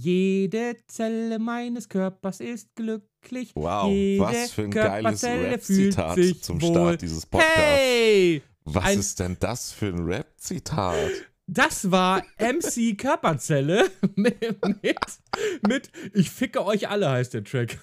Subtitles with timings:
[0.00, 3.50] Jede Zelle meines Körpers ist glücklich.
[3.56, 6.70] Wow, Jede was für ein geiles Rap-Zitat zum wohl.
[6.70, 7.56] Start dieses Podcasts.
[7.56, 8.42] Hey!
[8.62, 10.94] Was ein- ist denn das für ein Rap-Zitat?
[11.48, 14.98] Das war MC Körperzelle mit, mit,
[15.66, 17.76] mit Ich ficke euch alle heißt der Track.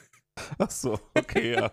[0.57, 1.71] Achso, okay, ja.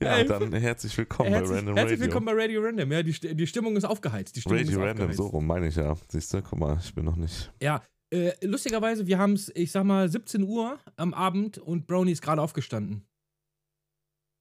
[0.00, 2.04] ja, dann herzlich willkommen Herzlich, bei Random herzlich Radio.
[2.06, 2.92] willkommen bei Radio Random.
[2.92, 4.36] Ja, die, die Stimmung ist aufgeheizt.
[4.36, 5.16] Die Stimmung Radio ist Random, aufgeheizt.
[5.16, 5.96] so rum meine ich ja.
[6.06, 7.50] Siehst du, guck mal, ich bin noch nicht.
[7.60, 12.12] Ja, äh, lustigerweise, wir haben es, ich sag mal, 17 Uhr am Abend und Brownie
[12.12, 13.04] ist gerade aufgestanden.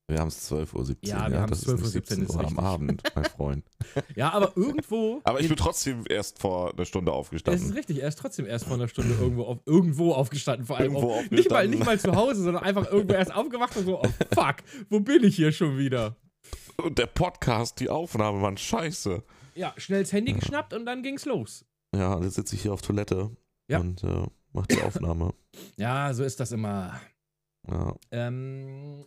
[0.09, 0.95] Wir haben es 12.17 Uhr.
[1.03, 2.59] Ja, wir haben's das ist 12:17 nicht 17 ist Uhr am richtig.
[2.63, 3.65] Abend, mein Freund.
[4.15, 5.19] Ja, aber irgendwo.
[5.25, 7.73] Aber ich in- bin trotzdem erst vor einer Stunde Das ist aufgestanden.
[7.73, 10.65] richtig, er ist trotzdem erst vor einer Stunde irgendwo, auf, irgendwo aufgestanden.
[10.65, 11.71] Vor allem Irgendwo auf, nicht, mal, aufgestanden.
[11.71, 14.55] nicht mal zu Hause, sondern einfach irgendwo erst aufgewacht und so, oh fuck,
[14.89, 16.15] wo bin ich hier schon wieder?
[16.77, 19.21] Und der Podcast, die Aufnahme, Mann, scheiße.
[19.55, 21.65] Ja, schnell das Handy geschnappt und dann ging's los.
[21.93, 23.35] Ja, jetzt sitze ich hier auf Toilette
[23.69, 23.79] Ja.
[23.79, 25.33] und äh, mache die Aufnahme.
[25.77, 26.99] Ja, so ist das immer.
[27.67, 27.95] ja.
[28.11, 29.05] Ähm,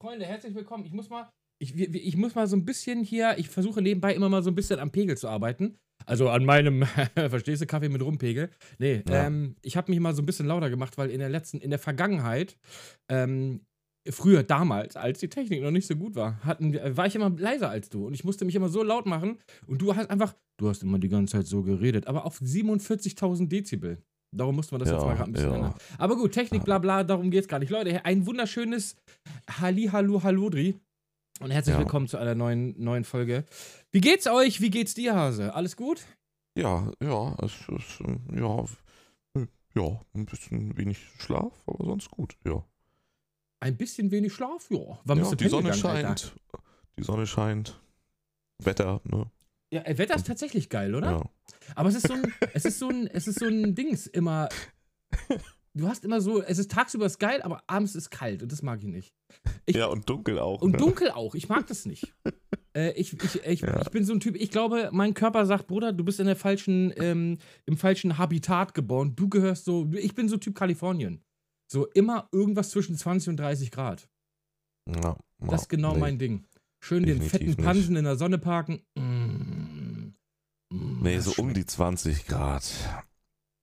[0.00, 0.84] Freunde, herzlich willkommen.
[0.84, 1.28] Ich muss mal,
[1.60, 4.54] ich, ich muss mal so ein bisschen hier, ich versuche nebenbei immer mal so ein
[4.54, 5.76] bisschen am Pegel zu arbeiten.
[6.04, 6.82] Also an meinem,
[7.14, 8.50] verstehst du, Kaffee mit Rumpegel.
[8.78, 9.26] Nee, Ja.
[9.26, 11.70] ähm, ich habe mich mal so ein bisschen lauter gemacht, weil in der letzten, in
[11.70, 12.56] der Vergangenheit,
[13.10, 13.64] ähm,
[14.08, 17.30] früher, damals, als die Technik noch nicht so gut war, hatten, wir- war ich immer
[17.30, 20.36] leiser als du und ich musste mich immer so laut machen und du hast einfach,
[20.56, 24.02] du hast immer die ganze Zeit so geredet, aber auf 47.000 Dezibel.
[24.32, 25.56] Darum musste man das Ja, jetzt mal gerade ein bisschen ja.
[25.56, 25.74] ändern.
[25.98, 27.70] Aber gut, Technik, bla bla, darum geht's gar nicht.
[27.70, 28.96] Leute, ein wunderschönes
[29.60, 30.78] Halli, Hallo, Hallodri.
[31.40, 31.78] Und herzlich Ja.
[31.78, 33.44] willkommen zu einer neuen, neuen Folge.
[33.92, 34.60] Wie geht's euch?
[34.60, 35.54] Wie geht's dir, Hase?
[35.54, 36.04] Alles gut?
[36.58, 38.64] Ja, ja, es ist, ähm, ja,
[39.40, 42.64] äh, ja, ein bisschen wenig Schlaf, aber sonst gut, ja.
[43.60, 44.66] Ein bisschen wenig Schlaf?
[44.70, 44.98] Ja.
[45.04, 46.16] Wann ja die Sonne gegangen, Alter?
[46.16, 46.36] scheint.
[46.98, 47.80] Die Sonne scheint.
[48.62, 49.30] Wetter, ne?
[49.72, 51.10] Ja, äh, Wetter ist tatsächlich geil, oder?
[51.10, 51.30] Ja.
[51.74, 54.48] Aber es ist so ein, es ist so ein, es ist so ein Dings immer.
[55.74, 58.62] Du hast immer so, es ist tagsüber ist geil, aber abends ist kalt und das
[58.62, 59.14] mag ich nicht.
[59.66, 60.62] Ich- ja, und dunkel auch.
[60.62, 60.78] Und ne?
[60.78, 61.34] dunkel auch.
[61.34, 62.14] Ich mag das nicht.
[62.76, 63.82] äh, ich, ich, ich, Ja.
[63.82, 66.36] ich bin so ein Typ, ich glaube, mein Körper sagt, Bruder, du bist in der
[66.36, 69.16] falschen, ähm, im falschen Habitat geboren.
[69.16, 71.22] Du gehörst so, ich bin so Typ Kalifornien.
[71.70, 74.08] So immer irgendwas zwischen 20 und 30 Grad.
[74.88, 76.00] Ja, Das ist genau nee.
[76.00, 76.46] mein Ding.
[76.80, 77.62] Schön den Definitiv fetten nicht.
[77.62, 78.80] Pansen in der Sonne parken.
[78.96, 80.14] Mm.
[80.72, 82.64] Mm, Nee, so um die 20 Grad.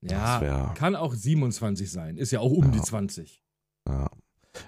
[0.02, 0.72] Ja, wäre.
[0.74, 2.16] kann auch 27 sein.
[2.18, 2.70] Ist ja auch um Ja.
[2.72, 3.42] die 20.
[3.88, 4.10] Ja.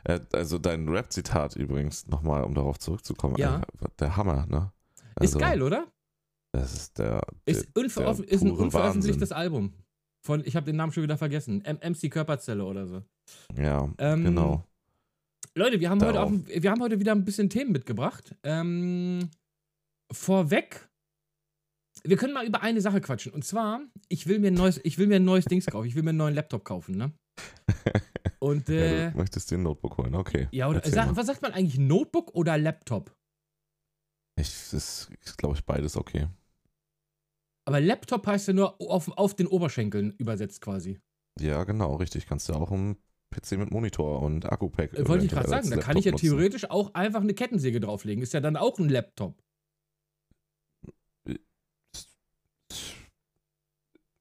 [0.04, 3.36] Äh, Also dein Rap-Zitat übrigens, nochmal, um darauf zurückzukommen.
[3.36, 3.58] Ja.
[3.80, 4.72] äh, Der Hammer, ne?
[5.20, 5.86] Ist Also, geil, oder?
[6.52, 7.20] Das ist der.
[7.44, 9.74] Ist, der, unveröf der ist ein unveröffentlichtes Album.
[10.24, 11.62] Von, ich habe den Namen schon wieder vergessen.
[11.64, 13.02] M MC Körperzelle oder so.
[13.56, 14.64] Ja, Ähm, genau.
[15.56, 18.36] Leute, wir haben, heute auch, wir haben heute wieder ein bisschen Themen mitgebracht.
[18.42, 19.30] Ähm,
[20.12, 20.86] vorweg,
[22.04, 23.32] wir können mal über eine Sache quatschen.
[23.32, 23.80] Und zwar,
[24.10, 25.86] ich will mir ein neues, ich will mir ein neues Dings kaufen.
[25.86, 27.12] Ich will mir einen neuen Laptop kaufen, ne?
[28.38, 30.46] Und ja, äh, du möchtest dir ein Notebook holen, okay.
[30.52, 31.78] ja, oder sag, was sagt man eigentlich?
[31.78, 33.16] Notebook oder Laptop?
[34.38, 36.28] Ich, ist, glaube ich, beides okay.
[37.66, 41.00] Aber Laptop heißt ja nur auf, auf den Oberschenkeln übersetzt quasi.
[41.40, 42.26] Ja, genau, richtig.
[42.26, 42.96] Kannst du auch einen
[43.36, 44.94] PC mit Monitor und Akku-Pack.
[44.94, 46.26] Äh, Wollte ich gerade sagen, da kann ich ja nutzen.
[46.26, 48.22] theoretisch auch einfach eine Kettensäge drauflegen.
[48.22, 49.36] Ist ja dann auch ein Laptop.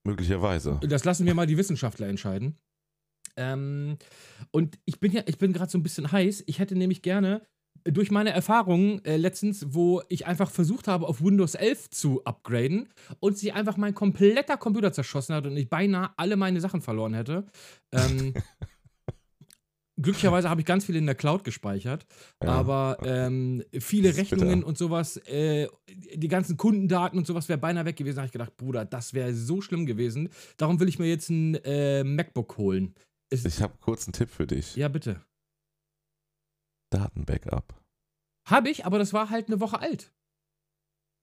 [0.03, 0.79] Möglicherweise.
[0.87, 2.57] Das lassen wir mal die Wissenschaftler entscheiden.
[3.37, 3.97] Ähm,
[4.51, 6.43] und ich bin ja, ich bin gerade so ein bisschen heiß.
[6.45, 7.41] Ich hätte nämlich gerne
[7.83, 12.89] durch meine Erfahrungen äh, letztens, wo ich einfach versucht habe, auf Windows 11 zu upgraden
[13.19, 17.13] und sich einfach mein kompletter Computer zerschossen hat und ich beinahe alle meine Sachen verloren
[17.13, 17.45] hätte.
[17.91, 18.33] Ähm,
[20.01, 22.06] glücklicherweise habe ich ganz viel in der Cloud gespeichert,
[22.44, 22.50] Ja.
[22.50, 24.31] aber ähm, viele ist bitter.
[24.38, 28.16] Rechnungen und sowas, äh, die ganzen Kundendaten und sowas wäre beinahe weg gewesen.
[28.17, 30.29] Da habe ich gedacht, Bruder, das wäre so schlimm gewesen.
[30.57, 32.94] Darum will ich mir jetzt ein äh, MacBook holen.
[33.29, 34.75] Ist, Ich habe kurz einen Tipp für dich.
[34.75, 35.22] ja, bitte.
[36.91, 37.73] Datenbackup.
[38.47, 40.13] Habe ich, aber das war halt eine Woche alt.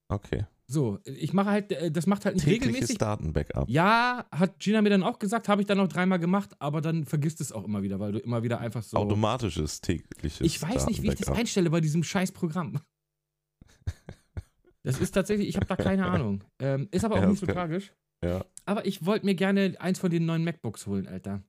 [0.08, 0.44] Okay.
[0.72, 2.98] So, ich mache halt, äh, das macht halt nicht Tägliches regelmäßig.
[2.98, 3.68] Datenbackup.
[3.68, 7.04] Ja, hat Gina mir dann auch gesagt, habe ich dann noch dreimal gemacht, aber dann
[7.04, 8.96] vergisst es auch immer wieder, weil du immer wieder einfach so.
[8.96, 12.80] Automatisches tägliches ich weiß nicht, wie ich das einstelle bei diesem scheiß Programm.
[14.84, 16.42] Das ist tatsächlich, ich habe da keine Ahnung.
[16.60, 17.92] Ähm, ist aber auch Ja, nicht so kann- tragisch.
[18.24, 21.42] Ja, Aber ich wollte mir gerne eins von den neuen MacBooks holen, Alter.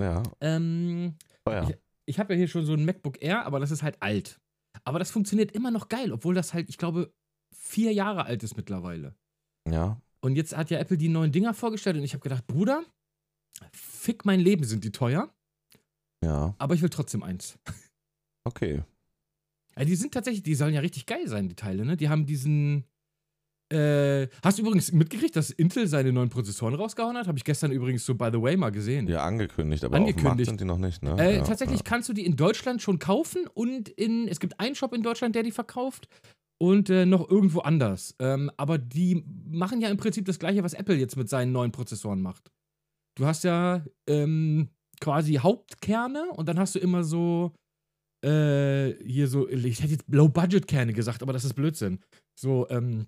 [0.00, 0.22] ja.
[0.40, 1.14] Ähm,
[1.46, 1.68] Oh ja.
[2.08, 4.40] ich habe ja hier schon so ein MacBook Air, aber das ist halt alt.
[4.84, 7.12] Aber das funktioniert immer noch geil, obwohl das halt, ich glaube,
[7.54, 9.14] vier Jahre alt ist mittlerweile.
[9.68, 10.00] Ja.
[10.20, 12.82] Und jetzt hat ja Apple die neuen Dinger vorgestellt und ich habe gedacht, Bruder,
[13.72, 15.32] fick mein Leben, sind die teuer,
[16.24, 16.54] Ja.
[16.58, 17.58] aber ich will trotzdem eins.
[18.44, 18.82] Okay.
[19.76, 21.96] Ja, die sind tatsächlich, die sollen ja richtig geil sein, die Teile, ne?
[21.96, 22.84] Die haben diesen,
[23.72, 27.28] Äh, hast du übrigens mitgekriegt, dass Intel seine neuen Prozessoren rausgehauen hat?
[27.28, 29.06] Habe ich gestern übrigens so by the way mal gesehen.
[29.06, 30.26] Ja, angekündigt, aber angekündigt.
[30.26, 31.16] auf dem Markt sind die noch nicht, ne?
[31.20, 31.84] Äh, ja, tatsächlich ja.
[31.84, 35.36] kannst du die in Deutschland schon kaufen und in, es gibt einen Shop in Deutschland,
[35.36, 36.08] der die verkauft
[36.60, 38.14] und äh, noch irgendwo anders.
[38.18, 41.72] Ähm, aber die machen ja im Prinzip das gleiche, was Apple jetzt mit seinen neuen
[41.72, 42.50] Prozessoren macht.
[43.16, 44.68] Du hast ja ähm,
[45.00, 47.54] quasi Hauptkerne und dann hast du immer so
[48.22, 52.00] äh, hier so, ich hätte jetzt Low-Budget-Kerne gesagt, aber das ist Blödsinn.
[52.38, 53.06] So, ähm,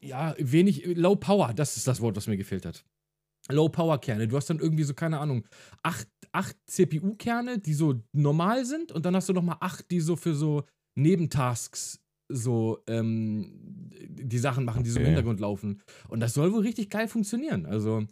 [0.00, 2.84] ja, wenig, Low Power, das ist das Wort, was mir gefehlt hat.
[3.50, 4.28] Low Power Kerne.
[4.28, 5.46] Du hast dann irgendwie so, keine Ahnung,
[5.82, 10.16] acht, acht CPU-Kerne, die so normal sind und dann hast du nochmal acht, die so
[10.16, 10.64] für so
[10.96, 15.82] Nebentasks so ähm, die Sachen machen, die so im Hintergrund laufen.
[16.08, 17.66] Und das soll wohl richtig geil funktionieren.
[17.66, 18.06] Also,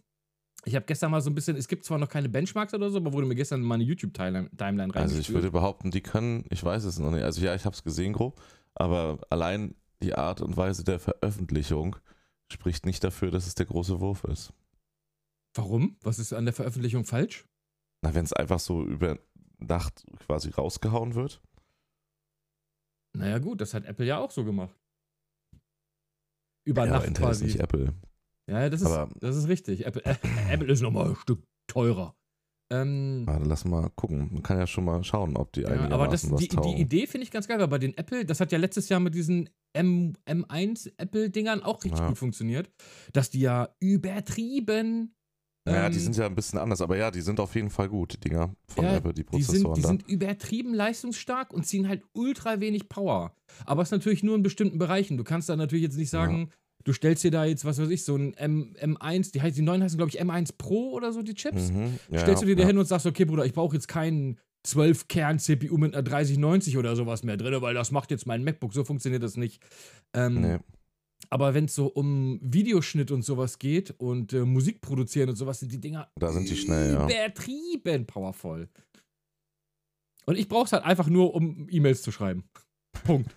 [0.64, 2.98] ich habe gestern mal so ein bisschen, es gibt zwar noch keine Benchmarks oder so,
[2.98, 5.02] aber wurde mir gestern meine YouTube-Timeline rein.
[5.02, 7.74] Also ich würde behaupten, die können, ich weiß es noch nicht, also ja, ich habe
[7.74, 8.40] es gesehen grob,
[8.74, 11.96] aber allein die Art und Weise der Veröffentlichung
[12.52, 14.52] spricht nicht dafür, dass es der große Wurf ist.
[15.54, 15.96] Warum?
[16.02, 17.44] Was ist an der Veröffentlichung falsch?
[18.02, 19.18] Na, wenn es einfach so über
[19.58, 21.40] Nacht quasi rausgehauen wird.
[23.16, 24.74] Naja, gut, das hat Apple ja auch so gemacht.
[26.66, 27.44] Über ja, Nacht Intel quasi.
[27.46, 27.92] Ist nicht Apple.
[28.48, 29.86] Ja, das ist, Aber- das ist richtig.
[29.86, 30.16] Apple, äh,
[30.50, 32.16] Apple ist nochmal ein Stück teurer.
[32.72, 34.30] Ähm, Warte, lass mal gucken.
[34.32, 36.56] Man kann ja schon mal schauen, ob die ja, einigermaßen aber das, was die, die
[36.56, 36.76] taugen.
[36.78, 39.14] Idee finde ich ganz geil, weil bei den Apple, das hat ja letztes Jahr mit
[39.14, 42.08] diesen M, M1 Apple-Dingern auch richtig Ja.
[42.08, 42.70] gut funktioniert,
[43.12, 45.14] dass die ja übertrieben.
[45.64, 47.88] Naja, die ähm, sind ja ein bisschen anders, aber ja, die sind auf jeden Fall
[47.88, 51.64] gut, die Dinger von Ja, Apple, die Die sind, Prozessoren die sind übertrieben leistungsstark und
[51.66, 53.36] ziehen halt ultra wenig Power.
[53.64, 55.16] Aber es ist natürlich nur in bestimmten Bereichen.
[55.16, 56.50] Du kannst da natürlich jetzt nicht sagen,
[56.84, 59.62] du stellst dir da jetzt, was weiß ich, so ein M, M1, die, heißt, die
[59.62, 61.70] neuen heißen, glaube ich, M1 Pro oder so, die Chips.
[61.70, 62.68] Mhm, ja, stellst du dir da ja.
[62.68, 67.22] hin und sagst, okay, Bruder, ich brauche jetzt keinen 12-Kern-CPU mit einer 3090 oder sowas
[67.22, 68.72] mehr drin, weil das macht jetzt mein MacBook.
[68.72, 69.62] So funktioniert das nicht.
[70.12, 70.58] Ähm, Nee.
[71.32, 75.60] Aber wenn es so um Videoschnitt und sowas geht und äh, Musik produzieren und sowas,
[75.60, 77.06] sind die Dinger Da sind die schnell, ja.
[77.06, 78.68] übertrieben powervoll.
[80.26, 82.44] Und ich brauche es halt einfach nur, um E-Mails zu schreiben.
[83.06, 83.34] Punkt.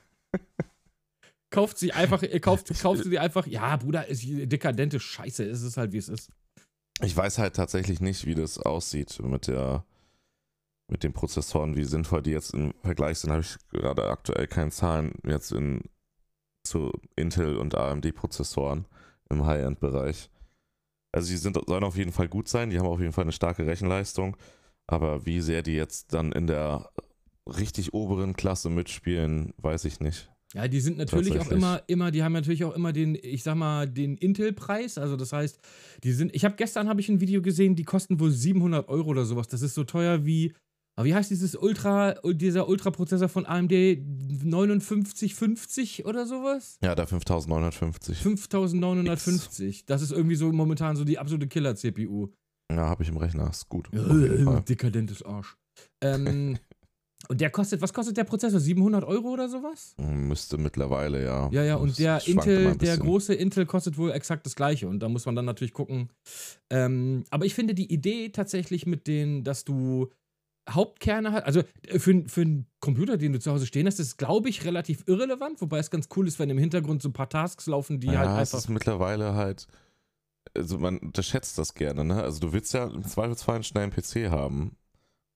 [1.52, 3.48] kauft sie einfach, äh, kauft, kauft sie einfach.
[3.48, 5.46] Ja, Bruder, ist dekadente Scheiße.
[5.46, 6.30] Es ist halt, wie es ist.
[7.02, 9.86] Ich weiß halt tatsächlich nicht, wie das aussieht mit der
[10.88, 14.70] mit den Prozessoren, wie sinnvoll die jetzt im Vergleich sind, habe ich gerade aktuell keine
[14.70, 15.82] Zahlen jetzt in
[16.66, 18.86] zu Intel und AMD Prozessoren
[19.30, 20.30] im High-End-Bereich.
[21.12, 23.32] Also die sind, sollen auf jeden Fall gut sein, die haben auf jeden Fall eine
[23.32, 24.36] starke Rechenleistung,
[24.88, 26.90] aber wie sehr die jetzt dann in der
[27.48, 30.30] richtig oberen Klasse mitspielen, weiß ich nicht.
[30.54, 33.56] Ja, die sind natürlich auch immer, immer, die haben natürlich auch immer den, ich sag
[33.56, 34.98] mal, den Intel-Preis.
[34.98, 35.60] Also das heißt,
[36.04, 39.10] die sind, ich habe gestern habe ich ein Video gesehen, die kosten wohl 700 Euro
[39.10, 39.48] oder sowas.
[39.50, 40.54] Das ist so teuer wie,
[40.98, 46.78] aber wie heißt dieses Ultra, dieser Ultraprozessor von AMD 5950 oder sowas?
[46.82, 48.20] Ja, der 5950.
[48.20, 49.86] 5950.
[49.86, 52.30] Das ist irgendwie so momentan so die absolute Killer-CPU.
[52.72, 53.90] Ja, habe ich im Rechner, ist gut.
[53.90, 54.64] Fall.
[54.68, 55.58] Dekadentes Arsch.
[56.02, 56.58] Ähm,
[57.28, 58.62] und der kostet, was kostet der Prozessor?
[58.62, 59.96] 700 Euro oder sowas?
[59.98, 61.50] Müsste mittlerweile, ja.
[61.52, 64.88] Ja, ja, und Das der Intel, der große Intel kostet wohl exakt das gleiche.
[64.88, 66.10] Und da muss man dann natürlich gucken.
[66.70, 70.10] Ähm, aber ich finde die Idee tatsächlich mit den, dass du
[70.70, 74.18] Hauptkerne hast, also äh, für, für einen Computer, den du zu Hause stehen hast, ist,
[74.18, 77.30] glaube ich, relativ irrelevant, wobei es ganz cool ist, wenn im Hintergrund so ein paar
[77.30, 78.58] Tasks laufen, die ja, halt es einfach.
[78.58, 79.68] ist mittlerweile halt,
[80.56, 82.22] also man unterschätzt das gerne, ne?
[82.22, 84.75] Also du willst ja im Zweifelsfall einen schnellen PC haben,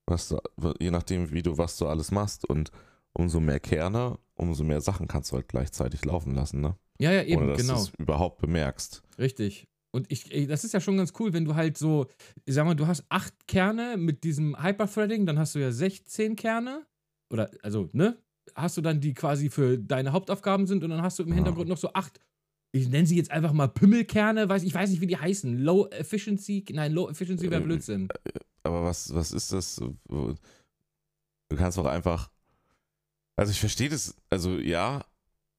[0.06, 0.38] was du,
[0.80, 2.70] je nachdem, wie du was du alles machst und
[3.12, 6.76] umso mehr Kerne, umso mehr Sachen kannst du halt gleichzeitig laufen lassen, ne?
[6.98, 7.74] Ja, ja, eben, Ohne dass genau.
[7.74, 9.02] du es überhaupt bemerkst.
[9.18, 9.66] Richtig.
[9.92, 12.06] Und ich, ey, das ist ja schon ganz cool, wenn du halt so,
[12.44, 16.36] ich sag mal, du hast acht Kerne mit diesem Hyperthreading, dann hast du ja 16
[16.36, 16.86] Kerne.
[17.32, 18.16] Oder, also, ne?
[18.54, 21.36] Hast du dann, die quasi für deine Hauptaufgaben sind und dann hast du im Ja.
[21.36, 22.20] Hintergrund noch so acht,
[22.72, 25.58] ich nenne sie jetzt einfach mal Pümmelkerne, weiß, ich weiß nicht, wie die heißen.
[25.58, 28.08] Low Efficiency, nein, Low Efficiency wäre Äh, Blödsinn.
[28.62, 29.76] Aber was, was ist das?
[29.76, 30.36] Du
[31.56, 32.30] kannst doch einfach.
[33.36, 35.04] Also ich verstehe das, also ja,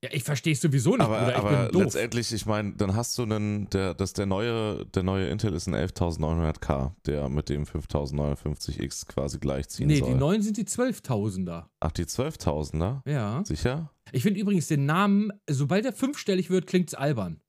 [0.03, 1.83] Ja, ich verstehe es sowieso nicht, aber, Bruder, ich aber bin doof.
[1.83, 5.67] letztendlich, ich meine, dann hast du einen, der, das der neue, der neue Intel ist
[5.67, 10.09] ein 11900K, der mit dem 5059X quasi gleichziehen Nee, soll.
[10.09, 11.65] die neuen sind die 12.000er.
[11.81, 13.07] Ach, die 12.000er?
[13.07, 13.43] Ja.
[13.45, 13.91] Sicher?
[14.11, 17.39] Ich finde übrigens den Namen, sobald er fünfstellig wird, klingt es albern.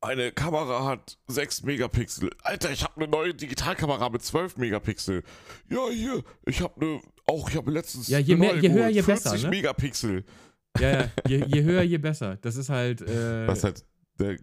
[0.00, 2.30] Eine Kamera hat 6 Megapixel.
[2.44, 5.22] Alter, ich habe eine neue Digitalkamera mit 12 Megapixel.
[5.68, 9.02] Ja, hier, ich habe eine, auch ich habe letztens Ja, je mehr- je höher, je
[9.02, 9.50] besser, 50 ne?
[9.50, 10.24] Megapixel.
[10.78, 12.36] Ja, ja, je, je höher, je besser.
[12.36, 13.00] Das ist halt.
[13.02, 13.84] Äh, Was halt
[14.18, 14.36] der,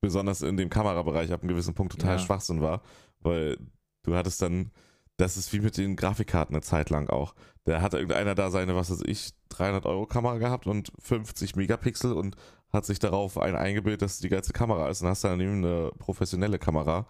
[0.00, 2.18] besonders in dem Kamerabereich ab einem gewissen Punkt total Ja.
[2.18, 2.82] Schwachsinn war,
[3.20, 3.56] weil
[4.02, 4.72] du hattest dann,
[5.16, 7.34] das ist wie mit den Grafikkarten eine Zeit lang auch.
[7.64, 12.12] Da hat irgendeiner da seine, was weiß ich, 300 Euro Kamera gehabt und 50 Megapixel
[12.12, 12.34] und
[12.72, 15.90] hat sich darauf ein eingebildet, dass die geilste Kamera ist und hast dann daneben eine
[15.98, 17.06] professionelle Kamera,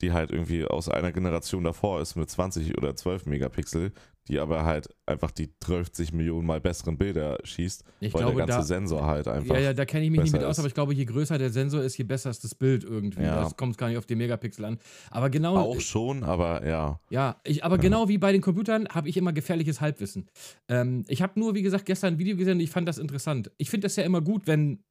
[0.00, 3.92] die halt irgendwie aus einer Generation davor ist mit 20 oder 12 Megapixel,
[4.28, 8.46] die aber halt einfach die 30 Millionen mal besseren Bilder schießt, ich weil glaube, der
[8.46, 8.62] ganze da.
[8.64, 9.54] Sensor halt einfach.
[9.54, 10.58] Ja, ja, da kenne ich mich nicht mit aus, ist.
[10.60, 13.22] aber ich glaube, je größer der Sensor ist, je besser ist das Bild irgendwie.
[13.22, 13.42] Ja.
[13.42, 14.78] Das kommt gar nicht auf die Megapixel an.
[15.10, 15.56] Aber genau.
[15.56, 17.00] Auch schon, aber ja.
[17.10, 17.82] Ja, ich, aber Ja.
[17.82, 20.28] genau wie bei den Computern habe ich immer gefährliches Halbwissen.
[20.68, 23.50] Ähm, ich habe nur, wie gesagt, gestern ein Video gesehen und ich fand das interessant.
[23.58, 24.84] Ich finde das ja immer gut, wenn,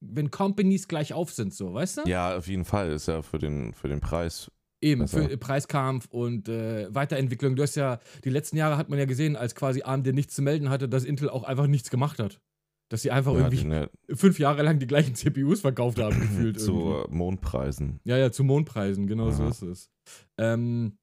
[0.00, 2.02] wenn Companies gleich auf sind, so, weißt du?
[2.08, 2.90] Ja, auf jeden Fall.
[2.90, 4.50] Ist ja für den, für den Preis.
[4.82, 7.54] Eben, für Preiskampf und äh, Weiterentwicklung.
[7.56, 10.42] Du hast ja, die letzten Jahre hat man ja gesehen, als quasi AMD nichts zu
[10.42, 12.40] melden hatte, dass Intel auch einfach nichts gemacht hat.
[12.88, 16.60] Dass sie einfach Ja, irgendwie ja, fünf Jahre lang die gleichen CPUs verkauft haben, gefühlt.
[16.60, 17.14] zu irgendwie.
[17.14, 18.00] äh, Mondpreisen.
[18.04, 19.48] Ja, ja, zu Mondpreisen, genau so Ja.
[19.50, 19.90] ist es.
[20.36, 20.98] Ähm,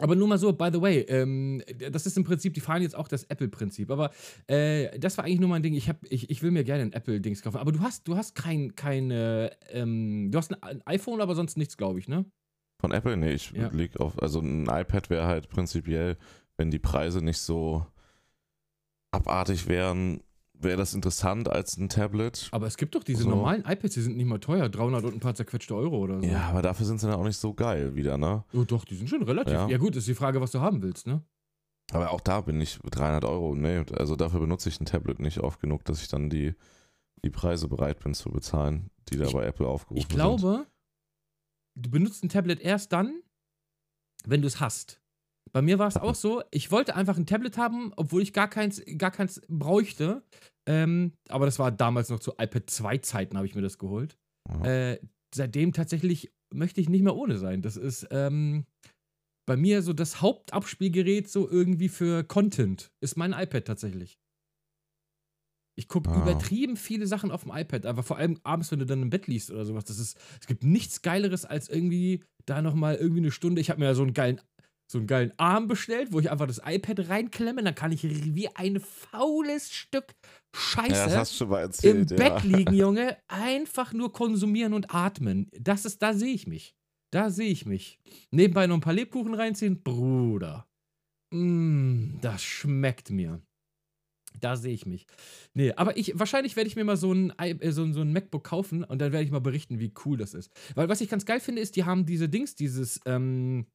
[0.00, 2.94] aber nur mal so, by the way, ähm, das ist im Prinzip, die fahren jetzt
[2.96, 3.90] auch das Apple-Prinzip.
[3.90, 4.10] Aber
[4.46, 5.74] äh, das war eigentlich nur mein Ding.
[5.74, 7.58] Ich, hab, ich, ich will mir gerne ein Apple-Dings kaufen.
[7.58, 11.76] Aber du hast, du hast kein, keine, ähm, du hast ein iPhone, aber sonst nichts,
[11.76, 12.24] glaube ich, ne?
[12.80, 13.16] Von Apple?
[13.16, 13.68] Nee, ich Ja.
[13.68, 14.20] leg auf.
[14.22, 16.16] Also ein iPad wäre halt prinzipiell,
[16.56, 17.84] wenn die Preise nicht so
[19.10, 20.20] abartig wären,
[20.54, 22.48] wäre das interessant als ein Tablet.
[22.50, 23.30] Aber es gibt doch diese So.
[23.30, 24.68] normalen iPads, die sind nicht mal teuer.
[24.68, 26.26] 300 und ein paar zerquetschte Euro oder so.
[26.26, 28.44] Ja, aber dafür sind sie dann auch nicht so geil wieder, ne?
[28.52, 29.52] Oh, doch, die sind schon relativ.
[29.54, 29.68] Ja.
[29.68, 29.78] Ja.
[29.78, 31.22] gut, ist die Frage, was du haben willst, ne?
[31.92, 33.54] Aber auch da bin ich 300 Euro.
[33.54, 36.54] Nee, also dafür benutze ich ein Tablet nicht oft genug, dass ich dann die,
[37.24, 40.66] die Preise bereit bin zu bezahlen, die da Ich- bei Apple aufgerufen Ich glaube,
[41.78, 43.22] du benutzt ein Tablet erst dann,
[44.24, 45.00] wenn du es hast.
[45.52, 48.48] Bei mir war es auch so, ich wollte einfach ein Tablet haben, obwohl ich gar
[48.48, 50.22] keins, gar keins bräuchte.
[50.66, 54.18] Ähm, aber das war damals noch zu iPad 2 Zeiten, habe ich mir das geholt.
[54.62, 54.98] Äh,
[55.34, 57.62] seitdem tatsächlich möchte ich nicht mehr ohne sein.
[57.62, 58.66] Das ist ähm,
[59.46, 64.18] bei mir so das Hauptabspielgerät so irgendwie für Content, ist mein iPad tatsächlich.
[65.78, 66.22] Ich gucke Ah.
[66.22, 69.28] übertrieben viele Sachen auf dem iPad, aber vor allem abends, wenn du dann im Bett
[69.28, 69.84] liest oder sowas.
[69.84, 73.60] Das ist, es gibt nichts Geileres als irgendwie da nochmal irgendwie eine Stunde.
[73.60, 74.40] Ich habe mir ja so einen geilen,
[74.90, 78.48] so einen geilen Arm bestellt, wo ich einfach das iPad reinklemme, dann kann ich wie
[78.56, 80.14] ein faules Stück
[80.56, 82.10] Scheiße ja, im erzählt.
[82.10, 82.16] ja.
[82.16, 85.48] Bett liegen, Junge, einfach nur konsumieren und atmen.
[85.60, 86.74] Das ist, da sehe ich mich.
[87.12, 88.00] Da sehe ich mich.
[88.32, 90.66] Nebenbei noch ein paar Lebkuchen reinziehen, Bruder.
[91.30, 93.42] Mm, das schmeckt mir.
[94.40, 95.06] Da sehe ich mich.
[95.54, 98.44] Nee, aber ich, wahrscheinlich werde ich mir mal so ein, äh, so, so ein MacBook
[98.44, 100.50] kaufen und dann werde ich mal berichten, wie cool das ist.
[100.74, 103.66] Weil was ich ganz geil finde, ist, die haben diese Dings, dieses, ähm,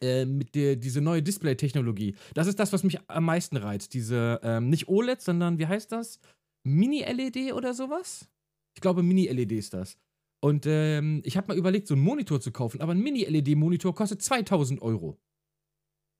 [0.00, 2.16] äh, mit der, diese neue Display-Technologie.
[2.34, 3.94] Das ist das, was mich am meisten reizt.
[3.94, 6.20] Diese, ähm, nicht OLED, sondern, wie heißt das?
[6.64, 8.28] Mini-LED oder sowas?
[8.74, 9.96] Ich glaube, Mini-LED ist das.
[10.40, 14.22] Und ähm, ich habe mal überlegt, so einen Monitor zu kaufen, aber ein Mini-LED-Monitor kostet
[14.22, 15.18] 2000 Euro.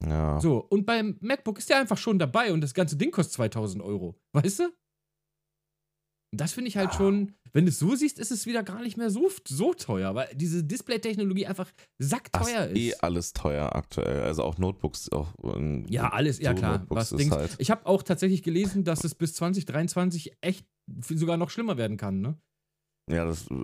[0.04, 0.40] Ja.
[0.40, 3.82] So, und beim MacBook ist der einfach schon dabei und das ganze Ding kostet 2000
[3.82, 4.20] Euro.
[4.32, 4.64] Weißt du?
[6.32, 6.92] Und das finde ich halt Ah.
[6.92, 10.14] schon, wenn du es so siehst, ist es wieder gar nicht mehr so, so teuer,
[10.14, 13.02] weil diese Display-Technologie einfach sackteuer ist eh ist.
[13.02, 14.22] alles teuer aktuell.
[14.24, 15.10] Also auch Notebooks.
[15.12, 16.72] Auch, ähm, Ja, alles, ja so klar.
[16.78, 17.32] Notebooks Was Dings.
[17.34, 20.66] halt- Ich habe auch tatsächlich gelesen, dass es bis 2023 echt
[21.00, 22.36] sogar noch schlimmer werden kann, ne?
[23.08, 23.62] Ja, das, äh,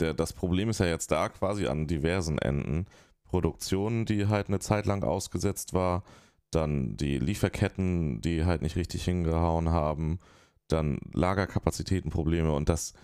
[0.00, 2.86] der, das Problem ist ja jetzt da quasi an diversen Enden.
[3.24, 6.04] Produktion, die halt eine Zeit lang ausgesetzt war,
[6.50, 10.18] dann die Lieferketten, die halt nicht richtig hingehauen haben,
[10.68, 12.94] dann Lagerkapazitätenprobleme und das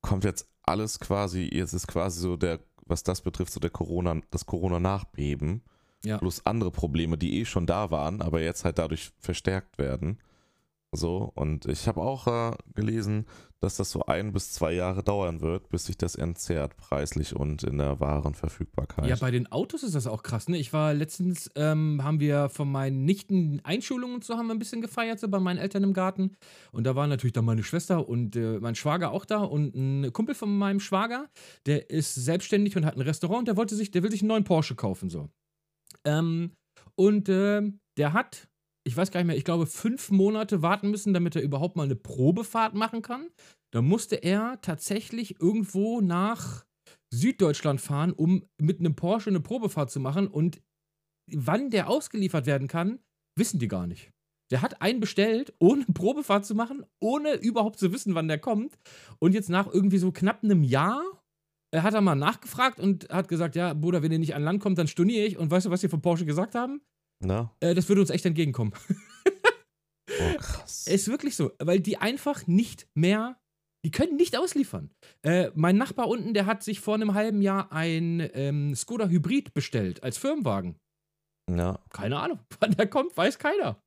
[0.00, 4.20] kommt jetzt alles quasi, jetzt ist quasi so der, was das betrifft, so der Corona,
[4.30, 5.62] das Corona-Nachbeben.
[6.02, 6.16] Ja.
[6.16, 10.18] Plus andere Probleme, die eh schon da waren, aber jetzt halt dadurch verstärkt werden.
[10.92, 13.26] So, und ich habe auch äh, gelesen,
[13.60, 17.62] dass das so ein bis zwei Jahre dauern wird, bis sich das entzerrt, preislich und
[17.62, 19.06] in der wahren Verfügbarkeit.
[19.06, 20.56] Ja, bei den Autos ist das auch krass, ne?
[20.56, 24.58] Ich war letztens, ähm, haben wir von meinen Nichten Einschulungen und so haben wir ein
[24.58, 26.36] bisschen gefeiert, so bei meinen Eltern im Garten.
[26.72, 30.12] Und da war natürlich dann meine Schwester und äh, mein Schwager auch da und ein
[30.12, 31.28] Kumpel von meinem Schwager,
[31.66, 34.44] der ist selbstständig und hat ein Restaurant, der wollte sich, der will sich einen neuen
[34.44, 35.28] Porsche kaufen, so.
[36.04, 36.56] Ähm,
[36.96, 38.48] und ähm, der hat,
[38.86, 41.84] ich weiß gar nicht mehr, ich glaube, fünf Monate warten müssen, damit er überhaupt mal
[41.84, 43.28] eine Probefahrt machen kann.
[43.72, 46.64] Da musste er tatsächlich irgendwo nach
[47.12, 50.26] Süddeutschland fahren, um mit einem Porsche eine Probefahrt zu machen.
[50.28, 50.62] Und
[51.30, 53.00] wann der ausgeliefert werden kann,
[53.36, 54.10] wissen die gar nicht.
[54.50, 58.78] Der hat einen bestellt, ohne Probefahrt zu machen, ohne überhaupt zu wissen, wann der kommt.
[59.18, 61.04] Und jetzt nach irgendwie so knapp einem Jahr
[61.72, 64.60] er hat er mal nachgefragt und hat gesagt, ja, Bruder, wenn ihr nicht an Land
[64.60, 65.38] kommt, dann storniere ich.
[65.38, 66.80] Und weißt du, was sie von Porsche gesagt haben?
[67.22, 67.54] Na?
[67.60, 68.72] Äh, das würde uns echt entgegenkommen.
[70.10, 70.86] Oh, krass.
[70.86, 73.38] Ist wirklich so, weil die einfach nicht mehr,
[73.84, 74.90] die können nicht ausliefern.
[75.22, 79.54] Äh, mein Nachbar unten, der hat sich vor einem halben Jahr ein ähm, Skoda Hybrid
[79.54, 80.78] bestellt als Firmenwagen.
[81.50, 83.82] Ja, Keine Ahnung, wann der kommt, weiß keiner.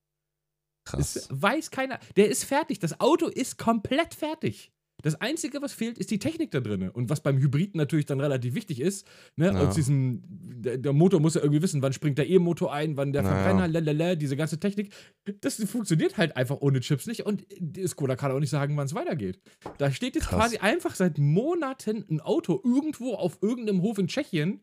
[0.85, 1.15] krass.
[1.15, 1.99] Es weiß keiner.
[2.15, 2.79] Der ist fertig.
[2.79, 4.72] Das Auto ist komplett fertig.
[5.03, 6.89] Das Einzige, was fehlt, ist die Technik da drin.
[6.89, 9.05] Und was beim Hybrid natürlich dann relativ wichtig ist,
[9.35, 9.67] ne, Ja.
[9.67, 13.11] aus diesem, der, der Motor muss ja irgendwie wissen, wann springt der E-Motor ein, wann
[13.13, 13.23] der.
[13.23, 14.93] Verbrenner, lalala, diese ganze Technik.
[15.41, 17.25] Das funktioniert halt einfach ohne Chips nicht.
[17.25, 19.39] Und die Skoda kann auch nicht sagen, wann es weitergeht.
[19.77, 20.39] Da steht jetzt Krass.
[20.39, 24.61] quasi einfach seit Monaten ein Auto irgendwo auf irgendeinem Hof in Tschechien.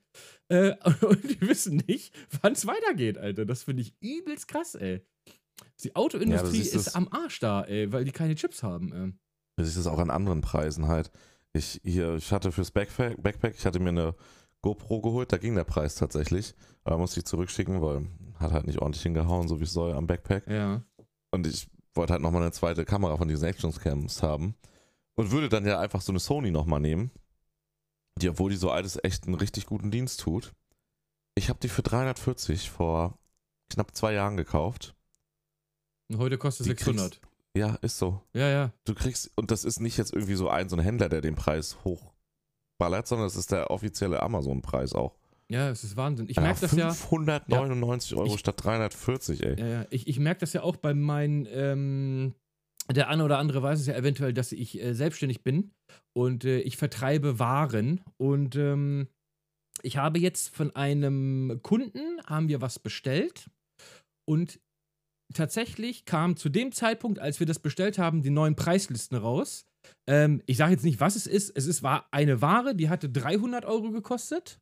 [0.48, 0.72] Äh,
[1.06, 3.44] und die wissen nicht, wann es weitergeht, Alter.
[3.44, 5.02] Das finde ich übelst krass, ey.
[5.84, 8.92] Die Autoindustrie siehst ist am Arsch da, ey, weil die keine Chips haben.
[8.92, 9.12] Äh.
[9.60, 11.10] Du siehst es auch an anderen Preisen halt.
[11.52, 14.14] Ich, hier, ich hatte fürs Backpack, Backpack, ich hatte mir eine
[14.62, 16.54] GoPro geholt, da ging der Preis tatsächlich.
[16.82, 18.06] Aber musste ich zurückschicken, weil
[18.38, 20.46] hat halt nicht ordentlich hingehauen, so wie es soll am Backpack.
[20.48, 20.82] Ja.
[21.30, 24.54] Und ich wollte halt nochmal eine zweite Kamera von diesen Actioncams haben.
[25.14, 27.10] Und würde dann ja einfach so eine Sony nochmal nehmen.
[28.16, 30.54] Die, obwohl die so altes echt einen richtig guten Dienst tut.
[31.34, 33.18] Ich habe die für 340 vor
[33.68, 34.94] knapp zwei Jahren gekauft.
[36.08, 37.20] Und heute kostet Die 600.
[37.56, 38.20] Ja, ist so.
[38.32, 38.72] Ja, ja.
[38.84, 41.34] Du kriegst, und das ist nicht jetzt irgendwie so ein, so ein Händler, der den
[41.34, 45.16] Preis hochballert, sondern das ist der offizielle Amazon-Preis auch.
[45.50, 46.28] Ja, es ist Wahnsinn.
[46.28, 46.92] Ich merke das ja.
[46.92, 49.58] 599 Euro Ich- statt 340, ey.
[49.58, 49.86] Ja, ja.
[49.90, 51.46] Ich, ich merke das ja auch bei meinen.
[51.50, 52.34] Ähm,
[52.88, 55.72] der eine oder andere weiß es ja eventuell, dass ich äh, selbstständig bin
[56.12, 58.00] und äh, ich vertreibe Waren.
[58.16, 59.08] Und ähm,
[59.82, 63.48] ich habe jetzt von einem Kunden haben wir was bestellt
[64.28, 64.60] und
[65.34, 69.66] tatsächlich kam zu dem Zeitpunkt, als wir das bestellt haben, die neuen Preislisten raus.
[70.08, 71.50] Ähm, ich sage jetzt nicht, was es ist.
[71.56, 74.60] Es ist, war eine Ware, die hatte 300 Euro gekostet,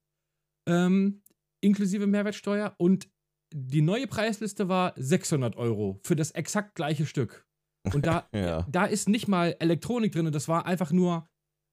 [0.69, 1.23] ähm,
[1.61, 2.75] inklusive Mehrwertsteuer.
[2.79, 3.09] Und
[3.55, 7.47] die neue Preisliste war 600 Euro für das exakt gleiche Stück.
[7.93, 8.67] Und da, Ja.
[8.71, 11.27] da ist nicht mal Elektronik drin, das war einfach nur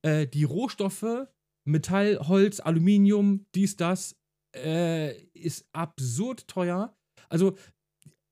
[0.03, 1.27] äh, die Rohstoffe,
[1.67, 4.15] Metall, Holz, Aluminium, dies, das,
[4.55, 6.95] äh, ist absurd teuer.
[7.27, 7.57] Also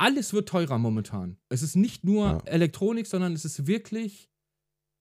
[0.03, 1.37] alles wird teurer momentan.
[1.49, 2.37] Es ist nicht nur Ja.
[2.45, 4.29] Elektronik, sondern es ist wirklich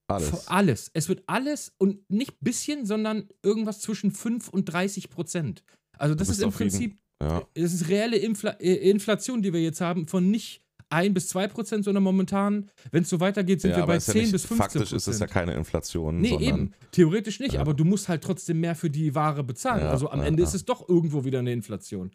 [0.08, 0.46] Alles.
[0.48, 0.90] alles.
[0.94, 5.64] Es wird alles und nicht bisschen, sondern irgendwas zwischen 5 und 30 Prozent.
[5.98, 7.42] Also das ist im Prinzip, Ja.
[7.54, 10.60] das ist reelle Infla äh, Inflation, die wir jetzt haben, von nicht
[10.90, 14.08] 1 bis 2 Prozent, sondern momentan, wenn es so weitergeht, sind ja, wir bei ist
[14.08, 15.30] ja 10 nicht, bis 15 faktisch ist es ja Prozent.
[15.30, 16.74] keine Inflation, Nee, sondern eben.
[16.90, 17.60] Theoretisch nicht, Ja.
[17.62, 19.84] aber du musst halt trotzdem mehr für die Ware bezahlen.
[19.84, 20.48] Ja, also am ja, Ende ja.
[20.48, 22.10] ist es doch irgendwo wieder eine Inflation.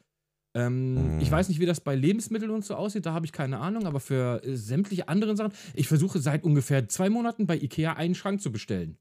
[0.57, 1.19] Ähm, Mhm.
[1.21, 3.85] Ich weiß nicht, wie das bei Lebensmitteln und so aussieht, da habe ich keine Ahnung,
[3.85, 8.15] aber für äh, sämtliche anderen Sachen, ich versuche seit ungefähr zwei Monaten bei Ikea einen
[8.15, 8.97] Schrank zu bestellen.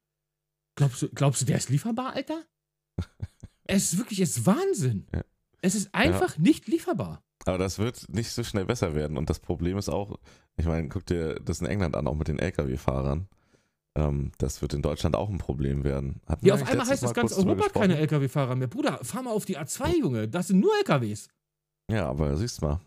[0.75, 2.43] Glaubst du, glaubst du der ist lieferbar, Alter?
[3.65, 5.07] es ist wirklich, es ist Wahnsinn.
[5.15, 5.23] Ja.
[5.63, 7.23] Es ist einfach nicht lieferbar.
[7.47, 9.17] Aber das wird nicht so schnell besser werden.
[9.17, 10.19] Und das Problem ist auch,
[10.57, 13.29] ich meine, guck dir das in England an, auch mit den Lkw-Fahrern.
[13.95, 16.21] Ähm, das wird in Deutschland auch ein Problem werden.
[16.27, 17.97] Hatten Ja, auf einmal heißt das ganz Europa keine?
[17.99, 18.69] Lkw-Fahrer mehr.
[18.69, 20.29] Bruder, fahr mal auf die A2, Junge.
[20.29, 21.29] Das sind nur LKWs.
[21.91, 22.81] Ja, aber siehst mal.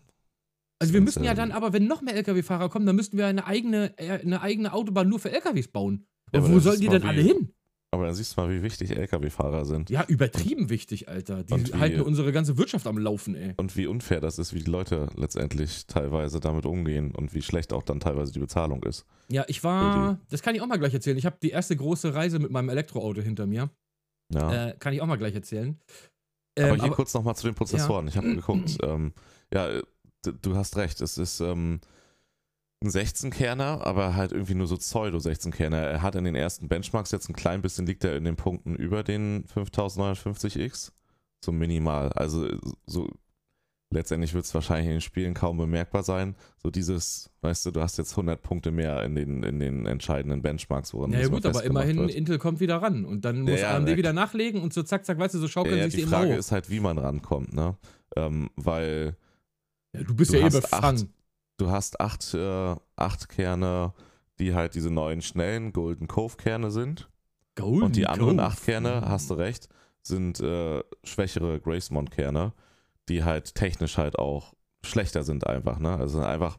[0.80, 3.26] Also wir müssen ja ähm, dann, aber wenn noch mehr Lkw-Fahrer kommen, dann müssten wir
[3.26, 6.06] eine eigene, äh, eine eigene Autobahn nur für LKWs bauen.
[6.32, 7.52] Ja, Und aber wo sollen die denn alle hin?
[7.92, 9.90] Aber dann siehst du mal, wie wichtig Lkw-Fahrer sind.
[9.90, 11.42] Ja, übertrieben wichtig, Alter.
[11.42, 13.54] Die wie- halten unsere ganze Wirtschaft am Laufen, ey.
[13.56, 17.72] Und wie unfair das ist, wie die Leute letztendlich teilweise damit umgehen und wie schlecht
[17.72, 19.06] auch dann teilweise die Bezahlung ist.
[19.28, 21.18] Ja, ich war, das kann ich auch mal gleich erzählen.
[21.18, 23.70] Ich habe die erste große Reise mit meinem Elektroauto hinter mir.
[24.32, 24.68] Ja.
[24.68, 25.76] Äh, kann ich auch mal gleich erzählen.
[26.64, 28.08] Aber Ähm, hier aber- kurz nochmal zu den Prozessoren.
[28.08, 28.78] Ich habe geguckt.
[28.82, 29.12] Ähm,
[29.52, 29.68] ja,
[30.22, 31.00] du hast recht.
[31.00, 31.80] Es ist ähm,
[32.82, 35.76] ein 16-Kerner, aber halt irgendwie nur so Pseudo-16-Kerner.
[35.78, 38.74] Er hat in den ersten Benchmarks jetzt ein klein bisschen, liegt er in den Punkten
[38.74, 40.92] über den 5950X.
[41.44, 42.12] So minimal.
[42.12, 42.48] Also
[42.86, 43.08] so
[43.90, 46.36] letztendlich wird es wahrscheinlich in den Spielen kaum bemerkbar sein.
[46.62, 50.42] So dieses, weißt du, du hast jetzt 100 Punkte mehr in den, in den entscheidenden
[50.42, 52.14] Benchmarks, woran ja, mal gut, aber immerhin, wird.
[52.14, 53.04] Intel kommt wieder ran.
[53.04, 55.48] Und dann muss ja, AMD na- wieder nachlegen und so zack, zack, weißt du, so
[55.48, 57.76] schaukeln Ja, sich die die Frage ist halt, wie man rankommt, ne?
[58.16, 59.16] Ähm, weil
[59.92, 61.12] ja, du bist du ja eh befangen.
[61.56, 63.92] du hast acht, äh, acht Kerne,
[64.38, 67.10] die halt diese neuen schnellen Golden Cove Kerne sind.
[67.56, 68.46] Golden und die anderen Cove.
[68.46, 69.68] acht Kerne, hast du recht,
[70.02, 72.52] sind äh, schwächere Gracemont Kerne,
[73.10, 75.96] die halt technisch halt auch schlechter sind einfach, ne?
[75.98, 76.58] Also einfach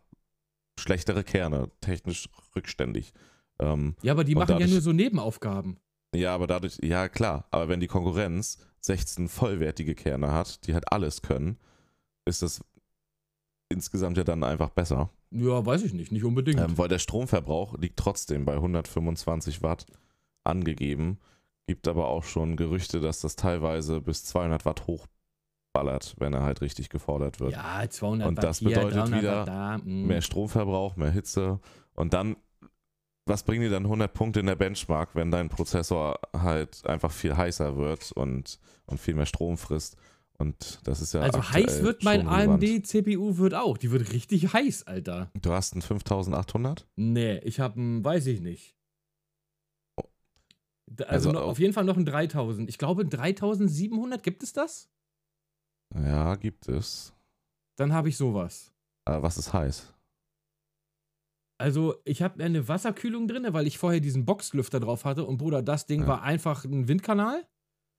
[0.79, 3.13] schlechtere Kerne, technisch rückständig.
[3.59, 5.77] Ähm, Ja, aber die machen ja dadurch- nur so Nebenaufgaben.
[6.13, 10.91] ja, aber dadurch, ja klar, aber wenn die Konkurrenz 16 vollwertige Kerne hat, die halt
[10.91, 11.57] alles können,
[12.25, 12.61] ist das
[13.69, 15.09] insgesamt ja dann einfach besser.
[15.31, 16.59] Ja, weiß ich nicht, nicht unbedingt.
[16.59, 19.85] Ähm, weil der Stromverbrauch liegt trotzdem bei 125 Watt
[20.43, 21.19] angegeben.
[21.67, 24.87] Gibt aber auch schon Gerüchte, dass das teilweise bis 200 Watt
[25.81, 27.53] hochballert, wenn er halt richtig gefordert wird.
[27.53, 30.07] ja, 200 Und das hier, bedeutet 300 wieder da, mm.
[30.07, 31.59] Mehr Stromverbrauch, mehr Hitze.
[31.95, 32.35] Und dann,
[33.25, 37.35] was bringen dir dann 100 Punkte in der Benchmark, wenn dein Prozessor halt einfach viel
[37.35, 39.97] heißer wird und, und viel mehr Strom frisst?
[40.37, 41.21] Und das ist ja.
[41.21, 42.27] Also heiß wird mein.
[42.27, 43.77] AMD-CPU wird auch.
[43.77, 45.29] Die wird richtig heiß, Alter.
[45.39, 46.87] Du hast einen 5800?
[46.95, 48.75] Nee, ich habe einen, weiß ich nicht.
[50.87, 52.67] Da- Also, Also auf jeden Fall noch ein 3000.
[52.69, 54.89] Ich glaube 3700, gibt es das?
[55.95, 57.13] Ja, gibt es.
[57.77, 58.71] Dann habe ich sowas.
[59.05, 59.93] Aber was ist heiß?
[61.59, 65.25] Also, ich habe eine Wasserkühlung drin, weil ich vorher diesen Boxlüfter drauf hatte.
[65.25, 66.07] Und Bruder, das Ding Ja.
[66.07, 67.47] war einfach ein Windkanal.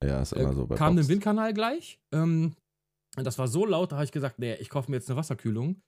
[0.02, 1.06] Ja, ist Äh, immer so bei kam Box.
[1.06, 2.00] ein Windkanal gleich.
[2.12, 2.56] Ähm,
[3.16, 5.16] und das war so laut, da habe ich gesagt, nee, ich kaufe mir jetzt eine
[5.16, 5.80] Wasserkühlung.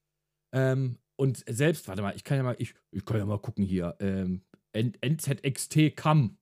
[0.55, 3.65] Ähm, und selbst, warte mal, ich kann ja mal, ich, ich kann ja mal gucken
[3.65, 3.97] hier.
[3.99, 4.45] Ähm,
[4.77, 6.37] NZXT CAM.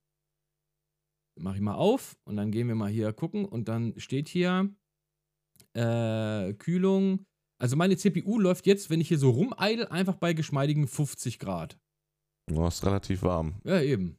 [1.40, 4.68] Mach ich mal auf und dann gehen wir mal hier gucken und dann steht hier
[5.74, 7.24] äh, Kühlung.
[7.60, 11.78] Also meine CPU läuft jetzt, wenn ich hier so rumeidel, einfach bei geschmeidigen 50 Grad.
[12.50, 13.60] Du ist relativ warm.
[13.64, 14.18] Ja, eben.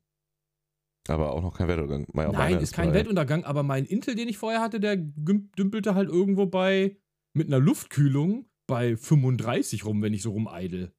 [1.09, 2.05] Aber auch noch kein Wettergang.
[2.13, 6.09] Mein- Nein, ist kein Weltuntergang, aber mein Intel, den ich vorher hatte, der dümpelte halt
[6.09, 6.95] irgendwo bei,
[7.35, 10.93] mit einer Luftkühlung bei 35 rum, wenn ich so rumeidel.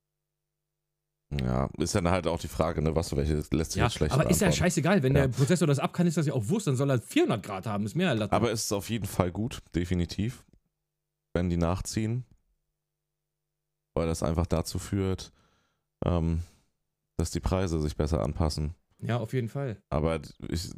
[1.41, 4.13] Ja, ist dann halt auch die Frage, ne, was welche lässt sich Ja, jetzt schlecht
[4.15, 5.23] aber ist ja scheißegal, wenn Ja.
[5.27, 7.67] der Prozessor das ab kann, ist das ja auch Wurst, dann soll er 400 Grad
[7.67, 10.45] haben, ist mehr als Aber es ist auf jeden Fall gut, definitiv,
[11.33, 12.25] wenn die nachziehen.
[13.95, 15.33] Weil das einfach dazu führt,
[16.05, 16.43] ähm,
[17.17, 18.75] dass die Preise sich besser anpassen.
[18.99, 19.81] Ja, auf jeden Fall.
[19.89, 20.71] Aber ich,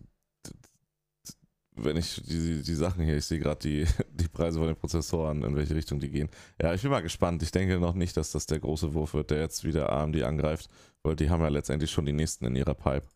[1.77, 5.43] wenn ich die, die Sachen hier, ich sehe gerade die, die Preise von den Prozessoren,
[5.43, 6.29] in welche Richtung die gehen.
[6.61, 7.43] Ja, ich bin mal gespannt.
[7.43, 10.69] Ich denke noch nicht, dass das der große Wurf wird, der jetzt wieder AMD angreift,
[11.03, 13.07] weil die haben ja letztendlich schon die nächsten in ihrer Pipe.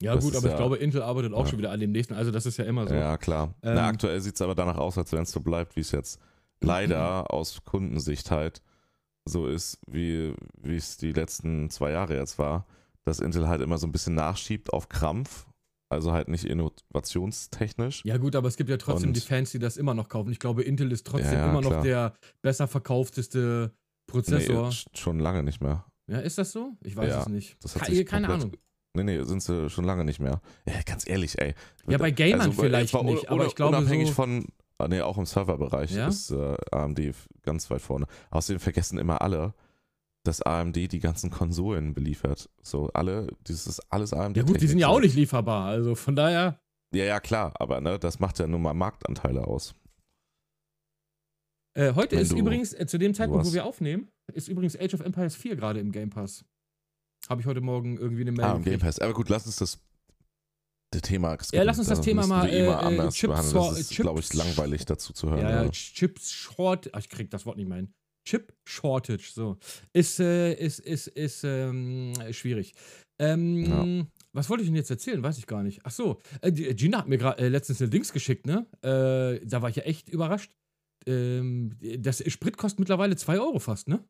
[0.00, 1.50] Ja, Das gut, aber ich ja- glaube, Intel arbeitet auch ja.
[1.50, 2.94] schon wieder an dem nächsten, also das ist ja immer so.
[2.94, 3.54] Ja, klar.
[3.62, 5.90] Ähm, Na, aktuell sieht es aber danach aus, als wenn es so bleibt, wie es
[5.90, 6.20] jetzt
[6.60, 8.62] leider aus Kundensicht halt
[9.24, 12.64] so ist, wie wie es die letzten zwei Jahre jetzt war,
[13.04, 15.46] dass Intel halt immer so ein bisschen nachschiebt auf Krampf,
[15.90, 18.02] also halt nicht innovationstechnisch.
[18.04, 20.30] Ja, gut, aber es gibt ja trotzdem Und- die Fans, die das immer noch kaufen.
[20.30, 21.82] Ich glaube, Intel ist trotzdem Ja, ja, immer noch klar.
[21.82, 23.72] der besser verkaufteste
[24.06, 24.62] Prozessor.
[24.68, 25.84] Nee, sch- schon lange nicht mehr.
[26.10, 26.72] ja, ist das so?
[26.84, 27.56] Ich weiß Ja, es nicht.
[27.62, 28.52] das hat keine komplett- Ahnung.
[28.94, 30.40] Nee, nee, sind sie schon lange nicht mehr.
[30.66, 31.54] Ja, ganz ehrlich, ey.
[31.86, 34.46] Ja, bei Gamern Also, vielleicht äh, nicht, aber ich glaube unabhängig so, von,
[34.78, 38.06] ah, nee, auch im Serverbereich ist äh, AMD ganz weit vorne.
[38.30, 39.54] Außerdem vergessen immer alle,
[40.28, 42.50] dass AMD die ganzen Konsolen beliefert.
[42.62, 44.36] So alle, dieses ist alles AMD.
[44.36, 46.60] ja gut, die sind ja auch nicht lieferbar, also von daher.
[46.94, 49.74] Ja, ja, klar, aber ne, das macht ja nur mal Marktanteile aus.
[51.74, 54.78] Äh, heute Wenn ist du übrigens, äh, zu dem Zeitpunkt, wo wir aufnehmen, ist übrigens
[54.78, 56.44] Age of Empires 4 gerade im Game Pass.
[57.28, 58.80] Habe ich heute Morgen irgendwie eine Meldung Ah, im Game.
[58.80, 58.98] Pass.
[58.98, 59.78] Aber gut, lass uns das,
[60.92, 63.64] das Thema Ja, lass uns das Thema müssen mal, eh äh, anders Chips behandeln.
[63.70, 65.40] Das ist, glaube ich, langweilig dazu zu hören.
[65.40, 65.70] Ja, ja?
[65.70, 67.94] Chips Short, ach, ich krieg das Wort nicht mehr hin.
[68.28, 69.56] Chip Shortage, so.
[69.94, 72.74] Ist, äh, ist, ist, ist ähm, schwierig.
[73.18, 75.22] Ähm, Was wollte ich denn jetzt erzählen?
[75.22, 75.80] Weiß ich gar nicht.
[75.84, 78.66] Ach so, äh, die- Gina hat mir gerade äh, letztens eine Dings geschickt, ne?
[78.82, 80.52] Äh, da war ich ja echt überrascht.
[81.06, 84.04] Ähm, das Sprit kostet mittlerweile 2 Euro fast, ne?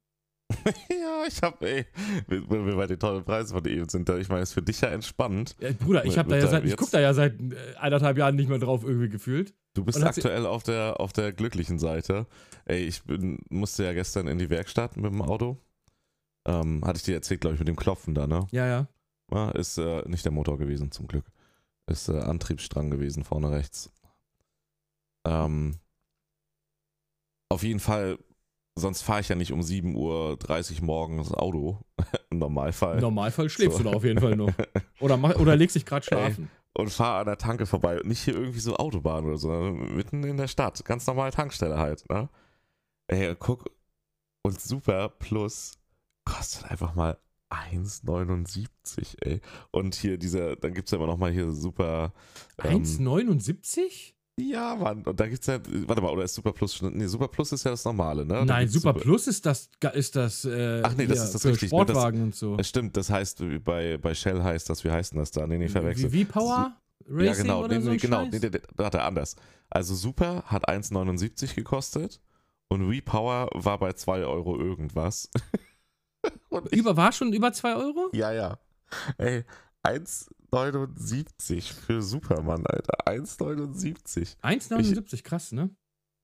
[0.90, 1.86] Ja, ich habe, ey,
[2.26, 4.88] wenn wir bei den tollen Preisen von eben sind, ich meine, ist für dich ja
[4.88, 5.54] entspannend.
[5.60, 7.40] Ja, Bruder, ich Mit- habe da mit ja seit, ich jetzt- guck da ja seit
[7.40, 9.54] äh, eineinhalb Jahren nicht mehr drauf irgendwie gefühlt.
[9.78, 12.26] Du bist aktuell auf der, auf der glücklichen Seite.
[12.64, 15.56] Ey, ich bin, musste ja gestern in die Werkstatt mit dem Auto.
[16.46, 18.48] Ähm, hatte ich dir erzählt, glaube ich, mit dem Klopfen da, ne?
[18.50, 18.88] Ja, ja.
[19.30, 21.26] Ja, ist äh, nicht der Motor gewesen, zum Glück.
[21.86, 23.92] Ist äh, Antriebsstrang gewesen, vorne rechts.
[25.24, 25.76] Ähm,
[27.48, 28.18] auf jeden Fall,
[28.74, 31.78] sonst fahre ich ja nicht um 7.30 Uhr morgens Auto.
[32.30, 32.96] Im Normalfall.
[32.96, 33.84] Im Normalfall schläfst So.
[33.84, 34.52] du da auf jeden Fall noch.
[35.00, 36.50] Oder, mach, oder legst dich gerade schlafen.
[36.78, 38.00] Und fahre an der Tanke vorbei.
[38.00, 40.84] Und nicht hier irgendwie so Autobahn oder so, sondern mitten in der Stadt.
[40.84, 42.28] Ganz normale Tankstelle halt, ne?
[43.08, 43.64] Ey, guck.
[44.42, 45.72] Und Super Plus
[46.24, 47.18] kostet einfach mal
[47.50, 49.40] 1,79, ey.
[49.72, 52.12] Und hier dieser, dann gibt's ja immer noch mal hier Super.
[52.62, 54.14] ähm, 1,79?
[54.38, 55.02] Ja, Mann.
[55.02, 57.64] Und da gibt's ja, warte mal, oder ist Super Plus schon, nee, Super Plus ist
[57.64, 58.44] ja das Normale, ne?
[58.46, 61.78] Nein, Super Plus ist das, ist das, äh, Ach nee, das ist das richtig, ne?
[61.84, 62.56] Das- Sportwagen und so.
[62.56, 65.46] Äh, Stimmt, das heißt, bei, bei Shell heißt das, wie heißt denn das da?
[65.46, 66.12] Nee, nee, verwechselt.
[66.12, 66.76] Wie, wie Power?
[67.10, 68.40] Racing ja, genau, oder nee, so nee, genau, Scheiß?
[68.42, 68.60] nee,
[68.94, 69.36] er anders.
[69.70, 72.20] Also Super hat 1,79 gekostet
[72.68, 75.30] und WePower war bei 2 Euro irgendwas.
[76.70, 78.10] Über, war schon über 2 Euro?
[78.12, 78.58] ja, ja.
[79.16, 79.44] Ey,
[80.52, 82.94] 1,79 für Superman, Alter.
[83.06, 84.36] 1,79.
[84.42, 85.70] 1,79, krass, ne?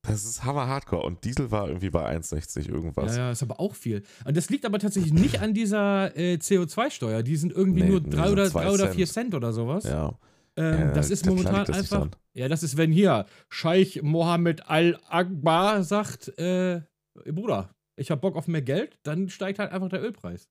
[0.07, 1.03] Das ist hammer hardcore.
[1.03, 3.15] Und Diesel war irgendwie bei 1,60 irgendwas.
[3.15, 4.03] Ja, ja, ist aber auch viel.
[4.25, 7.23] Und das liegt aber tatsächlich nicht an dieser äh, CO2-Steuer.
[7.23, 8.95] Die sind irgendwie Nee, nur nee, 3 so oder, drei oder Cent.
[8.95, 9.83] 4 Cent oder sowas.
[9.85, 10.17] Ja.
[10.57, 12.09] Ähm, Ja, das ist momentan das einfach.
[12.33, 16.81] Ja, das ist, wenn hier Scheich Mohammed Al-Akbar sagt, äh,
[17.25, 20.49] Bruder, ich hab Bock auf mehr Geld, dann steigt halt einfach der Ölpreis.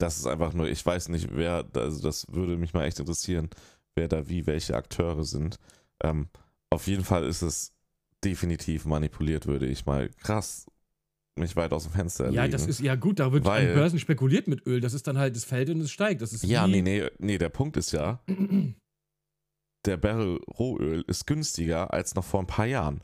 [0.00, 3.50] Das ist einfach nur, ich weiß nicht, wer, also das würde mich mal echt interessieren,
[3.94, 5.58] wer da wie welche Akteure sind.
[6.02, 6.28] Ähm,
[6.70, 7.74] auf jeden Fall ist es
[8.24, 10.66] definitiv manipuliert, würde ich mal krass
[11.36, 12.36] mich weit aus dem Fenster legen.
[12.36, 14.80] Ja, das ist ja gut, da wird Weil- an Börsen spekuliert mit Öl.
[14.80, 16.22] Das ist dann halt, es fällt und es steigt.
[16.22, 18.20] Das ist Ja, nee, nee, nee, der Punkt ist ja,
[19.86, 23.02] der Barrel Rohöl ist günstiger als noch vor ein paar Jahren.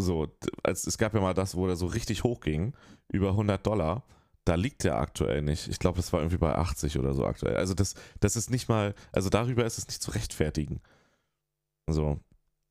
[0.00, 0.28] So,
[0.62, 2.74] als, es gab ja mal das, wo der so richtig hoch ging,
[3.12, 4.04] über 100 Dollar.
[4.48, 5.68] Da liegt der aktuell nicht.
[5.68, 7.56] Ich glaube, das war irgendwie bei 80 oder so aktuell.
[7.56, 10.80] Also das, das ist nicht mal, also darüber ist es nicht zu rechtfertigen.
[11.90, 12.18] So,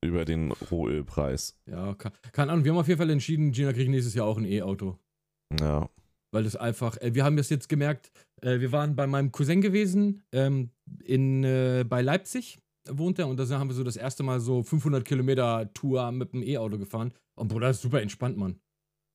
[0.04, 1.56] über den Rohölpreis.
[1.70, 2.64] Ja, kann, keine Ahnung.
[2.64, 4.98] Wir haben auf jeden Fall entschieden, Gina kriegt nächstes Jahr auch ein E-Auto.
[5.60, 5.88] Ja,
[6.32, 8.10] Weil das einfach, äh, wir haben das jetzt gemerkt,
[8.42, 10.70] äh, wir waren bei meinem Cousin gewesen, ähm,
[11.04, 14.64] in, äh, bei Leipzig wohnt er und da haben wir so das erste Mal so
[14.64, 17.12] 500 Kilometer Tour mit dem E-Auto gefahren.
[17.36, 18.58] Und Bruder, das ist super entspannt, Mann.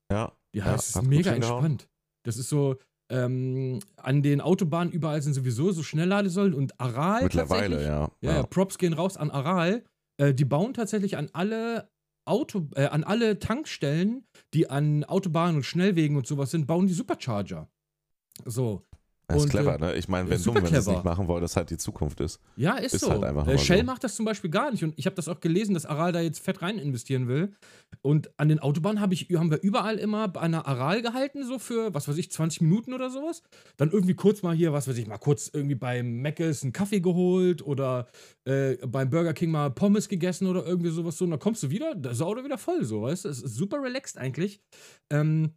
[0.10, 1.89] ja, Ja, Ja, es ist mega entspannt.
[2.23, 2.77] Das ist so,
[3.09, 8.12] ähm, an den Autobahnen überall sind sowieso so Schnellladesäulen und Aral mittlerweile, ja.
[8.21, 9.83] Ja, ja, Props gehen raus an Aral.
[10.17, 11.89] Äh, die bauen tatsächlich an alle
[12.25, 16.93] Auto, äh, an alle Tankstellen, die an Autobahnen und Schnellwegen und sowas sind, bauen die
[16.93, 17.67] Supercharger.
[18.45, 18.83] So.
[19.27, 19.95] Das ist Und, clever, äh, ne?
[19.95, 20.91] Ich meine, wenn dumm, es clever.
[20.91, 22.41] nicht machen wollen, das halt die Zukunft ist.
[22.57, 23.09] Ja, ist, Ist so.
[23.09, 23.83] halt einfach äh, Shell so.
[23.86, 24.83] macht das zum Beispiel gar nicht.
[24.83, 27.53] Und ich habe das auch gelesen, dass Aral da jetzt fett rein investieren will.
[28.01, 31.57] Und an den Autobahnen hab ich, haben wir überall immer bei einer Aral gehalten, so
[31.57, 33.43] für, was weiß ich, 20 Minuten oder sowas.
[33.77, 36.99] Dann irgendwie kurz mal hier, was weiß ich, mal kurz irgendwie beim Mc's einen Kaffee
[36.99, 38.07] geholt oder
[38.43, 41.23] äh, beim Burger King mal Pommes gegessen oder irgendwie sowas so.
[41.23, 43.29] Und dann kommst du wieder, das Auto wieder voll, so, weißt du?
[43.29, 44.62] Es ist super relaxed eigentlich.
[45.09, 45.53] Ähm,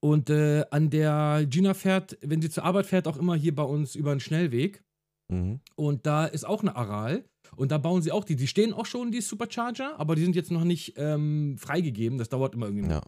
[0.00, 3.62] und äh, an der Gina fährt, wenn sie zur Arbeit fährt, auch immer hier bei
[3.62, 4.84] uns über einen Schnellweg.
[5.28, 5.60] Mhm.
[5.76, 7.24] Und da ist auch eine Aral.
[7.56, 8.36] Und da bauen sie auch die.
[8.36, 12.18] Die stehen auch schon, die Supercharger, aber die sind jetzt noch nicht ähm, freigegeben.
[12.18, 12.90] Das dauert immer irgendwie.
[12.90, 13.02] Ja.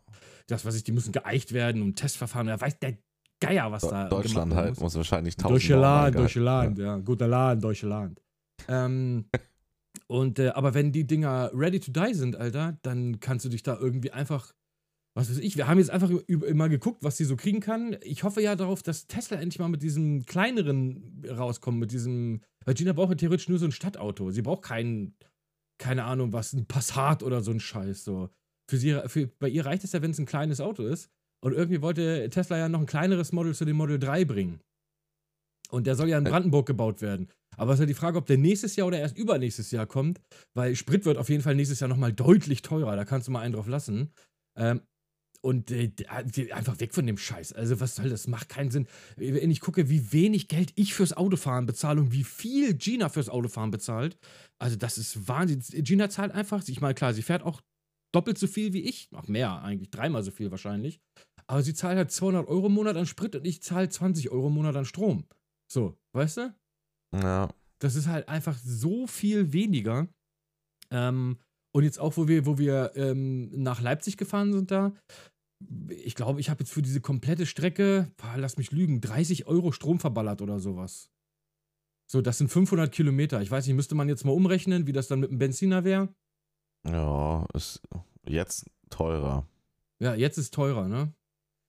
[0.46, 2.46] Das, was ich, die müssen geeicht werden und Testverfahren.
[2.46, 2.96] Da weiß der
[3.40, 4.08] Geier, was da.
[4.08, 4.80] Deutschland halt muss.
[4.80, 6.22] muss wahrscheinlich tausend Deutsche Mal Land, angehalten.
[6.22, 6.96] deutsche Land, ja.
[6.98, 8.20] Guter Land, deutsche Land.
[8.68, 9.24] ähm,
[10.06, 13.62] und, äh, aber wenn die Dinger ready to die sind, Alter, dann kannst du dich
[13.62, 14.52] da irgendwie einfach,
[15.16, 16.11] was weiß ich, wir haben jetzt einfach
[16.55, 17.96] mal geguckt, was sie so kriegen kann.
[18.03, 22.75] Ich hoffe ja darauf, dass Tesla endlich mal mit diesem kleineren rauskommt, mit diesem, weil
[22.75, 24.31] Gina braucht ja theoretisch nur so ein Stadtauto.
[24.31, 25.14] Sie braucht kein,
[25.79, 28.31] keine Ahnung, was, ein Passat oder so ein Scheiß, so.
[28.70, 31.11] Für sie, für, bei ihr reicht es ja, wenn es ein kleines Auto ist.
[31.44, 34.61] Und irgendwie wollte Tesla ja noch ein kleineres Model zu dem Model 3 bringen.
[35.70, 37.29] Und der soll ja in Ä- Brandenburg gebaut werden.
[37.57, 40.20] Aber es ist ja die Frage, ob der nächstes Jahr oder erst übernächstes Jahr kommt,
[40.55, 42.94] weil Sprit wird auf jeden Fall nächstes Jahr nochmal deutlich teurer.
[42.96, 44.12] Da kannst du mal einen drauf lassen.
[44.57, 44.83] Ähm,
[45.42, 45.90] und äh,
[46.24, 47.53] die- einfach weg von dem Scheiß.
[47.53, 48.26] Also, was soll das?
[48.26, 48.87] Macht keinen Sinn.
[49.16, 53.29] Wenn ich gucke, wie wenig Geld ich fürs Autofahren bezahle und wie viel Gina fürs
[53.29, 54.18] Autofahren bezahlt,
[54.59, 55.62] also, das ist Wahnsinn.
[55.85, 57.61] Gina zahlt einfach, ich meine, klar, sie fährt auch
[58.12, 61.00] doppelt so viel wie ich, noch mehr eigentlich, dreimal so viel wahrscheinlich.
[61.46, 64.48] Aber sie zahlt halt 200 Euro im Monat an Sprit und ich zahle 20 Euro
[64.48, 65.24] im Monat an Strom.
[65.72, 66.55] So, weißt du?
[67.14, 67.48] Ja.
[67.81, 70.09] Das ist halt einfach so viel weniger.
[70.90, 71.38] Ähm,
[71.72, 74.92] und jetzt auch, wo wir, wo wir ähm, nach Leipzig gefahren sind da,
[75.90, 79.72] ich glaube, ich habe jetzt für diese komplette Strecke, boah, lass mich lügen, 30 Euro
[79.72, 81.11] Strom verballert oder sowas.
[82.11, 83.40] So, das sind 500 Kilometer.
[83.42, 86.09] Ich weiß nicht, müsste man jetzt mal umrechnen, wie das dann mit dem Benziner wäre.
[86.88, 87.83] Ja, ist
[88.26, 89.46] jetzt teurer.
[90.00, 91.12] Ja, jetzt ist teurer, ne?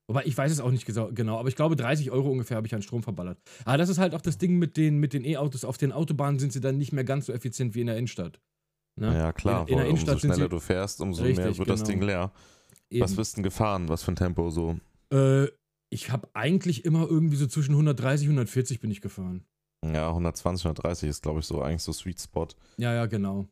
[0.08, 2.74] Wobei, ich weiß es auch nicht genau, aber ich glaube, 30 Euro ungefähr habe ich
[2.74, 3.40] an Strom verballert.
[3.66, 5.64] Aber das ist halt auch das Ding mit den mit den E-Autos.
[5.64, 8.42] Auf den Autobahnen sind sie dann nicht mehr ganz so effizient wie in der Innenstadt.
[9.00, 9.18] Ne?
[9.18, 9.62] Ja, klar.
[9.64, 11.92] In- in der Innenstadt umso schneller du fährst, umso mehr Richtig, wird das genau.
[11.92, 12.32] Ding leer.
[12.90, 13.02] Eben.
[13.04, 13.88] Was bist du denn gefahren?
[13.90, 14.78] Was für ein Tempo so?
[15.14, 15.48] Äh,
[15.90, 19.46] ich habe eigentlich immer irgendwie so zwischen 130 und 140 bin ich gefahren.
[19.86, 22.48] Ja, 120, 130 ist, glaube ich, so eigentlich so Sweet Spot.
[22.78, 23.48] Ja, ja, genau.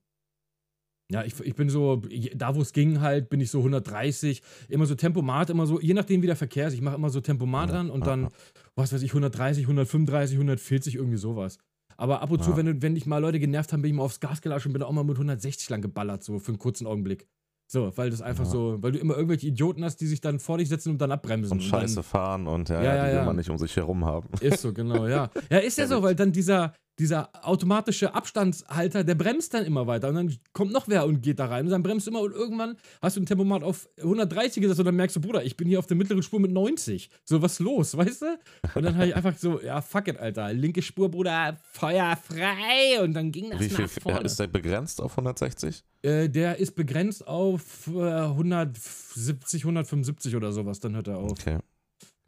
[1.11, 2.03] Ja, ich, ich bin so,
[2.35, 5.95] da wo es ging halt, bin ich so 130, immer so Tempomat, immer so, je
[5.95, 8.29] nachdem wie der Verkehr ist, ich mache immer so Tempomat Ja, an und ja, dann,
[8.75, 11.57] was weiß ich, 130, 135, 140, irgendwie sowas.
[11.99, 12.57] Aber ab und zu, Ja.
[12.57, 14.81] wenn, wenn dich mal Leute genervt haben, bin ich mal aufs Gas gelatscht und bin
[14.83, 17.27] auch mal mit 160 lang geballert, so für einen kurzen Augenblick.
[17.71, 18.49] So, weil das einfach Ja.
[18.49, 21.11] so, weil du immer irgendwelche Idioten hast, die sich dann vor dich setzen und dann
[21.11, 21.51] abbremsen.
[21.51, 23.75] Und Scheiße Dann, fahren und ja, Ja, ja, ja, die will man nicht um sich
[23.75, 24.29] herum haben.
[24.39, 25.29] ist so, genau, ja.
[25.51, 30.09] Ja, ist ja so, weil dann dieser, dieser automatische Abstandshalter, der bremst dann immer weiter
[30.09, 32.33] und dann kommt noch wer und geht da rein und dann bremst du immer und
[32.33, 35.67] irgendwann hast du ein Tempomat auf 130 gesetzt und dann merkst du, Bruder, ich bin
[35.67, 37.09] hier auf der mittleren Spur mit 90.
[37.23, 38.39] So, was los, weißt du?
[38.75, 40.53] Und dann habe ich einfach so, ja, fuck it, Alter.
[40.53, 44.21] Linke Spur, Bruder, Feuer frei und dann ging das Wie viel nach vorne.
[44.21, 45.83] ist der begrenzt auf 160?
[46.01, 51.31] Äh, der ist begrenzt auf äh, 170, 175 oder sowas, dann hört er auf.
[51.31, 51.59] Okay.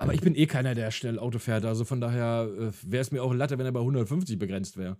[0.01, 3.11] Aber ich bin eh keiner, der schnell Auto fährt, also von daher äh, wäre es
[3.11, 4.99] mir auch Latte, wenn er bei 150 begrenzt wäre.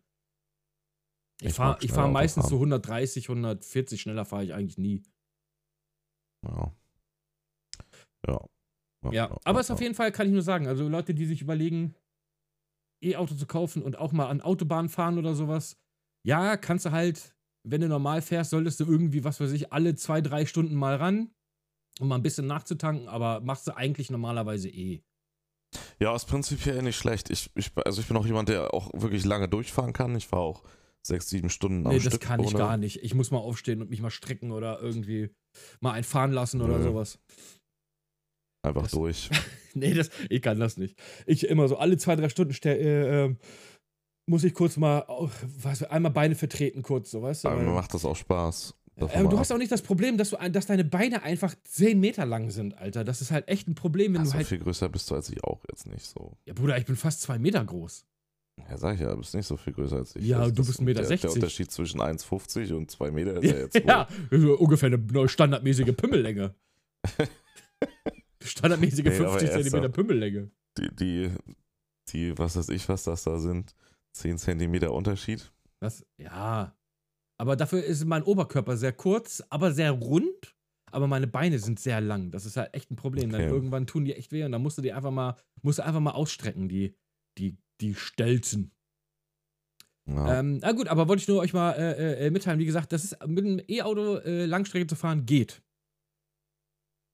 [1.41, 2.73] Ich Ich fahre fahr meistens so fahren.
[2.73, 5.01] 130, 140, schneller fahre ich eigentlich nie.
[6.45, 6.71] Ja.
[8.27, 8.45] Ja.
[9.11, 11.41] Ja, aber es ist auf jeden Fall, kann ich nur sagen, also Leute, die sich
[11.41, 11.95] überlegen,
[13.03, 15.79] E-Auto zu kaufen und auch mal an Autobahn fahren oder sowas,
[16.23, 17.35] ja, kannst du halt,
[17.67, 20.97] wenn du normal fährst, solltest du irgendwie, was weiß ich, alle zwei, drei Stunden mal
[20.97, 21.33] ran,
[22.01, 25.01] um mal ein bisschen nachzutanken, aber machst du eigentlich normalerweise eh.
[25.99, 27.29] Ja, ist prinzipiell nicht schlecht.
[27.29, 30.15] Ich, ich, also ich bin auch jemand, der auch wirklich lange durchfahren kann.
[30.15, 30.63] Ich fahre auch
[31.05, 32.11] sechs, sieben Stunden am Nee, Stück.
[32.11, 33.01] das kann ich ohne- gar nicht.
[33.03, 35.29] Ich muss mal aufstehen und mich mal strecken oder irgendwie
[35.79, 36.83] mal einen fahren lassen oder Nö.
[36.83, 37.19] sowas.
[38.65, 39.29] Einfach Das- durch.
[39.73, 40.99] Nee, das, ich kann das nicht.
[41.25, 43.37] Ich immer so alle zwei, drei Stunden äh, ähm,
[44.29, 45.29] muss ich kurz mal, au-
[45.61, 47.47] was, einmal Beine vertreten kurz, so weißt du?
[47.47, 48.75] Aber mir macht das auch Spaß.
[48.97, 52.25] Aber du hast auch nicht das Problem, dass, du, dass deine Beine einfach 10 Meter
[52.25, 53.04] lang sind, Alter.
[53.04, 54.25] Das ist halt echt ein Problem, wenn ab.
[54.25, 54.47] du so halt.
[54.47, 56.38] viel größer bist du als ich auch jetzt nicht so.
[56.45, 58.06] Ja, Bruder, ich bin fast zwei Meter groß.
[58.69, 60.25] Ja, sag ich ja, du bist nicht so viel größer als ich.
[60.25, 61.01] Ja, Also du das- bist 1,60 Meter.
[61.04, 64.08] Der, der Unterschied zwischen 1,50 und 2 Meter ist ja jetzt ja,
[64.60, 66.54] ungefähr eine neue standardmäßige Pimmellänge.
[68.43, 70.51] Standardmäßige Nee, aber 50 er ist Zentimeter doch- Pimmellänge.
[70.77, 71.32] Die, die,
[72.10, 73.73] die, was weiß ich, was das da sind,
[74.13, 75.51] 10 Zentimeter Unterschied.
[75.80, 76.75] Das, ja.
[77.41, 80.56] Aber dafür ist mein Oberkörper sehr kurz, aber sehr rund.
[80.91, 82.30] Aber meine Beine sind sehr lang.
[82.30, 83.32] Das ist halt echt ein Problem.
[83.32, 83.49] Dann Okay.
[83.49, 86.01] irgendwann tun die echt weh und dann musst du die einfach mal, musst du einfach
[86.01, 86.95] mal ausstrecken, die,
[87.39, 88.71] die, die Stelzen.
[90.08, 90.39] Ja.
[90.39, 92.60] Ähm, na gut, aber wollte ich nur euch mal äh, äh, mitteilen.
[92.60, 95.63] Wie gesagt, das ist mit einem E-Auto äh, Langstrecke zu fahren geht.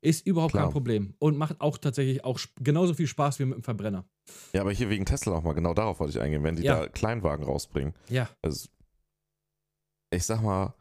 [0.04, 0.66] Ist überhaupt Klar.
[0.66, 1.14] kein Problem.
[1.20, 4.06] Und macht auch tatsächlich auch genauso viel Spaß wie mit dem Verbrenner.
[4.54, 6.82] ja, aber hier wegen Tesla nochmal, genau darauf wollte ich eingehen, wenn die Ja.
[6.82, 7.94] da Kleinwagen rausbringen.
[8.10, 8.30] Ja.
[8.42, 8.70] Also,
[10.10, 10.74] ich sag mal,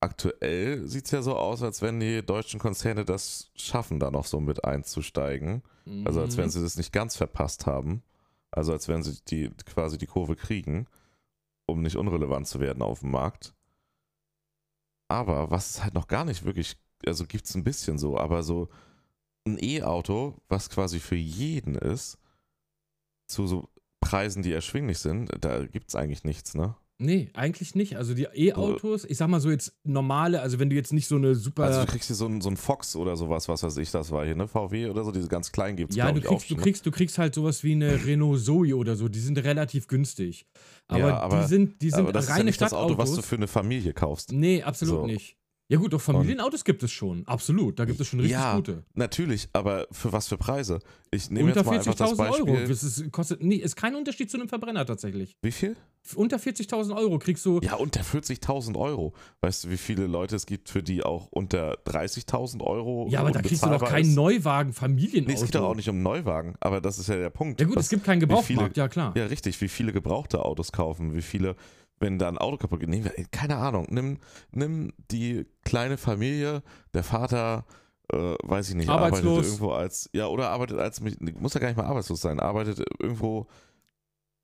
[0.00, 4.26] aktuell sieht es ja so aus, als wenn die deutschen Konzerne das schaffen, da noch
[4.26, 5.62] so mit einzusteigen.
[6.04, 6.50] Also als wenn Mhm.
[6.50, 8.02] sie das nicht ganz verpasst haben.
[8.50, 10.86] Also als wenn sie die quasi die Kurve kriegen,
[11.66, 13.54] um nicht unrelevant zu werden auf dem Markt.
[15.08, 18.42] Aber was es halt noch gar nicht wirklich, also gibt es ein bisschen so, aber
[18.42, 18.68] so
[19.46, 22.18] ein E-Auto, was quasi für jeden ist,
[23.26, 23.68] zu so
[24.00, 26.74] Preisen, die erschwinglich sind, da gibt es eigentlich nichts, ne?
[27.04, 27.96] Nee, eigentlich nicht.
[27.96, 31.16] Also die E-Autos, ich sag mal so jetzt normale, also wenn du jetzt nicht so
[31.16, 31.64] eine super.
[31.64, 34.10] Also du kriegst hier so einen, so einen Fox oder sowas, was weiß ich, das
[34.10, 34.46] war hier, ne?
[34.48, 36.62] VW oder so, diese ganz kleinen gibt es, ja, du ich, auch kriegst, du, ne?
[36.62, 40.46] kriegst, du kriegst halt sowas wie eine Renault Zoe oder so, die sind relativ günstig.
[40.88, 42.96] Aber, Ja, aber- die sind, die sind Aber das ist ja reine nicht das Auto,
[42.98, 43.16] was Stadtautos.
[43.16, 44.32] du für eine Familie kaufst.
[44.32, 45.06] nee, absolut So.
[45.06, 45.36] nicht.
[45.72, 47.26] Ja gut, doch Familienautos gibt es schon.
[47.26, 48.84] Absolut, da gibt es schon richtig Ja, gute.
[48.94, 50.80] Natürlich, aber für was für Preise?
[51.10, 52.54] Ich nehme Unter jetzt mal einfach das 40.000 Beispiel.
[52.56, 52.68] Euro.
[52.68, 55.34] Das ist, kostet, nie, ist kein Unterschied zu einem Verbrenner tatsächlich.
[55.40, 55.74] Wie viel?
[56.14, 57.60] Unter 40.000 Euro kriegst du.
[57.62, 59.14] Ja, unter 40.000 Euro.
[59.40, 63.30] Weißt du, wie viele Leute es gibt, für die auch unter 30.000 Euro Ja, aber
[63.30, 64.14] da kriegst du doch keinen ist?
[64.14, 65.28] Neuwagen, Familienauto.
[65.30, 67.60] Nee, es geht doch auch nicht um Neuwagen, aber das ist ja der Punkt.
[67.62, 69.14] Ja gut, es gibt keinen wie Gebrauchtmarkt, viele- ja klar.
[69.16, 71.56] Ja, richtig, wie viele gebrauchte Autos kaufen, wie viele,
[72.02, 74.18] wenn da ein Auto kaputt geht, nehmen wir, keine Ahnung, nimm,
[74.50, 76.62] nimm die kleine Familie,
[76.92, 77.64] der Vater,
[78.12, 79.24] äh, weiß ich nicht, Arbeitslos.
[79.32, 82.82] arbeitet irgendwo als, ja, oder arbeitet als, muss ja gar nicht mal arbeitslos sein, arbeitet
[83.00, 83.46] irgendwo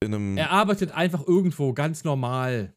[0.01, 2.73] in einem, Er arbeitet einfach irgendwo ganz normal.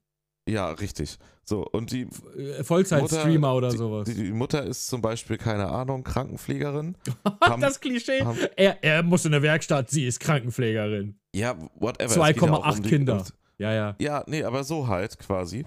[0.49, 1.17] ja, richtig.
[1.43, 4.07] So, und die, Äh, Vollzeit-Streamer oder die, sowas.
[4.07, 6.95] Die, die Mutter ist zum Beispiel, keine Ahnung, Krankenpflegerin.
[7.43, 8.23] haben- das Klischee.
[8.23, 11.19] haben- Er, er muss in der Werkstatt, sie ist Krankenpflegerin.
[11.35, 12.05] Ja, whatever.
[12.05, 13.25] es geht ja auch 2,8 um Kinder.
[13.61, 13.95] Ja, ja.
[13.99, 15.65] Ja, nee, aber so halt quasi.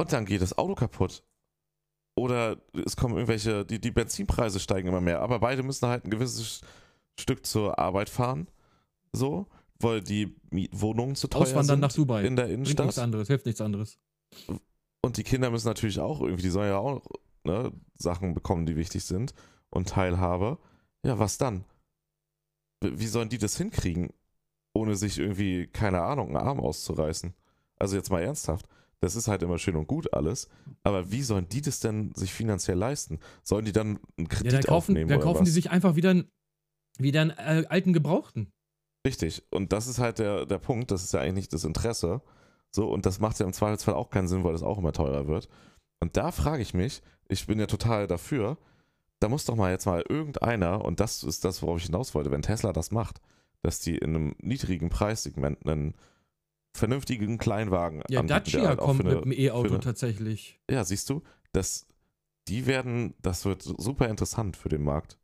[0.00, 1.24] Und dann geht das Auto kaputt.
[2.14, 6.10] Oder es kommen irgendwelche, die, die Benzinpreise steigen immer mehr, aber beide müssen halt ein
[6.10, 6.60] gewisses
[7.18, 8.46] Stück zur Arbeit fahren.
[9.12, 9.48] So,
[9.80, 12.24] weil die Mietwohnungen zu teuer Auswandern sind nach Dubai.
[12.24, 13.04] in der Bringt nichts Innenstadt.
[13.04, 13.98] anderes, hilft nichts anderes.
[15.02, 17.02] Und die Kinder müssen natürlich auch irgendwie, die sollen ja auch
[17.44, 19.34] ne, Sachen bekommen, die wichtig sind
[19.70, 20.58] und Teilhabe.
[21.04, 21.64] Ja, was dann?
[22.82, 24.12] Wie sollen die das hinkriegen,
[24.76, 27.34] ohne sich irgendwie, keine Ahnung, einen Arm auszureißen?
[27.78, 28.66] Also jetzt mal ernsthaft.
[29.00, 30.48] Das ist halt immer schön und gut alles,
[30.82, 33.18] aber wie sollen die das denn sich finanziell leisten?
[33.42, 35.96] Sollen die dann einen Ja, Kredit dann kaufen, aufnehmen dann oder kaufen die sich einfach
[35.96, 36.30] wieder einen,
[36.98, 38.52] wieder einen äh, alten Gebrauchten.
[39.06, 39.44] Richtig.
[39.50, 42.22] Und das ist halt der, der Punkt, das ist ja eigentlich nicht das Interesse.
[42.70, 45.26] So, und das macht ja im Zweifelsfall auch keinen Sinn, weil das auch immer teurer
[45.26, 45.48] wird.
[46.00, 48.56] Und da frage ich mich, ich bin ja total dafür,
[49.20, 52.30] da muss doch mal jetzt mal irgendeiner, und das ist das, worauf ich hinaus wollte,
[52.30, 53.20] wenn Tesla das macht,
[53.62, 55.94] dass die in einem niedrigen Preissegment einen
[56.76, 60.60] vernünftigen Kleinwagen Ja, anbieten, Dacia halt kommt eine- mit dem E-Auto tatsächlich.
[60.70, 61.86] Ja, siehst du, das,
[62.48, 65.18] die werden, das wird super interessant für den Markt.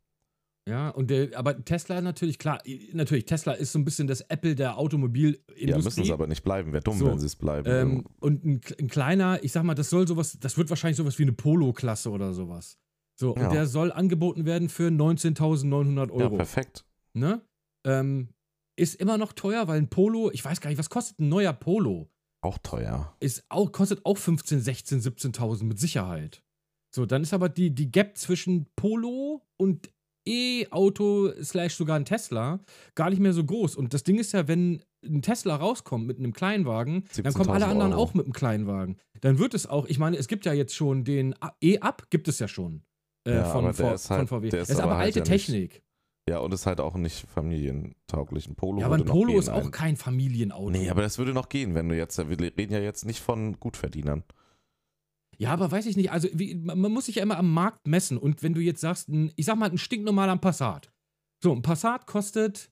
[0.67, 2.59] Ja, und der, aber Tesla natürlich, klar,
[2.93, 5.73] natürlich, Tesla ist so ein bisschen das Apple der Ja, Automobilindustrie.
[5.75, 6.71] müssen es aber nicht bleiben.
[6.71, 7.69] Wäre dumm, So, wenn sie es bleiben.
[7.69, 11.19] Ähm, und ein, ein kleiner, ich sag mal, das soll sowas, das wird wahrscheinlich sowas
[11.19, 12.77] wie eine Polo-Klasse oder sowas.
[13.19, 13.43] So, Ja.
[13.43, 16.37] und der soll angeboten werden für 19.900 ja, Euro.
[16.37, 16.85] perfekt.
[17.13, 17.41] ne?
[17.85, 18.29] Ähm,
[18.75, 21.53] ist immer noch teuer, weil ein Polo, ich weiß gar nicht, was kostet ein neuer
[21.53, 22.09] Polo?
[22.41, 23.15] Auch teuer.
[23.19, 26.43] Ist auch, kostet auch 15, 16, 17.000 mit Sicherheit.
[26.93, 29.89] So, dann ist aber die, die Gap zwischen Polo und
[30.27, 32.59] E-Auto slash sogar ein Tesla
[32.95, 33.75] gar nicht mehr so groß.
[33.75, 37.65] Und das Ding ist ja, wenn ein Tesla rauskommt mit einem Kleinwagen, dann kommen alle
[37.65, 38.01] 17.000 anderen Euro.
[38.01, 38.97] auch mit einem Kleinwagen.
[39.21, 42.39] Dann wird es auch, ich meine, es gibt ja jetzt schon den E-Up, gibt es
[42.39, 42.83] ja schon.
[43.27, 44.49] Äh, Ja, von, V- ist halt- von VW.
[44.49, 45.82] der ist das ist aber, aber halt alte ja nicht- Technik.
[46.29, 48.47] Ja, und ist halt auch nicht familientauglich.
[48.47, 50.69] Ein Polo Ja, aber ein Polo gehen, ist auch ein- kein Familienauto.
[50.69, 53.59] Nee, aber das würde noch gehen, wenn du jetzt, wir reden ja jetzt nicht von
[53.59, 54.23] Gutverdienern.
[55.37, 56.11] Ja, aber weiß ich nicht.
[56.11, 58.17] Also, wie, man man muss sich ja immer am Markt messen.
[58.17, 60.93] Und wenn du jetzt sagst, ein, ich sag mal, ein stinknormaler Passat.
[61.41, 62.71] So, ein Passat kostet,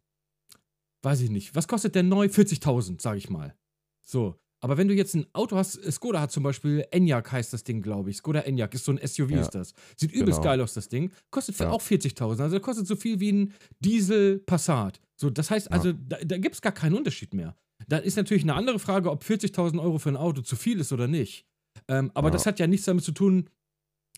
[1.01, 2.27] weiß ich nicht, was kostet der neu?
[2.27, 3.55] 40.000, sag ich mal.
[4.01, 4.35] So.
[4.63, 7.63] Aber wenn du jetzt ein Auto hast, äh, Skoda hat zum Beispiel, Enyaq heißt das
[7.63, 8.17] Ding, glaube ich.
[8.17, 9.41] Skoda Enyaq ist so ein SUV, Ja.
[9.41, 9.73] ist das.
[9.97, 10.51] Sieht übelst Genau.
[10.51, 11.11] geil aus, das Ding.
[11.31, 11.71] Kostet für Ja.
[11.71, 12.43] auch 40.000.
[12.43, 15.01] Also, kostet so viel wie ein Diesel Passat.
[15.17, 15.71] So, das heißt Ja.
[15.77, 17.55] also, da, da gibt es gar keinen Unterschied mehr.
[17.87, 20.91] Da ist natürlich eine andere Frage, ob 40.000 Euro für ein Auto zu viel ist
[20.93, 21.45] oder nicht.
[21.87, 23.49] Ähm, aber das hat ja nichts damit zu tun,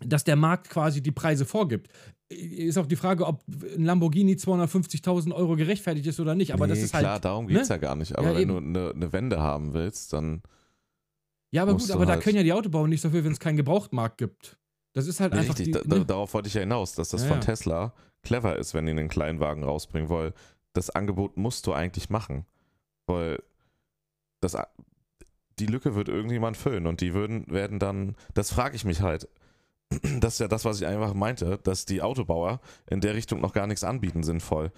[0.01, 1.89] dass der Markt quasi die Preise vorgibt.
[2.29, 6.53] Ist auch die Frage, ob ein Lamborghini 250.000 Euro gerechtfertigt ist oder nicht.
[6.53, 7.25] Aber das nee, ist klar, halt.
[7.25, 7.75] darum geht es ne?
[7.75, 8.17] ja gar nicht.
[8.17, 8.73] Aber Ja, wenn eben.
[8.73, 10.41] du eine, eine Wende haben willst, dann.
[11.51, 13.57] Ja, aber gut, aber da halt- können ja die Autobauer nichts dafür, wenn es keinen
[13.57, 14.57] Gebrauchtmarkt gibt.
[14.93, 15.87] Das ist halt Nee, einfach richtig, die.
[15.89, 16.05] da, ne?
[16.05, 17.43] darauf wollte ich ja hinaus, dass das Ja, von ja.
[17.45, 20.33] Tesla clever ist, wenn die einen Kleinwagen rausbringen, weil
[20.73, 22.45] das Angebot musst du eigentlich machen.
[23.05, 23.41] Weil
[24.39, 24.57] das,
[25.59, 29.27] die Lücke wird irgendjemand füllen und die würden, werden dann, das frage ich mich halt.
[30.19, 33.53] Das ist ja das, was ich einfach meinte, dass die Autobauer in der Richtung noch
[33.53, 34.71] gar nichts anbieten, sinnvoll.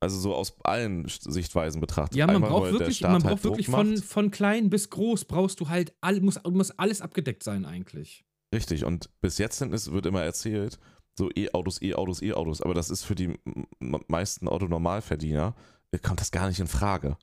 [0.00, 2.16] Also so aus allen Sichtweisen betrachtet.
[2.16, 5.24] Ja, man Einmal, braucht wirklich, man halt braucht wirklich Druck von, von klein bis groß
[5.24, 8.24] brauchst du halt all, muss, muss alles abgedeckt sein eigentlich.
[8.54, 10.78] Richtig, und bis jetzt es, wird immer erzählt,
[11.18, 13.34] so E-Autos, E-Autos, E-Autos, aber das ist für die
[13.80, 15.54] meisten Autonormalverdiener,
[15.90, 17.16] äh, kommt das gar nicht in Frage,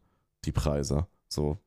[0.43, 1.07] die Preise.
[1.29, 1.57] So.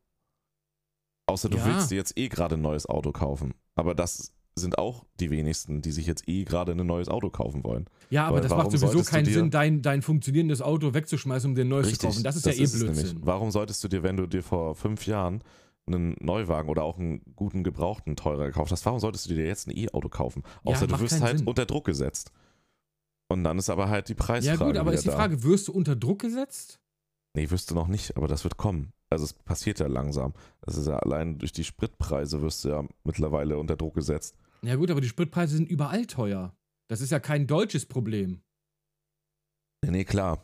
[1.25, 1.65] Außer du Ja.
[1.65, 3.53] willst dir jetzt eh gerade ein neues Auto kaufen.
[3.75, 7.63] Aber das sind auch die wenigsten, die sich jetzt eh gerade ein neues Auto kaufen
[7.63, 7.85] wollen.
[8.09, 11.55] Ja, aber Weil das macht sowieso du keinen Sinn, dein, dein funktionierendes Auto wegzuschmeißen, um
[11.55, 12.23] dir ein neues zu kaufen.
[12.23, 13.03] Das ist ja eh es Blödsinn.
[13.05, 13.25] nämlich.
[13.25, 15.43] Warum solltest du dir, wenn du dir vor fünf Jahren
[15.87, 19.67] einen Neuwagen oder auch einen guten gebrauchten teurer gekauft hast, warum solltest du dir jetzt
[19.67, 20.43] ein E-Auto kaufen?
[20.63, 21.47] Ja, Außer du macht wirst halt Sinn.
[21.47, 22.31] unter Druck gesetzt.
[23.27, 24.65] Und dann ist aber halt die Ja, Preisfrage.
[24.65, 25.15] gut, aber ist die da.
[25.15, 26.79] Frage, wirst du unter Druck gesetzt?
[27.35, 28.91] Nee, wirst du noch nicht, aber das wird kommen.
[29.11, 30.33] Also es passiert ja langsam.
[30.61, 34.35] Das ist ja allein durch die Spritpreise wirst du ja mittlerweile unter Druck gesetzt.
[34.63, 36.55] Ja, gut, aber die Spritpreise sind überall teuer.
[36.87, 38.41] Das ist ja kein deutsches Problem.
[39.83, 40.43] Nee, nee, klar.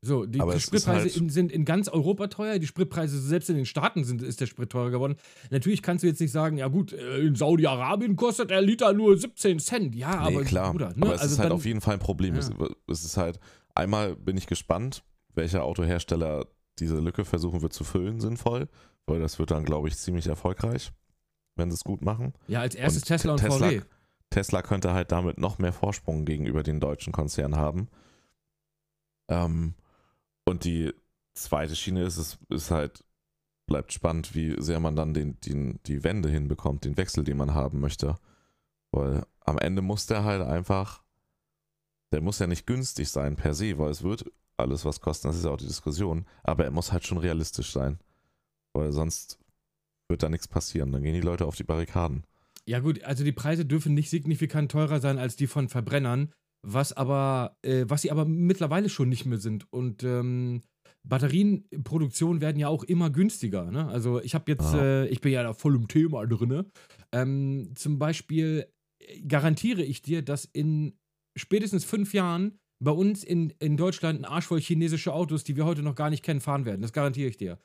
[0.00, 2.60] So, die, die Spritpreise halt- in, sind in ganz Europa teuer.
[2.60, 5.16] Die Spritpreise, selbst in den Staaten sind, ist der Sprit teurer geworden.
[5.50, 9.16] Natürlich kannst du jetzt nicht sagen, ja gut, äh, in Saudi-Arabien kostet der Liter nur
[9.18, 9.96] 17 Cent.
[9.96, 10.70] Ja, Nee, aber klar.
[10.70, 11.04] Bruder, ne?
[11.04, 12.36] Aber es also ist halt dann, auf jeden Fall ein Problem.
[12.36, 12.48] Ja.
[12.86, 13.40] Es ist halt,
[13.74, 15.02] einmal bin ich gespannt,
[15.34, 16.46] welcher Autohersteller
[16.78, 18.68] diese Lücke versuchen wird zu füllen, sinnvoll.
[19.06, 20.92] Weil das wird dann, glaube ich, ziemlich erfolgreich,
[21.58, 22.32] wenn sie es gut machen.
[22.46, 23.82] Ja, als erstes Und Tesla und Tesla- VW.
[24.30, 27.88] Tesla könnte halt damit noch mehr Vorsprung gegenüber den deutschen Konzernen haben.
[29.30, 29.74] Ähm,
[30.44, 30.92] und die
[31.34, 33.04] zweite Schiene ist, es ist halt,
[33.66, 37.54] bleibt spannend, wie sehr man dann den, den, die Wende hinbekommt, den Wechsel, den man
[37.54, 38.18] haben möchte.
[38.92, 41.02] Weil am Ende muss der halt einfach,
[42.12, 45.36] der muss ja nicht günstig sein per se, weil es wird alles was kosten, das
[45.36, 47.98] ist ja auch die Diskussion, aber er muss halt schon realistisch sein.
[48.74, 49.38] Weil sonst
[50.08, 50.92] wird da nichts passieren.
[50.92, 52.24] Dann gehen die Leute auf die Barrikaden.
[52.66, 56.32] Ja, gut, also die Preise dürfen nicht signifikant teurer sein als die von Verbrennern,
[56.62, 59.72] was aber, äh, was sie aber mittlerweile schon nicht mehr sind.
[59.72, 60.60] Und ähm,
[61.02, 63.70] Batterienproduktion werden ja auch immer günstiger.
[63.70, 63.86] Ne?
[63.88, 66.64] Also ich habe jetzt, äh, ich bin ja da voll im Thema drin.
[67.12, 68.66] Ähm, zum Beispiel
[68.98, 70.98] äh, garantiere ich dir, dass in
[71.36, 75.64] spätestens fünf Jahren bei uns in, in Deutschland ein Arsch voll chinesische Autos, die wir
[75.64, 76.82] heute noch gar nicht kennen, fahren werden.
[76.82, 77.58] Das garantiere ich dir.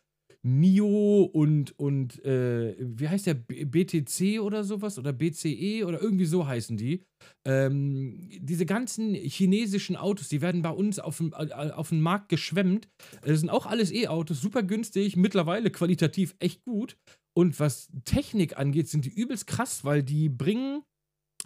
[0.45, 3.35] NIO und, und äh, wie heißt der?
[3.35, 4.99] BTC oder sowas?
[4.99, 7.05] Oder BCE oder irgendwie so heißen die.
[7.45, 12.29] Ähm, diese ganzen chinesischen Autos, die werden bei uns auf dem, äh, auf den Markt
[12.29, 12.89] geschwemmt.
[13.21, 16.97] Das sind auch alles E-Autos, super günstig, mittlerweile qualitativ echt gut.
[17.35, 20.83] Und was Technik angeht, sind die übelst krass, weil die bringen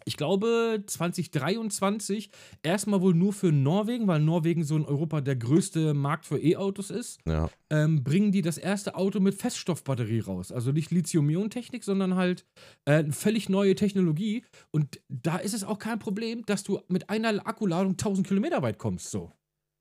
[0.08, 2.30] ich glaube, 2023
[2.64, 6.90] erstmal wohl nur für Norwegen, weil Norwegen so in Europa der größte Markt für E-Autos
[6.90, 7.50] ist, Ja.
[7.70, 10.52] ähm, bringen die das erste Auto mit Feststoffbatterie raus.
[10.52, 12.46] Also nicht Lithium-Ionen-Technik, sondern halt
[12.86, 14.44] äh, eine völlig neue Technologie.
[14.72, 18.78] Und da ist es auch kein Problem, dass du mit einer Akkuladung 1000 Kilometer weit
[18.78, 19.12] kommst.
[19.12, 19.32] So.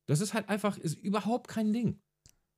[0.06, 2.00] Das ist halt einfach, ist überhaupt kein Ding.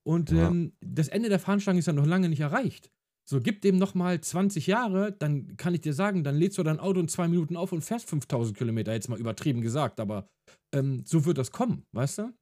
[0.04, 0.48] Und Ja.
[0.48, 2.90] ähm, das Ende der Fahnenstange ist ja noch lange nicht erreicht.
[3.28, 6.80] So, gib dem nochmal 20 Jahre, dann kann ich dir sagen, dann lädst du dein
[6.80, 10.30] Auto in zwei Minuten auf und fährst 5000 Kilometer, jetzt mal übertrieben gesagt, aber
[10.72, 12.32] ähm, so wird das kommen, weißt du?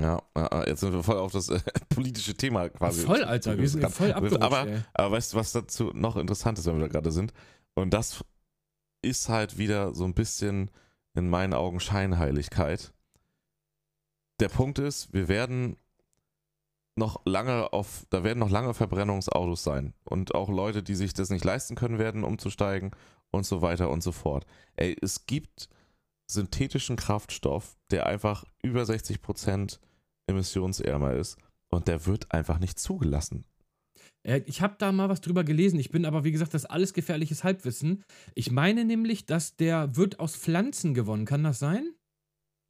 [0.00, 0.20] Ja,
[0.66, 3.04] jetzt sind wir voll auf das äh, politische Thema quasi.
[3.04, 4.80] voll, Alter, wir sind voll abgerutscht, aber, ey.
[4.92, 7.32] aber weißt du, was dazu noch interessant ist, wenn wir da gerade sind?
[7.74, 8.24] Und das
[9.02, 10.72] ist halt wieder so ein bisschen
[11.14, 12.92] in meinen Augen Scheinheiligkeit.
[14.40, 15.76] Der Punkt ist, wir werden
[16.96, 19.94] noch lange auf, da werden noch lange Verbrennungsautos sein.
[20.04, 22.90] Und auch Leute, die sich das nicht leisten können, werden umzusteigen
[23.30, 24.46] und so weiter und so fort.
[24.76, 25.68] Ey, es gibt
[26.30, 29.78] synthetischen Kraftstoff, der einfach über 60%
[30.26, 31.38] emissionsärmer ist
[31.68, 33.44] und der wird einfach nicht zugelassen.
[34.22, 35.78] Äh, Ich habe da mal was drüber gelesen.
[35.78, 38.04] Ich bin aber, wie gesagt, das alles gefährliches Halbwissen.
[38.34, 41.24] Ich meine nämlich, dass der wird aus Pflanzen gewonnen.
[41.24, 41.94] Kann das sein?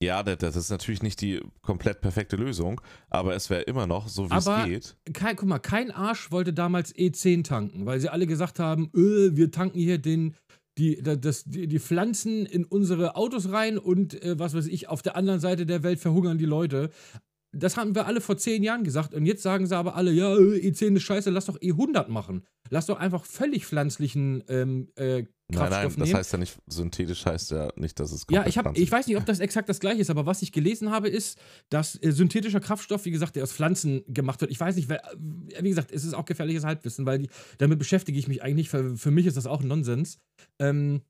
[0.02, 4.28] Ja, das, ist natürlich nicht die komplett perfekte Lösung, aber es wäre immer noch, so
[4.30, 4.96] wie es Aber- geht.
[5.12, 9.36] Kein, guck mal, kein Arsch wollte damals E10 tanken, weil sie alle gesagt haben, äh,
[9.36, 10.34] wir tanken hier den,
[10.78, 14.88] die, da- das, die, die Pflanzen in unsere Autos rein und äh, was weiß ich,
[14.88, 16.90] auf der anderen Seite der Welt verhungern die Leute.
[17.54, 20.34] Das haben wir alle vor zehn Jahren gesagt und jetzt sagen sie aber alle, ja,
[20.34, 22.44] äh, E10 ist scheiße, lass doch E100 machen.
[22.70, 25.24] Lass doch einfach völlig pflanzlichen ähm, äh,
[25.54, 26.18] Nein, Kraftstoff nein, das nehmen.
[26.18, 29.16] heißt ja nicht, synthetisch heißt ja nicht, dass es Ja, ich, hab, ich weiß nicht,
[29.16, 31.38] ob das exakt das gleiche ist, aber was ich gelesen habe, ist,
[31.68, 34.50] dass äh, synthetischer Kraftstoff, wie gesagt, der aus Pflanzen gemacht wird.
[34.50, 37.28] Ich weiß nicht, wer, äh, wie gesagt, es ist auch gefährliches Halbwissen, weil die,
[37.58, 38.70] damit beschäftige ich mich eigentlich nicht.
[38.70, 40.18] Für, für mich ist das auch Nonsens.
[40.58, 41.02] Ähm,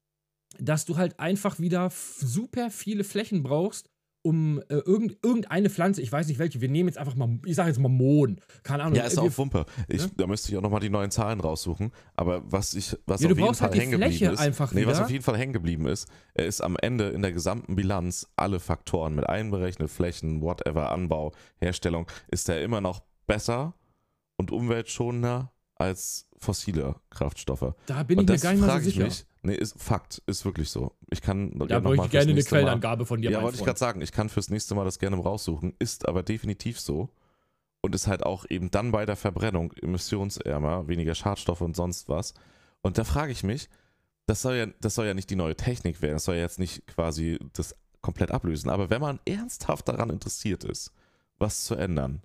[0.59, 3.89] dass du halt einfach wieder super viele Flächen brauchst,
[4.23, 7.57] um äh, irgend, irgendeine Pflanze, ich weiß nicht welche, wir nehmen jetzt einfach mal, ich
[7.57, 8.97] sage jetzt mal Mohn, keine Ahnung.
[8.97, 9.67] Ja, ist wir, auch Wumpe.
[9.89, 10.09] Ich, Ja?
[10.17, 11.93] Da müsste ich auch nochmal die neuen Zahlen raussuchen.
[12.15, 15.01] Aber was ich, was Ja, auf jeden brauchst Fall halt hängen geblieben ist, nee, was
[15.01, 18.61] auf jeden Fall hängen geblieben ist, er ist am Ende in der gesamten Bilanz alle
[18.61, 23.75] Faktoren mit einberechnet, Flächen, whatever, Anbau, Herstellung, ist er immer noch besser
[24.37, 27.75] und umweltschonender als fossile Kraftstoffe.
[27.87, 29.05] da bin und ich mir gar nicht mal so sicher.
[29.05, 29.25] mich.
[29.45, 30.93] Nee, ist Fakt, ist wirklich so.
[31.11, 33.65] Ich kann Da noch bräuchte mal ich gerne eine Quellenangabe von dir, ja, wollte ich
[33.65, 35.75] gerade sagen, ich kann fürs nächste Mal das gerne raussuchen.
[35.81, 37.11] Ist aber definitiv so.
[37.81, 42.35] Und ist halt auch eben dann bei der Verbrennung emissionsärmer, weniger Schadstoffe und sonst was.
[42.81, 43.69] Und da frage ich mich,
[44.27, 46.61] das soll ja, das soll ja nicht die neue Technik werden, das soll ja jetzt
[46.61, 48.71] nicht quasi das komplett ablösen.
[48.71, 50.93] Aber wenn man ernsthaft daran interessiert ist,
[51.39, 52.23] was zu ändern,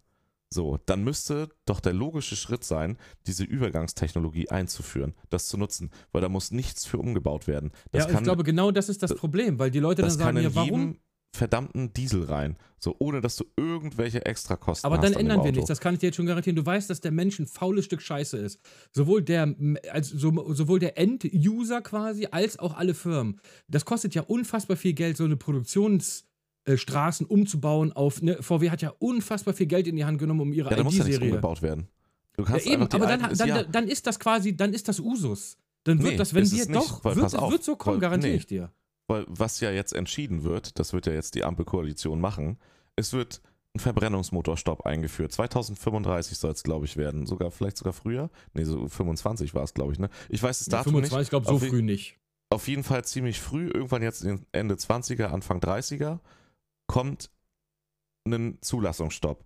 [0.50, 6.22] so, dann müsste doch der logische Schritt sein, diese Übergangstechnologie einzuführen, das zu nutzen, weil
[6.22, 7.72] da muss nichts für umgebaut werden.
[7.92, 10.38] Das ja, ich glaube, genau das ist das Problem, weil die Leute dann kann sagen,
[10.38, 10.98] in ja, warum?
[11.34, 15.04] verdammten Diesel rein, so ohne dass du irgendwelche Extrakosten Aber hast.
[15.04, 16.56] dann an dem ändern wir nichts, das kann ich dir jetzt schon garantieren.
[16.56, 18.60] Du weißt, dass der Mensch ein faules Stück Scheiße ist.
[18.92, 19.56] Sowohl der,
[19.92, 23.40] also so, sowohl der End-User quasi, als auch alle Firmen.
[23.68, 25.38] Das kostet ja unfassbar viel Geld, so eine
[26.68, 28.22] Produktionsstraßen umzubauen auf.
[28.22, 30.84] Ne, VW hat ja unfassbar viel Geld in die Hand genommen, um ihre Ja, da
[30.84, 31.30] muss ja ID-Serie.
[31.30, 31.88] umgebaut werden.
[32.34, 34.56] Du Ja, kannst eben, einfach die aber dann, ist dann, ja, dann ist das quasi,
[34.56, 35.58] dann ist das Usus.
[35.84, 38.00] Dann wird Nee, das, wenn wir es nicht, doch, weil wird, auf, wird so kommen,
[38.00, 38.38] garantiere nee.
[38.38, 38.72] ich dir.
[39.08, 42.58] weil was ja jetzt entschieden wird, das wird ja jetzt die Ampelkoalition machen,
[42.98, 43.42] es wird
[43.74, 45.32] ein Verbrennungsmotorstopp eingeführt.
[45.32, 47.26] 2035 soll es, glaube ich, werden.
[47.26, 48.30] Sogar, vielleicht sogar früher.
[48.54, 50.10] Nee, so 25 war es, glaube ich, ne?
[50.30, 51.24] Ich weiß das Ja, Datum 25, nicht.
[51.26, 52.18] ich glaube, so Auf früh nicht.
[52.50, 56.20] auf jeden Fall ziemlich früh, irgendwann jetzt Ende 20er, Anfang 30er,
[56.88, 57.30] kommt
[58.26, 59.46] ein Zulassungsstopp.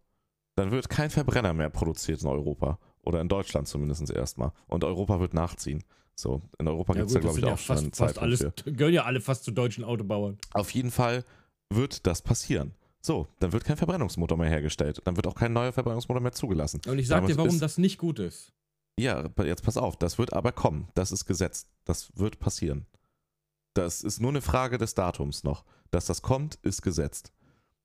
[0.56, 2.80] Dann wird kein Verbrenner mehr produziert in Europa.
[3.04, 4.52] Oder in Deutschland zumindest erstmal.
[4.68, 5.84] Und Europa wird nachziehen.
[6.16, 7.96] So, in Europa Ja, gibt es ja, das glaube ich, sind ja auch schon fast,
[7.96, 8.74] fast alles, für.
[8.74, 10.38] gehören ja alle fast zu deutschen Autobauern.
[10.54, 11.26] Auf jeden Fall
[11.70, 12.76] wird das passieren.
[13.02, 15.02] So, dann wird kein Verbrennungsmotor mehr hergestellt.
[15.06, 16.82] Dann wird auch kein neuer Verbrennungsmotor mehr zugelassen.
[16.88, 18.54] Und ich sag Damals dir, warum das nicht gut ist.
[19.00, 20.90] Ja, jetzt pass auf, das wird aber kommen.
[20.94, 21.70] Das ist gesetzt.
[21.86, 22.86] Das wird passieren.
[23.74, 25.64] Das ist nur eine Frage des Datums noch.
[25.92, 27.32] Dass das kommt, ist gesetzt.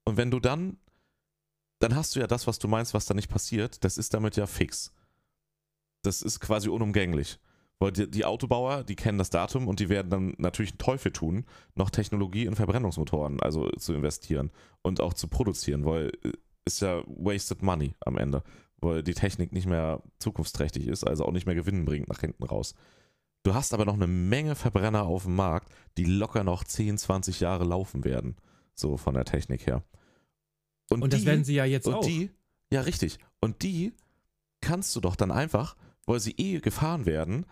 [0.05, 0.77] Und wenn du dann,
[1.79, 4.35] dann hast du ja das, was du meinst, was da nicht passiert, das ist damit
[4.35, 4.93] ja fix.
[6.01, 7.39] Das ist quasi unumgänglich.
[7.79, 11.11] Weil die, die Autobauer, die kennen das Datum und die werden dann natürlich einen Teufel
[11.11, 11.45] tun,
[11.75, 14.49] noch Technologie in Verbrennungsmotoren also zu investieren
[14.81, 16.31] und auch zu produzieren, weil äh,
[16.65, 18.43] ist ja wasted money am Ende
[18.79, 22.43] weil die Technik nicht mehr zukunftsträchtig ist, also auch nicht mehr Gewinn bringt nach hinten
[22.43, 22.75] raus.
[23.47, 27.39] Du hast aber noch eine Menge Verbrenner auf dem Markt, die locker noch 10, 20
[27.39, 28.35] Jahre laufen werden,
[28.73, 29.83] so von der Technik her.
[30.89, 32.05] Und das die- werden sie ja jetzt und auch.
[32.05, 32.29] die,
[32.73, 33.93] ja richtig, und die
[34.59, 37.45] kannst du doch dann einfach, weil sie eh gefahren werden,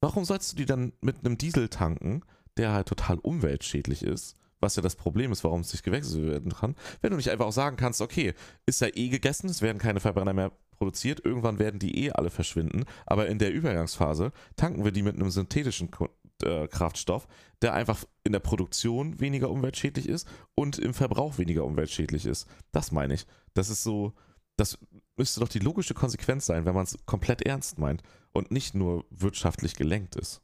[0.00, 2.22] warum sollst du die dann mit einem Diesel tanken,
[2.56, 6.52] der halt total umweltschädlich ist, was ja das Problem ist, warum es nicht gewechselt werden
[6.52, 8.34] kann, wenn du nicht einfach auch sagen kannst, okay,
[8.66, 12.30] ist ja eh gegessen, es werden keine Verbrenner mehr produziert, irgendwann werden die eh alle
[12.30, 15.90] verschwinden, aber in der Übergangsphase tanken wir die mit einem synthetischen
[16.42, 17.26] äh, Kraftstoff,
[17.62, 22.46] der einfach in der Produktion weniger umweltschädlich ist und im Verbrauch weniger umweltschädlich ist.
[22.72, 23.26] Das meine ich.
[23.54, 24.12] Das ist so,
[24.56, 24.78] das
[25.16, 28.02] müsste doch die logische Konsequenz sein, wenn man es komplett ernst meint
[28.32, 30.42] und nicht nur wirtschaftlich gelenkt ist.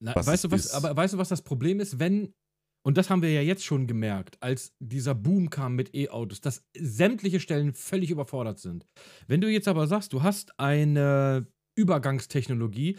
[0.00, 2.34] Na, weißt du, was, aber weißt du, was das Problem ist, wenn,
[2.82, 6.64] und das haben wir ja jetzt schon gemerkt, als dieser Boom kam mit E-Autos, dass
[6.76, 8.86] sämtliche Stellen völlig überfordert sind.
[9.26, 12.96] Wenn du jetzt aber sagst, du hast eine Übergangstechnologie,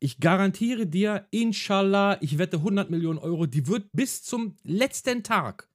[0.00, 5.68] ich garantiere dir, inshallah, ich wette 100 Millionen Euro, die wird bis zum letzten Tag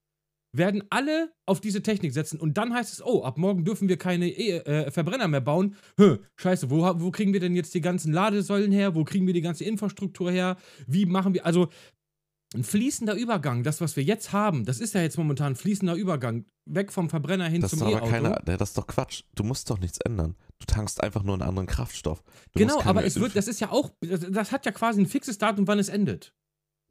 [0.52, 3.98] werden alle auf diese Technik setzen und dann heißt es, oh, ab morgen dürfen wir
[3.98, 5.76] keine e äh, Verbrenner mehr bauen.
[5.98, 8.96] Hö, scheiße, wo, wo kriegen wir denn jetzt die ganzen Ladesäulen her?
[8.96, 10.58] Wo kriegen wir die ganze Infrastruktur her?
[10.88, 11.70] Wie machen wir, also
[12.56, 15.94] ein fließender Übergang, das, was wir jetzt haben, das ist ja jetzt momentan ein fließender
[15.94, 18.36] Übergang, weg vom Verbrenner hin das zum E-Auto.
[18.44, 19.24] Das ist doch Quatsch.
[19.36, 20.36] Du musst doch nichts ändern.
[20.58, 22.24] Du tankst einfach nur einen anderen Kraftstoff.
[22.54, 25.06] Du genau, aber es wird, das ist ja auch, das, das hat ja quasi ein
[25.06, 26.34] fixes Datum, wann es endet.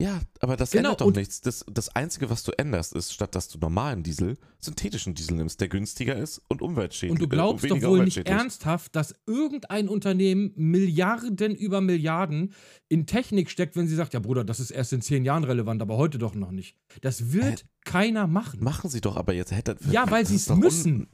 [0.00, 1.40] Ja, aber das genau, ändert doch nichts.
[1.40, 5.60] Das, das Einzige, was du änderst, ist, statt dass du normalen Diesel, synthetischen Diesel nimmst,
[5.60, 7.10] der günstiger ist und umweltschädlich.
[7.10, 12.54] Und du glaubst äh, doch wohl nicht ernsthaft, dass irgendein Unternehmen Milliarden über Milliarden
[12.88, 15.82] in Technik steckt, wenn sie sagt, ja Bruder, das ist erst in zehn Jahren relevant,
[15.82, 16.76] aber heute doch noch nicht.
[17.00, 18.62] Das wird äh, keiner machen.
[18.62, 19.50] Machen sie doch aber jetzt.
[19.50, 21.08] Hätte, ja, weil sie es müssen.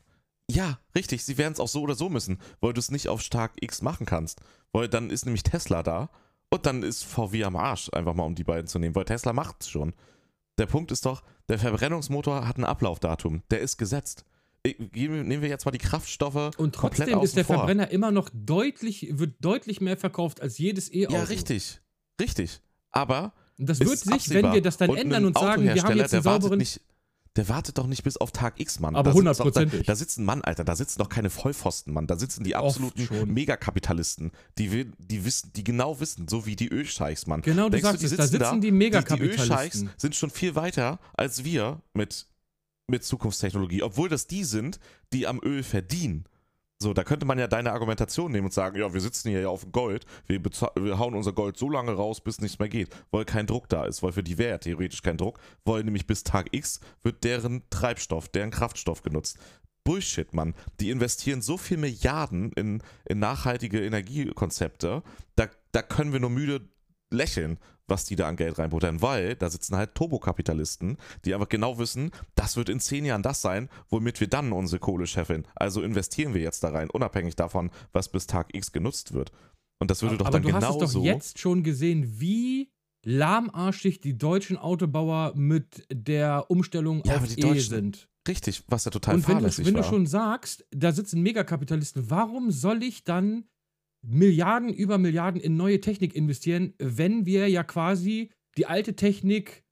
[0.50, 1.24] Ja, richtig.
[1.24, 3.80] Sie werden es auch so oder so müssen, weil du es nicht auf Stark X
[3.80, 4.42] machen kannst.
[4.72, 6.10] Weil dann ist nämlich Tesla da
[6.54, 9.32] und dann ist VW am Arsch, einfach mal um die beiden zu nehmen, weil Tesla
[9.32, 9.92] macht es schon.
[10.58, 14.24] Der Punkt ist doch, der Verbrennungsmotor hat ein Ablaufdatum, der ist gesetzt.
[14.94, 16.56] Nehmen wir jetzt mal die Kraftstoffe.
[16.56, 17.56] Und trotzdem ist der vor.
[17.56, 21.16] Verbrenner immer noch deutlich, wird deutlich mehr verkauft als jedes E-Auto.
[21.16, 21.80] Ja, richtig.
[22.20, 22.60] Richtig.
[22.90, 23.34] Aber.
[23.58, 24.42] Das wird sich, absehbar.
[24.42, 26.58] wenn wir das dann und ändern und sagen, wir haben jetzt einen sauberen.
[26.58, 26.80] Nicht,
[27.36, 28.94] der wartet doch nicht bis auf Tag X, Mann.
[28.94, 29.80] Aber hundertprozentig.
[29.80, 32.06] Da, da sitzt ein Mann, Alter, da sitzen doch keine Vollpfosten, Mann.
[32.06, 37.26] Da sitzen die absoluten Megakapitalisten, die, die, wissen, die genau wissen, so wie die Ölscheichs,
[37.26, 37.42] Mann.
[37.42, 39.36] Genau, du sagst du, es, da sitzen da, die Megakapitalisten.
[39.36, 42.26] Die, die Ölscheichs sind schon viel weiter als wir mit,
[42.88, 44.78] mit Zukunftstechnologie, obwohl das die sind,
[45.12, 46.26] die am Öl verdienen.
[46.82, 49.48] So, da könnte man ja deine Argumentation nehmen und sagen, ja, wir sitzen hier ja
[49.48, 53.24] auf Gold, wir, wir, hauen unser Gold so lange raus, bis nichts mehr geht, weil
[53.24, 56.24] kein Druck da ist, weil für die wäre ja theoretisch kein Druck, weil nämlich bis
[56.24, 59.38] Tag X wird deren Treibstoff, deren Kraftstoff genutzt.
[59.84, 60.54] Bullshit, Mann.
[60.80, 65.02] Die investieren so viel Milliarden in, in nachhaltige Energiekonzepte,
[65.36, 66.68] da, da können wir nur müde
[67.10, 71.78] lächeln, was die da an Geld reinbuttern, weil da sitzen halt Turbokapitalisten, die einfach genau
[71.78, 75.46] wissen, das wird in zehn Jahren das sein, womit wir dann unsere Kohle scheffeln.
[75.54, 79.32] Also investieren wir jetzt da rein, unabhängig davon, was bis Tag X genutzt wird.
[79.80, 80.78] Und das würde aber, doch dann genau so.
[80.78, 82.70] Du hast doch jetzt schon gesehen, wie
[83.04, 88.08] lahmarschig die deutschen Autobauer mit der Umstellung ja, auf E sind.
[88.26, 92.50] Richtig, was ja total Und wenn, du, wenn du schon sagst, da sitzen Megakapitalisten, warum
[92.50, 93.44] soll ich dann
[94.06, 99.64] Milliarden über Milliarden in neue Technik investieren, wenn wir ja quasi die alte Technik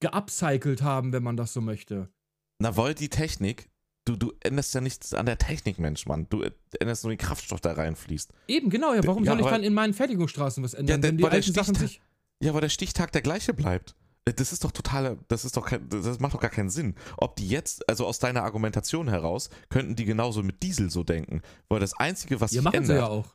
[0.00, 2.10] geupcycelt haben, wenn man das so möchte.
[2.58, 3.68] Na, weil die Technik,
[4.04, 6.26] du, du änderst ja nichts an der Technik, Mensch, Mann.
[6.28, 6.42] Du
[6.78, 8.32] änderst nur den Kraftstoff, der reinfließt.
[8.48, 9.00] Eben, genau, ja.
[9.04, 11.74] Warum ja, soll ich dann in meinen Fertigungsstraßen was ändern, ja, wenn die alten Sachen
[11.74, 12.00] sich.
[12.42, 13.94] Ja, weil der Stichtag der gleiche bleibt.
[14.26, 16.94] Äh, das ist doch total, das ist doch kein, das macht doch gar keinen Sinn.
[17.16, 21.40] Ob die jetzt, also aus deiner Argumentation heraus, könnten die genauso mit Diesel so denken.
[21.68, 23.34] Weil das Einzige, was ja, sich machen ändert, sie ja auch.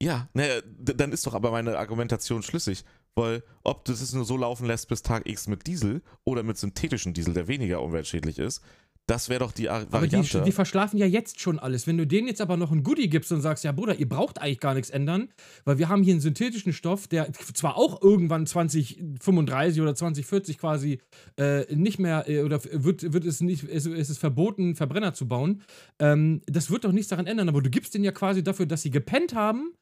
[0.00, 2.84] Ja, ne, dann ist doch aber meine Argumentation schlüssig.
[3.14, 6.56] Weil ob du es nur so laufen lässt bis Tag X mit Diesel oder mit
[6.56, 8.62] synthetischen Diesel, der weniger umweltschädlich ist,
[9.08, 9.96] das wäre doch die Variante.
[9.96, 11.86] Aber die, die, verschlafen ja jetzt schon alles.
[11.86, 14.38] Wenn du denen jetzt aber noch ein Goodie gibst und sagst, ja Bruder, ihr braucht
[14.40, 15.28] eigentlich gar nichts ändern,
[15.64, 21.00] weil wir haben hier einen synthetischen Stoff, der zwar auch irgendwann 2035 oder 2040 quasi
[21.38, 25.26] äh, nicht mehr, äh, oder wird, wird es nicht, es, es ist verboten, Verbrenner zu
[25.26, 25.62] bauen.
[25.98, 28.82] Ähm, das wird doch nichts daran ändern, aber du gibst denen ja quasi dafür, dass
[28.82, 29.72] sie gepennt haben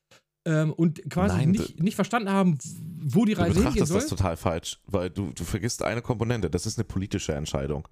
[0.44, 2.58] ähm, und quasi Nein, nicht, nicht verstanden haben,
[3.02, 3.72] wo die Reise hingehen soll.
[3.72, 7.32] Du betrachtest das total falsch, weil du, du vergisst eine Komponente, das ist eine politische
[7.32, 7.88] Entscheidung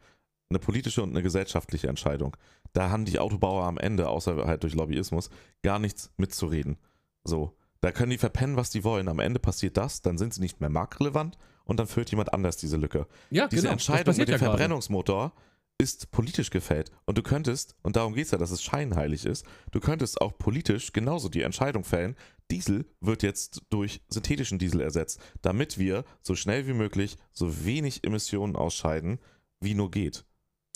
[0.51, 2.37] eine politische und eine gesellschaftliche Entscheidung.
[2.73, 5.31] Da haben die Autobauer am Ende, außer halt durch Lobbyismus,
[5.63, 6.77] gar nichts mitzureden.
[7.25, 7.57] So.
[7.81, 9.09] Da können die verpennen, was die wollen.
[9.09, 12.57] Am Ende passiert das, dann sind sie nicht mehr marktrelevant und dann füllt jemand anders
[12.57, 13.07] diese Lücke.
[13.31, 13.73] Ja, diese genau.
[13.73, 15.33] Entscheidung mit dem ja Verbrennungsmotor
[15.79, 16.91] ist politisch gefällt.
[17.05, 20.39] Und du könntest, und darum geht es ja, dass es scheinheilig ist, du könntest auch
[20.39, 22.17] politisch genauso die Entscheidung fällen,
[22.51, 28.05] Diesel wird jetzt durch synthetischen Diesel ersetzt, damit wir so schnell wie möglich so wenig
[28.05, 29.19] Emissionen ausscheiden,
[29.61, 30.25] wie nur geht.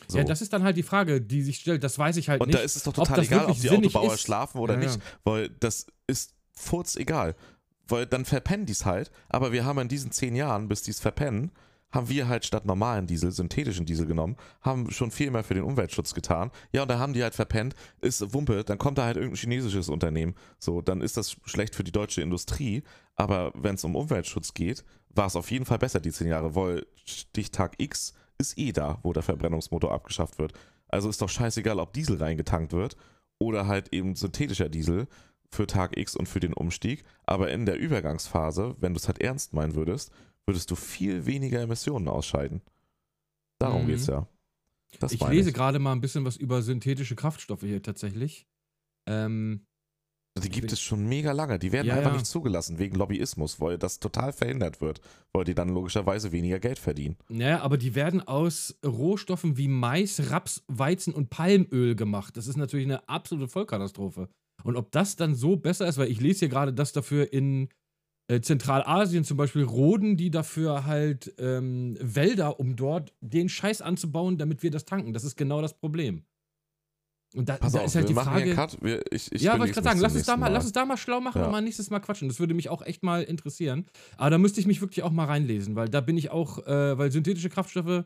[0.06, 0.18] So.
[0.18, 1.82] Ja, das ist dann halt die Frage, die sich stellt.
[1.82, 2.56] Das weiß ich halt und nicht.
[2.56, 4.20] Und da ist es doch total egal, ob die Autobauer ist.
[4.20, 7.34] schlafen oder ja, nicht, weil das ist furz egal.
[7.88, 10.90] Weil dann verpennen die es halt, aber wir haben in diesen zehn Jahren, bis die
[10.90, 11.52] es verpennen,
[11.90, 15.64] haben wir halt statt normalen Diesel synthetischen Diesel genommen, haben schon viel mehr für den
[15.64, 16.50] Umweltschutz getan.
[16.72, 19.88] Ja, und da haben die halt verpennt, ist Wumpe, dann kommt da halt irgendein chinesisches
[19.88, 20.34] Unternehmen.
[20.58, 22.82] So, dann ist das schlecht für die deutsche Industrie.
[23.16, 24.84] Aber wenn es um Umweltschutz geht,
[25.14, 28.98] war es auf jeden Fall besser die zehn Jahre, weil Stichtag X ist eh da,
[29.02, 30.52] wo der Verbrennungsmotor abgeschafft wird.
[30.88, 32.96] Also ist doch scheißegal, ob Diesel reingetankt wird
[33.38, 35.06] oder halt eben synthetischer Diesel
[35.50, 37.04] für Tag X und für den Umstieg.
[37.24, 40.12] Aber in der Übergangsphase, wenn du es halt ernst meinen würdest,
[40.46, 42.62] würdest du viel weniger Emissionen ausscheiden.
[43.58, 43.86] Darum Mhm.
[43.88, 44.26] geht's ja.
[45.00, 48.46] Das ich lese gerade mal ein bisschen was über synthetische Kraftstoffe hier tatsächlich.
[49.06, 49.66] Ähm,
[50.40, 51.58] Die gibt es schon mega lange.
[51.58, 52.16] Die werden Ja, einfach ja.
[52.16, 55.00] nicht zugelassen wegen Lobbyismus, weil das total verhindert wird,
[55.32, 57.16] weil die dann logischerweise weniger Geld verdienen.
[57.28, 62.36] naja, aber die werden aus Rohstoffen wie Mais, Raps, Weizen und Palmöl gemacht.
[62.36, 64.28] Das ist natürlich eine absolute Vollkatastrophe.
[64.64, 67.68] Und ob das dann so besser ist, weil ich lese hier gerade, dass dafür in
[68.30, 74.36] äh, Zentralasien zum Beispiel roden die dafür halt ähm, Wälder, um dort den Scheiß anzubauen,
[74.36, 75.12] damit wir das tanken.
[75.12, 76.24] Das ist genau das Problem.
[77.34, 78.44] Und da, Pass da auf, ist halt wir die machen Frage.
[78.44, 78.78] hier Cut.
[78.82, 80.72] Wir, ich, ich ja, wollte ich gerade sagen, lass uns, da nächsten mal, lass uns
[80.72, 81.46] da mal schlau machen Ja.
[81.46, 82.28] und mal nächstes Mal quatschen.
[82.28, 83.84] Das würde mich auch echt mal interessieren.
[84.16, 86.96] Aber da müsste ich mich wirklich auch mal reinlesen, weil da bin ich auch, äh,
[86.96, 88.04] weil synthetische Kraftstoffe,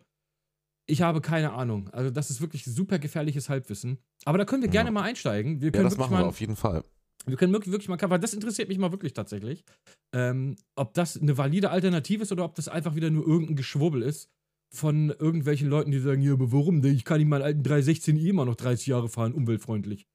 [0.86, 1.88] ich habe keine Ahnung.
[1.90, 3.98] Also das ist wirklich super gefährliches Halbwissen.
[4.24, 4.72] Aber da können wir Ja.
[4.72, 5.60] gerne mal einsteigen.
[5.60, 6.82] Wir Ja, können das wirklich machen wir mal, auf jeden Fall.
[7.26, 9.64] wir können wirklich, wirklich mal, weil das interessiert mich mal wirklich tatsächlich,
[10.12, 14.02] ähm, ob das eine valide Alternative ist oder ob das einfach wieder nur irgendein Geschwurbel
[14.02, 14.28] ist
[14.74, 16.80] von irgendwelchen Leuten, die sagen, ja, aber warum?
[16.80, 16.94] denn?
[16.94, 20.06] Ich kann nicht meinen alten 316i immer noch 30 Jahre fahren, umweltfreundlich.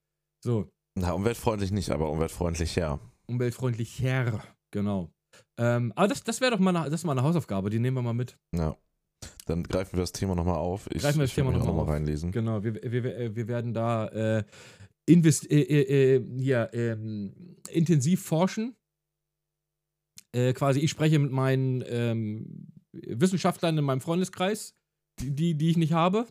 [0.43, 0.69] So.
[0.95, 2.99] Na, umweltfreundlich nicht, aber umweltfreundlich ja.
[3.27, 4.41] Umweltfreundlich her,
[4.71, 5.11] genau.
[5.59, 7.97] Ähm, aber das, das wäre doch mal eine, das ist mal eine Hausaufgabe, die nehmen
[7.97, 8.37] wir mal mit.
[8.55, 8.75] Ja.
[9.45, 10.87] Dann greifen wir das Thema nochmal auf.
[10.91, 12.31] Ich, Greifen wir das Thema auch noch mal reinlesen.
[12.31, 14.43] Genau, wir, wir, wir, wir werden da äh,
[15.05, 18.75] invest, äh, äh, äh, ja, ähm, intensiv forschen.
[20.33, 22.67] Äh, quasi, ich spreche mit meinen ähm,
[23.07, 24.75] Wissenschaftlern in meinem Freundeskreis,
[25.19, 26.27] die, die, ich nicht habe.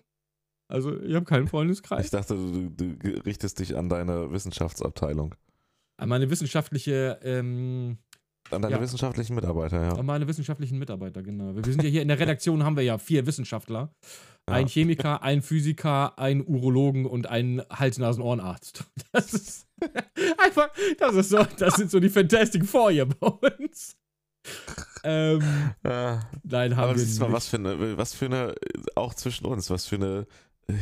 [0.68, 2.06] Also, ich habe keinen Freundeskreis.
[2.06, 5.34] Ich dachte, du, du richtest dich an deine Wissenschaftsabteilung.
[5.98, 7.98] An meine wissenschaftliche, ähm,
[8.50, 8.80] An deine Ja.
[8.80, 9.92] wissenschaftlichen Mitarbeiter, ja.
[9.96, 11.54] an meine wissenschaftlichen Mitarbeiter, genau.
[11.54, 13.92] Wir sind ja hier in der Redaktion, haben wir ja vier Wissenschaftler.
[14.48, 14.54] Ja.
[14.54, 18.84] Ein Chemiker, ein Physiker, ein Urologen und ein Hals-Nasen-Ohrenarzt.
[19.12, 19.66] Das ist
[20.38, 23.96] einfach, das ist so, das sind so die Fantastic Four hier bei uns.
[25.08, 25.40] Ähm,
[25.84, 26.28] Ja.
[26.42, 27.36] nein, haben Aber wir siehst du mal, nicht.
[27.36, 28.54] was für eine, was für eine,
[28.96, 30.26] auch zwischen uns, was für eine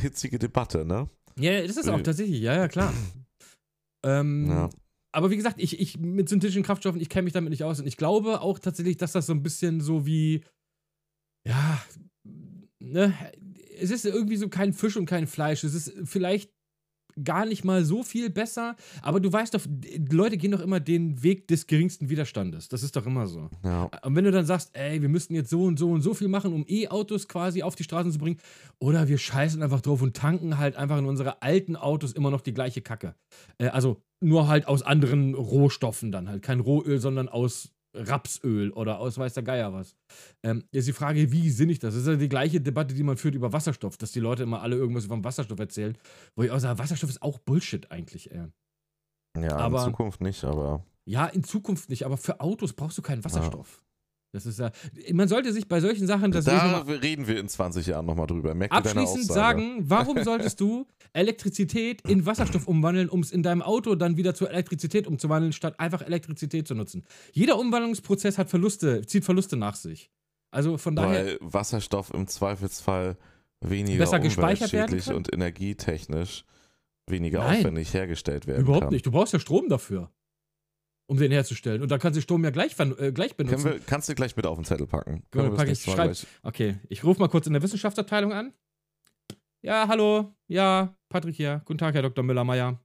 [0.00, 1.08] hitzige Debatte, ne?
[1.38, 2.02] Ja, das ist auch Äh.
[2.02, 2.92] tatsächlich, ja, ja, klar.
[4.04, 4.70] Ähm, Ja.
[5.12, 7.78] Aber wie gesagt, ich, ich mit synthetischen Kraftstoffen, ich kenne mich damit nicht aus.
[7.78, 10.42] Und ich glaube auch tatsächlich, dass das so ein bisschen so wie,
[11.46, 11.80] ja,
[12.80, 13.14] ne,
[13.78, 15.62] es ist irgendwie so kein Fisch und kein Fleisch.
[15.64, 16.50] Es ist vielleicht
[17.22, 19.60] gar nicht mal so viel besser, aber du weißt doch,
[20.10, 22.68] Leute gehen doch immer den Weg des geringsten Widerstandes.
[22.68, 23.50] Das ist doch immer so.
[23.62, 23.90] Ja.
[24.02, 26.28] Und wenn du dann sagst, ey, wir müssten jetzt so und so und so viel
[26.28, 28.38] machen, um E-Autos quasi auf die Straßen zu bringen,
[28.78, 32.40] oder wir scheißen einfach drauf und tanken halt einfach in unsere alten Autos immer noch
[32.40, 33.14] die gleiche Kacke.
[33.58, 36.42] Äh, also nur halt aus anderen Rohstoffen dann halt.
[36.42, 39.96] Kein Rohöl, sondern aus Rapsöl oder aus weiß der Geier was.
[40.42, 41.94] Ähm, ist die Frage, wie sinnig das.
[41.94, 44.62] Das ist ja die gleiche Debatte, die man führt über Wasserstoff, dass die Leute immer
[44.62, 45.96] alle irgendwas vom Wasserstoff erzählen.
[46.36, 48.46] Wo ich auch sage, Wasserstoff ist auch Bullshit eigentlich, ey.
[49.38, 53.02] Ja, Aber- in Zukunft nicht, aber Ja, in Zukunft nicht, aber für Autos brauchst du
[53.02, 53.83] keinen Wasserstoff.
[54.34, 54.72] Das ist ja.
[55.12, 58.26] Man sollte sich bei solchen Sachen, das da mal reden wir in 20 Jahren nochmal
[58.26, 58.48] drüber.
[58.48, 63.94] Deine abschließend sagen, warum solltest du Elektrizität in Wasserstoff umwandeln, um es in deinem Auto
[63.94, 67.04] dann wieder zur Elektrizität umzuwandeln, statt einfach Elektrizität zu nutzen?
[67.30, 70.10] Jeder Umwandlungsprozess hat Verluste, zieht Verluste nach sich.
[70.50, 73.16] Also von daher, Weil Wasserstoff im Zweifelsfall
[73.60, 75.14] weniger Besser gespeichert werden kann?
[75.14, 76.44] und energietechnisch
[77.06, 77.58] weniger Nein.
[77.58, 78.92] aufwendig hergestellt werden überhaupt kann.
[78.92, 79.06] nicht.
[79.06, 80.10] Du brauchst ja Strom dafür,
[81.06, 81.82] um den herzustellen.
[81.82, 83.64] Und dann kannst du Strom ja gleich, äh, gleich benutzen.
[83.64, 85.22] wir, kannst du gleich mit auf den Zettel packen.
[85.30, 88.52] Können wir pack ich- schreib- Okay, ich rufe mal kurz in der Wissenschaftsabteilung an.
[89.62, 90.34] Ja, hallo.
[90.46, 91.62] Ja, Patrick hier.
[91.64, 92.22] Guten Tag, Herr Dr.
[92.24, 92.78] Müller-Meyer.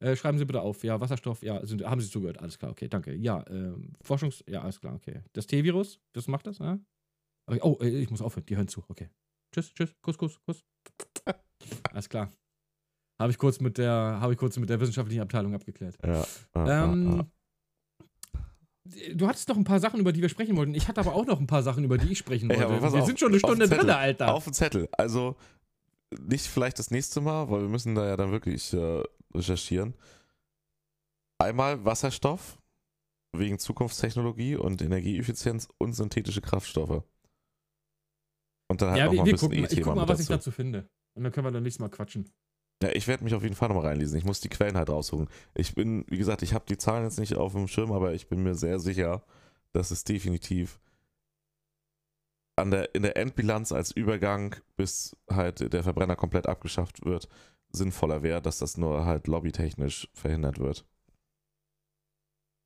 [0.00, 0.82] Äh, schreiben Sie bitte auf.
[0.82, 1.42] Ja, Wasserstoff.
[1.42, 2.40] Ja, sind, haben Sie zugehört.
[2.40, 3.14] Alles klar, okay, danke.
[3.14, 4.42] Ja, ähm, Forschungs...
[4.48, 5.22] Ja, alles klar, okay.
[5.32, 6.78] Das T-Virus, das macht das, ja?
[7.46, 8.44] Okay, oh, äh, ich muss aufhören.
[8.46, 8.82] Die hören zu.
[8.88, 9.08] Okay.
[9.52, 9.94] Tschüss, tschüss.
[10.02, 10.64] Kuss, Kuss, Kuss.
[11.92, 12.32] alles klar.
[13.20, 15.96] Habe ich kurz mit der, habe ich kurz mit der wissenschaftlichen Abteilung abgeklärt.
[16.04, 16.12] Ja,
[16.56, 17.26] ja, ja, Ähm, ja.
[19.14, 20.74] Du hattest noch ein paar Sachen, über die wir sprechen wollten.
[20.74, 22.66] Ich hatte aber auch noch ein paar Sachen, über die ich sprechen wollte.
[22.80, 24.34] pass wir auf, sind schon eine Stunde drin, Alter.
[24.34, 24.88] Auf den Zettel.
[24.92, 25.36] Also
[26.20, 29.02] nicht vielleicht das nächste Mal, weil wir müssen da ja dann wirklich äh,
[29.34, 29.94] recherchieren.
[31.38, 32.58] Einmal Wasserstoff
[33.32, 37.02] wegen Zukunftstechnologie und Energieeffizienz und synthetische Kraftstoffe.
[38.68, 40.08] Und dann halt ja, noch wir, mal ein bisschen gucken, mal- ich E-Thema guck mal,
[40.08, 40.38] was ich dazu.
[40.38, 40.88] dazu finde.
[41.14, 42.30] Und dann können wir dann nächstes Mal quatschen.
[42.84, 44.18] Ja, ich werde mich auf jeden Fall nochmal reinlesen.
[44.18, 45.26] Ich muss die Quellen halt raussuchen.
[45.54, 48.28] Ich bin, wie gesagt, ich habe die Zahlen jetzt nicht auf dem Schirm, aber ich
[48.28, 49.24] bin mir sehr sicher,
[49.72, 50.78] dass es definitiv
[52.56, 57.26] an der, in der Endbilanz als Übergang, bis halt der Verbrenner komplett abgeschafft wird,
[57.70, 60.84] sinnvoller wäre, dass das nur halt lobbytechnisch verhindert wird.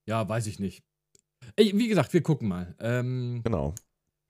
[0.09, 0.83] Ja, weiß ich nicht.
[1.55, 2.75] Ey, wie gesagt, wir gucken mal.
[2.81, 3.73] Ähm, Genau.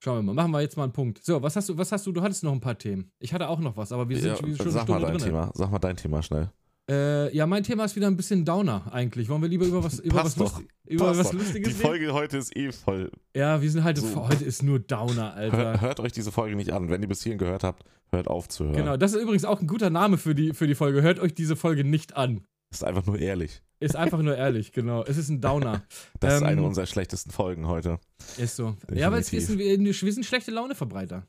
[0.01, 0.35] Schauen wir mal.
[0.35, 1.25] Machen wir jetzt mal einen Punkt.
[1.25, 2.13] So, was hast du, was hast du?
[2.13, 3.11] Du hattest noch ein paar Themen.
[3.19, 5.07] Ich hatte auch noch was, aber wir sind Ja, schon schon eine sag mal Stunde
[5.07, 5.27] dein drin.
[5.27, 5.51] Thema.
[5.55, 6.51] Sag mal dein Thema schnell.
[6.91, 9.29] Äh, ja, mein Thema ist wieder ein bisschen Downer eigentlich.
[9.29, 10.59] Wollen wir lieber über was, über was, Passt doch.
[10.61, 11.35] Lustig, über Passt was doch.
[11.35, 11.87] Lustiges Die reden?
[11.87, 13.11] Folge heute ist eh voll.
[13.37, 14.29] Ja, wir sind halt, So.
[14.29, 15.81] heute ist nur Downer, Alter.
[15.83, 16.89] hört euch diese Folge nicht an.
[16.89, 18.77] Wenn ihr bis hierhin gehört habt, hört auf zu hören.
[18.77, 21.03] Genau, das ist übrigens auch ein guter Name für die, für die Folge.
[21.03, 22.47] Hört euch diese Folge nicht an.
[22.71, 23.63] Ist einfach nur ehrlich.
[23.81, 25.05] Ist einfach nur ehrlich, genau.
[25.05, 25.87] Es ist ein Downer.
[26.21, 28.01] Das ist eine Ähm, unserer schlechtesten Folgen heute.
[28.37, 28.77] Ist so.
[28.93, 29.47] Ja, weil es wir Definitiv.
[29.47, 31.27] sind, wir, sind schlechte Laune-Verbreiter.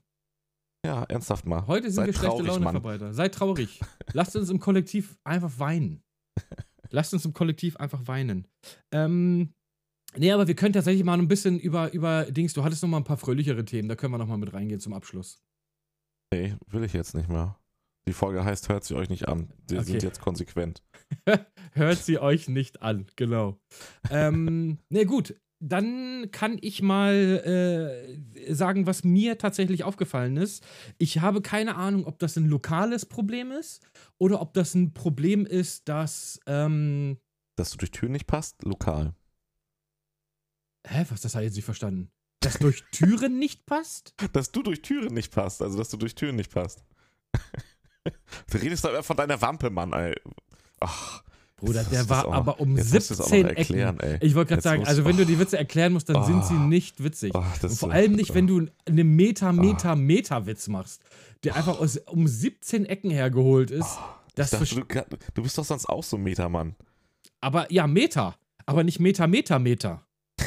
[0.86, 1.68] Ja, ernsthaft mal.
[1.68, 2.44] Heute sind Seid wir schlechte.
[2.44, 3.14] Laune-Verbreiter.
[3.14, 3.80] Seid traurig.
[4.14, 6.02] Lasst uns im Kollektiv einfach weinen.
[6.90, 8.48] Lasst uns im Kollektiv einfach weinen.
[8.92, 9.54] Ähm,
[10.16, 12.54] nee, aber wir können tatsächlich mal ein bisschen über, über Dings.
[12.54, 13.90] Du hattest noch mal ein paar fröhlichere Themen.
[13.90, 15.40] Da können wir noch mal mit reingehen zum Abschluss.
[16.34, 17.59] Nee, will ich jetzt nicht mehr.
[18.10, 19.54] Die Folge heißt, hört sie euch nicht an.
[19.68, 19.92] Wir Okay.
[19.92, 20.82] sind jetzt konsequent.
[21.74, 23.60] Hört sie euch nicht an, genau.
[24.10, 25.36] ähm, ne, gut.
[25.62, 27.14] Dann kann ich mal
[28.36, 30.66] äh, sagen, was mir tatsächlich aufgefallen ist.
[30.98, 33.84] Ich habe keine Ahnung, ob das ein lokales Problem ist
[34.18, 36.40] oder ob das ein Problem ist, dass.
[36.48, 37.20] Ähm,
[37.58, 39.14] Dass du durch Türen nicht passt, lokal.
[40.88, 42.10] hä, was das habe ich jetzt nicht verstanden?
[42.42, 44.16] Dass durch Türen nicht passt?
[44.34, 46.84] Dass du durch Türen nicht passt, also dass du durch Türen nicht passt.
[48.52, 50.16] Du redest doch immer von deiner Wampe, Mann, ey.
[50.80, 51.24] Ach,
[51.58, 54.12] Bruder, der war auch aber um jetzt musst du's auch noch 17 erklären, Ecken.
[54.22, 54.28] ey.
[54.28, 55.40] Ich wollte gerade sagen, also wenn du die oh.
[55.40, 56.60] Witze erklären musst, dann sind sie Oh.
[56.60, 57.34] nicht witzig.
[57.36, 59.54] oh, Und vor allem nicht, wenn du einen Meter, Ah.
[59.54, 61.02] Meter, Meter Witz machst,
[61.44, 63.98] der einfach aus um 17 Ecken hergeholt ist.
[64.00, 64.04] Oh,
[64.36, 66.76] Das dachte, du, du bist doch sonst auch so ein Metermann.
[67.42, 68.36] aber ja, Meter.
[68.66, 70.06] Aber nicht Meter, Meter, Meter.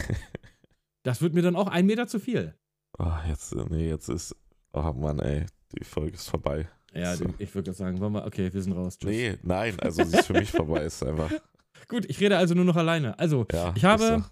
[1.05, 2.55] Das wird mir dann auch ein Meter zu viel.
[2.99, 4.37] Oh, jetzt, nee, jetzt ist.
[4.73, 5.47] Oh Mann, ey.
[5.77, 6.69] Die Folge ist vorbei.
[6.95, 7.25] Ja, So.
[7.39, 8.99] ich würde sagen, wollen wir, okay, wir sind raus.
[8.99, 9.11] Tschüss.
[9.11, 11.31] Nee, nein, also sie ist für mich vorbei, ist einfach.
[11.89, 13.19] Gut, ich rede also nur noch alleine.
[13.19, 14.25] Also, Ja, Ich habe-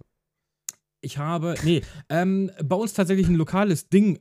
[1.03, 1.81] ich habe, nee,
[2.11, 4.19] ähm, bei uns tatsächlich ein lokales Ding,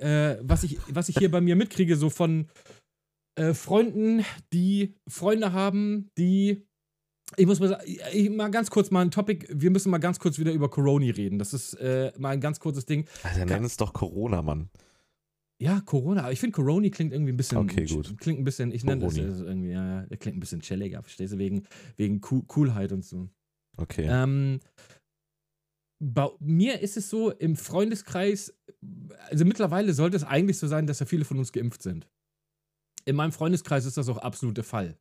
[0.00, 2.48] äh, was, ich, was ich hier bei mir mitkriege, so von
[3.36, 6.66] äh, Freunden, die Freunde haben, die,
[7.36, 10.18] ich muss mal sagen, ich, mal ganz kurz mal ein Topic, wir müssen mal ganz
[10.18, 11.38] kurz wieder über Corona reden.
[11.38, 13.06] Das ist äh, mal ein ganz kurzes Ding.
[13.22, 14.68] Alter, nenn es doch Corona, Mann.
[15.60, 18.16] Ja, Corona, aber ich finde Corona klingt irgendwie ein bisschen, Okay, gut.
[18.18, 21.38] klingt ein bisschen, ich nenne das irgendwie, ja, ja, klingt ein bisschen chilliger, verstehst du,
[21.38, 23.28] wegen, wegen Cool Coolheit und so.
[23.76, 24.06] Okay.
[24.08, 24.60] Ähm,
[26.00, 28.56] bei mir ist es so, im Freundeskreis,
[29.30, 32.08] also mittlerweile sollte es eigentlich so sein, dass ja viele von uns geimpft sind.
[33.04, 34.96] In meinem Freundeskreis ist das auch absolut der Fall.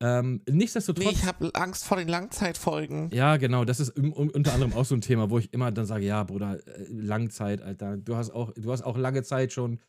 [0.00, 1.24] Ähm, nichtsdestotrotz.
[1.24, 3.10] habe Angst vor den Langzeitfolgen.
[3.12, 5.72] ja, genau, das ist im, un- unter anderem auch so ein Thema, wo ich immer
[5.72, 9.52] dann sage, ja, Bruder, äh, Langzeit, Alter, du hast auch, du hast auch lange Zeit
[9.52, 9.80] schon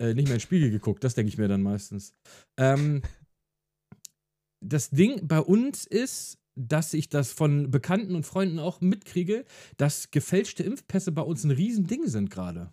[0.00, 2.14] äh, nicht mehr in den Spiegel geguckt, das denke ich mir dann meistens.
[2.58, 3.02] Ähm,
[4.64, 9.44] das Ding bei uns ist, dass ich das von Bekannten und Freunden auch mitkriege,
[9.76, 12.72] dass gefälschte Impfpässe bei uns ein Riesending sind gerade.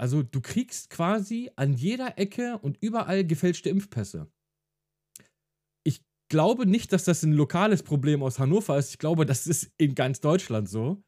[0.00, 4.28] Also du kriegst quasi an jeder Ecke und überall gefälschte Impfpässe.
[6.34, 8.90] Ich glaube nicht, dass das ein lokales Problem aus Hannover ist.
[8.90, 11.00] Ich glaube, das ist in ganz Deutschland so.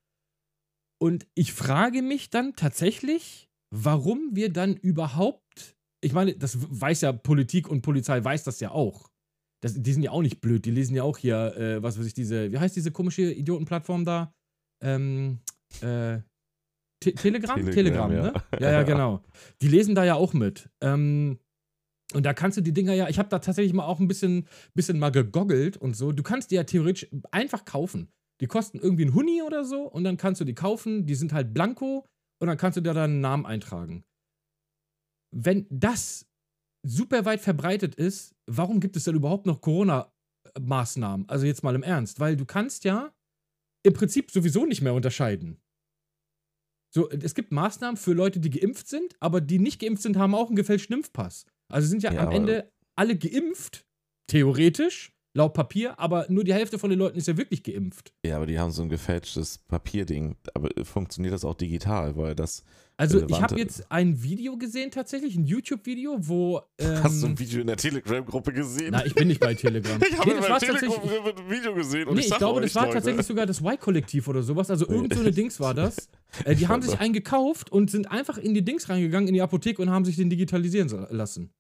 [1.03, 7.13] Und ich frage mich dann tatsächlich, warum wir dann überhaupt, ich meine, das weiß ja
[7.13, 9.11] Politik und Polizei weiß das ja auch.
[9.65, 12.07] Das, die sind ja auch nicht blöd, die lesen ja auch hier, äh, was weiß
[12.07, 14.33] ich, diese, wie heißt diese komische Idiotenplattform da?
[14.81, 15.41] Ähm,
[15.81, 16.21] äh,
[17.01, 17.57] Te Telegram?
[17.57, 18.23] Telegram, Telegram, ja.
[18.23, 18.33] ne?
[18.61, 19.25] Ja, ja, genau.
[19.61, 20.71] Die lesen da ja auch mit.
[20.81, 21.41] Ähm,
[22.15, 24.47] und da kannst du die Dinger ja, ich habe da tatsächlich mal auch ein bisschen,
[24.75, 26.13] bisschen mal gegoggelt und so.
[26.13, 28.13] Du kannst die ja theoretisch einfach kaufen.
[28.41, 31.07] Die kosten irgendwie einen Huni oder so und dann kannst du die kaufen.
[31.07, 32.07] Die sind halt blanko
[32.41, 34.05] und dann kannst du da deinen Namen eintragen.
[35.35, 36.27] Wenn das
[36.87, 41.29] super weit verbreitet ist, warum gibt es dann überhaupt noch Corona-Maßnahmen?
[41.29, 43.13] Also jetzt mal im Ernst, weil du kannst ja
[43.83, 45.61] im Prinzip sowieso nicht mehr unterscheiden.
[46.95, 50.35] So, es gibt Maßnahmen für Leute, die geimpft sind, aber die nicht geimpft sind, haben
[50.35, 51.47] auch einen gefälschten Impfpass.
[51.69, 53.85] Also sind ja, Ja, am Ende alle geimpft,
[54.29, 58.13] theoretisch, laut Papier, aber nur die Hälfte von den Leuten ist ja wirklich geimpft.
[58.25, 60.37] Ja, aber die haben so ein gefälschtes Papierding.
[60.55, 62.17] Aber funktioniert das auch digital?
[62.17, 62.65] Weil das.
[62.97, 67.39] Also ich habe jetzt ein Video gesehen tatsächlich, ein YouTube-Video, wo ähm, Hast du ein
[67.39, 68.93] Video in der Telegram-Gruppe gesehen?
[68.93, 70.01] Na, ich bin nicht bei Telegram.
[70.11, 72.67] ich habe Nee, in meiner Telegram-Gruppe ein Video gesehen und nee, ich, ich glaube, euch,
[72.67, 74.71] das war Leute, tatsächlich sogar das Y-Kollektiv oder sowas.
[74.71, 76.09] Also irgend so eine Dings war das.
[76.45, 79.43] Äh, die haben sich einen gekauft und sind einfach in die Dings reingegangen, in die
[79.43, 81.53] Apotheke und haben sich den digitalisieren lassen.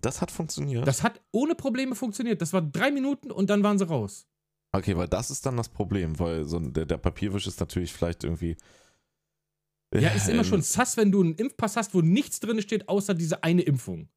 [0.00, 0.86] Das hat funktioniert.
[0.86, 2.40] Das hat ohne Probleme funktioniert.
[2.40, 4.26] Das war drei Minuten und dann waren sie raus.
[4.72, 7.92] okay, weil das ist dann das Problem, weil so ein- der, der Papierwisch ist natürlich
[7.92, 8.56] vielleicht irgendwie.
[9.92, 12.88] Ja, ist immer ähm, schon sass, wenn du einen Impfpass hast, wo nichts drin steht,
[12.88, 14.08] außer diese eine Impfung.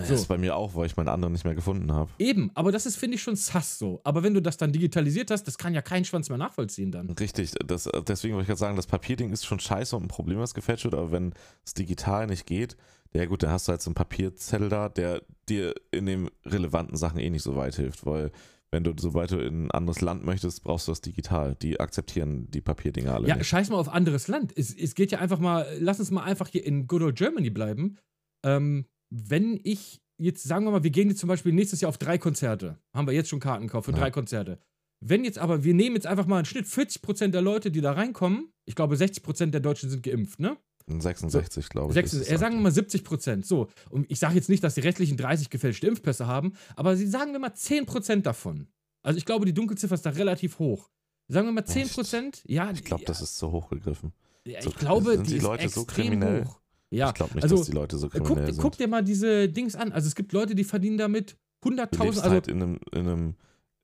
[0.00, 0.14] Das so.
[0.14, 2.08] ist bei mir auch, weil ich meine anderen nicht mehr gefunden habe.
[2.20, 4.00] Eben, aber das ist, finde ich, schon sass so.
[4.04, 7.10] Aber wenn du das dann digitalisiert hast, das kann ja kein Schwanz mehr nachvollziehen dann.
[7.10, 10.38] Richtig, das, deswegen wollte ich gerade sagen, das Papierding ist schon scheiße und ein Problem,
[10.38, 11.34] was gefälscht wird, aber wenn
[11.66, 12.76] es digital nicht geht,
[13.14, 16.96] ja gut, dann hast du halt so einen Papierzettel da, der dir in den relevanten
[16.96, 18.30] Sachen eh nicht so weit hilft, weil
[18.70, 21.54] wenn du, sobald du in ein anderes Land möchtest, brauchst du das digital.
[21.54, 23.46] Die akzeptieren die Papierdinger alle Ja, nicht.
[23.46, 24.52] scheiß mal auf anderes Land.
[24.56, 27.48] Es, es geht ja einfach mal, lass uns mal einfach hier in Good Old Germany
[27.48, 27.96] bleiben.
[28.44, 31.96] Ähm, wenn ich jetzt, sagen wir mal, wir gehen jetzt zum Beispiel nächstes Jahr auf
[31.96, 32.78] drei Konzerte.
[32.94, 33.98] Haben wir jetzt schon Karten gekauft für Ja.
[34.00, 34.58] drei Konzerte.
[35.00, 37.92] Wenn jetzt aber, wir nehmen jetzt einfach mal einen Schnitt, 40% der Leute, die da
[37.92, 40.58] reinkommen, ich glaube 60% der Deutschen sind geimpft, ne?
[41.00, 41.94] 66, glaube ich.
[41.94, 43.46] Sechs, ist es äh, sagen wir mal 70 Prozent.
[43.46, 43.68] So.
[43.90, 47.32] Und ich sage jetzt nicht, dass die restlichen 30 gefälschte Impfpässe haben, aber sie sagen
[47.32, 48.68] wir mal 10 Prozent davon.
[49.02, 50.90] Also ich glaube, die Dunkelziffer ist da relativ hoch.
[51.28, 52.42] Sagen wir mal 10 Prozent?
[52.46, 54.12] Ja, Ich glaube, das ist zu hoch gegriffen.
[54.46, 56.44] ja, so- ich glaube, sind die, die Leute so kriminell?
[56.44, 56.60] hoch.
[56.90, 58.62] Ja, ich glaube nicht, also, dass die Leute so guck, kriminell sind.
[58.62, 59.92] guck dir mal diese Dings an.
[59.92, 63.00] Also es gibt Leute, die verdienen damit du 100.000, lebst also halt in einem, in
[63.00, 63.34] einem,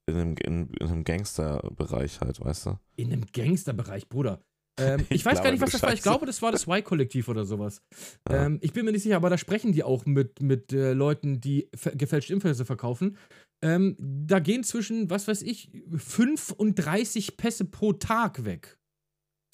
[0.07, 2.79] in einem, in, in einem Gangsterbereich halt, weißt du?
[2.97, 4.41] in einem Gangsterbereich, Bruder.
[4.79, 5.91] Ähm, ich, Ich weiß gar nicht, was das war.
[5.91, 6.09] Ich Scheiße.
[6.09, 7.83] glaube, das war das Y-Kollektiv oder sowas.
[8.29, 8.47] Ja.
[8.47, 11.41] Ähm, ich bin mir nicht sicher, aber da sprechen die auch mit, mit äh, Leuten,
[11.41, 13.17] die gefälschte Impfpässe verkaufen.
[13.63, 18.79] Ähm, da gehen zwischen, was weiß ich, 5 und 30 Pässe pro Tag weg.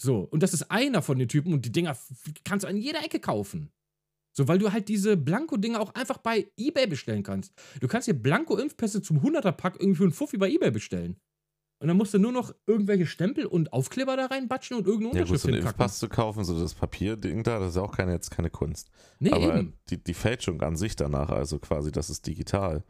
[0.00, 1.96] So, und das ist einer von den Typen und die Dinger
[2.44, 3.70] kannst du an jeder Ecke kaufen.
[4.34, 7.52] So, weil du halt diese Blanko-Dinger auch einfach bei Ebay bestellen kannst.
[7.80, 11.16] Du kannst dir Blanko-Impfpässe zum 100er-Pack irgendwie für einen Fuffi bei Ebay bestellen.
[11.82, 15.24] Und dann musst du nur noch irgendwelche Stempel und Aufkleber da reinbatschen und irgendeine Ja,
[15.24, 15.80] gut, Unterschrift so einen hinkacken.
[15.80, 18.90] Impfpass zu kaufen, so das Papierding da, das ist auch keine, jetzt keine Kunst.
[19.18, 19.78] Nee, Aber eben.
[19.88, 22.84] die, die Fälschung an sich danach, also quasi, dass es digital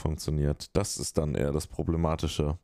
[0.00, 2.58] funktioniert, das ist dann eher das Problematische.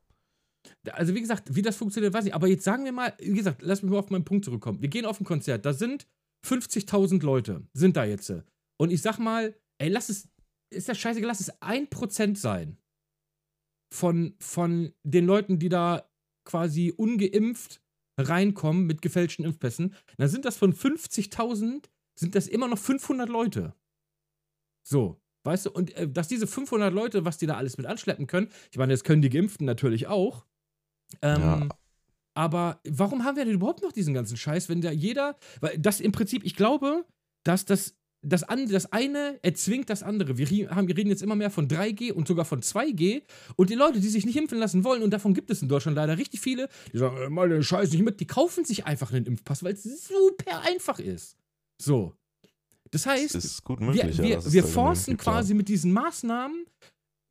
[0.90, 2.34] Also, wie gesagt, wie das funktioniert, weiß ich.
[2.34, 4.80] Aber jetzt sagen wir mal, wie gesagt, lass mich mal auf meinen Punkt zurückkommen.
[4.80, 6.06] Wir gehen auf ein Konzert, da sind
[6.46, 8.32] 50.000 Leute, sind da jetzt.
[8.78, 10.28] Und ich sag mal, ey, lass es,
[10.70, 12.78] ist das scheißegal, lass es 1% sein
[13.92, 16.08] von, von den Leuten, die da
[16.44, 17.80] quasi ungeimpft
[18.18, 19.94] reinkommen mit gefälschten Impfpässen.
[20.16, 21.84] Dann sind das von 50.000,
[22.18, 23.74] sind das immer noch 500 Leute.
[24.82, 28.26] So, weißt du, und äh, dass diese 500 Leute, was die da alles mit anschleppen
[28.26, 30.46] können, ich meine, das können die Geimpften natürlich auch.
[31.22, 31.68] Ähm, Ja.
[32.34, 36.00] Aber warum haben wir denn überhaupt noch diesen ganzen Scheiß, wenn da jeder, weil das
[36.00, 37.06] im Prinzip, ich glaube,
[37.44, 37.96] dass das,
[38.28, 40.36] das, an, das eine erzwingt das andere.
[40.38, 43.22] Wir, haben, wir reden jetzt immer mehr von 3G und sogar von 2G.
[43.56, 45.96] Und die Leute, die sich nicht impfen lassen wollen, und davon gibt es in Deutschland
[45.96, 49.12] leider richtig viele, die sagen, äh, mal den Scheiß nicht mit, die kaufen sich einfach
[49.12, 51.36] einen Impfpass, weil es super einfach ist.
[51.80, 52.14] So.
[52.90, 54.02] Das Das heißt, ist gut möglich.
[54.04, 55.16] wir, ja, wir, es wir forcen ja.
[55.16, 56.66] quasi mit diesen Maßnahmen,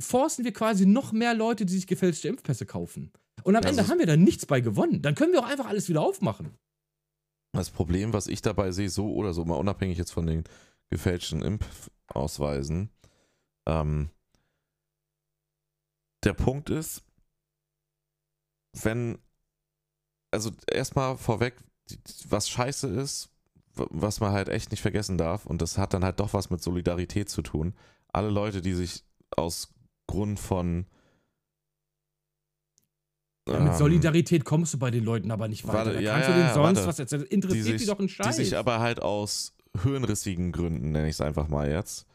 [0.02, 3.12] forcen wir quasi noch mehr Leute, die sich gefälschte Impfpässe kaufen.
[3.44, 5.02] Und am Ja, Ende also- haben wir da nichts bei gewonnen.
[5.02, 6.52] Dann können wir auch einfach alles wieder aufmachen.
[7.54, 10.44] Das Problem, was ich dabei sehe, so oder so, mal unabhängig jetzt von den
[10.90, 12.90] gefälschten Impfausweisen,
[13.68, 14.10] ähm,
[16.24, 17.04] der Punkt ist,
[18.74, 19.20] wenn,
[20.32, 21.56] also erstmal vorweg,
[21.90, 23.30] die- was scheiße ist,
[23.74, 26.62] was man halt echt nicht vergessen darf, und das hat dann halt doch was mit
[26.64, 27.76] Solidarität zu tun.
[28.14, 29.04] Alle Leute, die sich
[29.36, 29.74] aus
[30.08, 30.86] Grund von
[33.48, 35.78] Ja, mit ähm, Solidarität kommst du bei den Leuten aber nicht weiter.
[35.78, 36.88] warte, da ja, kannst du ja, denen ja, sonst warte.
[36.88, 37.22] was erzählen.
[37.22, 38.36] Das interessiert die die, sich, doch einen die Scheiß.
[38.38, 42.08] sich aber halt aus hirnrissigen Gründen, nenne ich es einfach mal jetzt,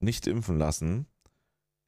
[0.00, 1.06] nicht impfen lassen,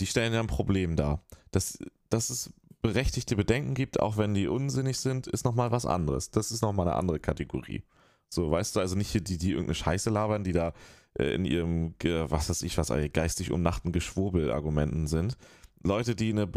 [0.01, 1.25] die stellen ja ein Problem dar.
[1.51, 6.31] Dass, dass es berechtigte Bedenken gibt, auch wenn die unsinnig sind, ist nochmal was anderes.
[6.31, 7.83] Das ist nochmal eine andere Kategorie.
[8.31, 10.73] So, weißt du, also nicht die, die irgendeine Scheiße labern, die da
[11.19, 15.37] äh, in ihrem, ge- was weiß ich, was ey, geistig umnachten Geschwurbel-Argumenten sind.
[15.83, 16.49] Leute, die eine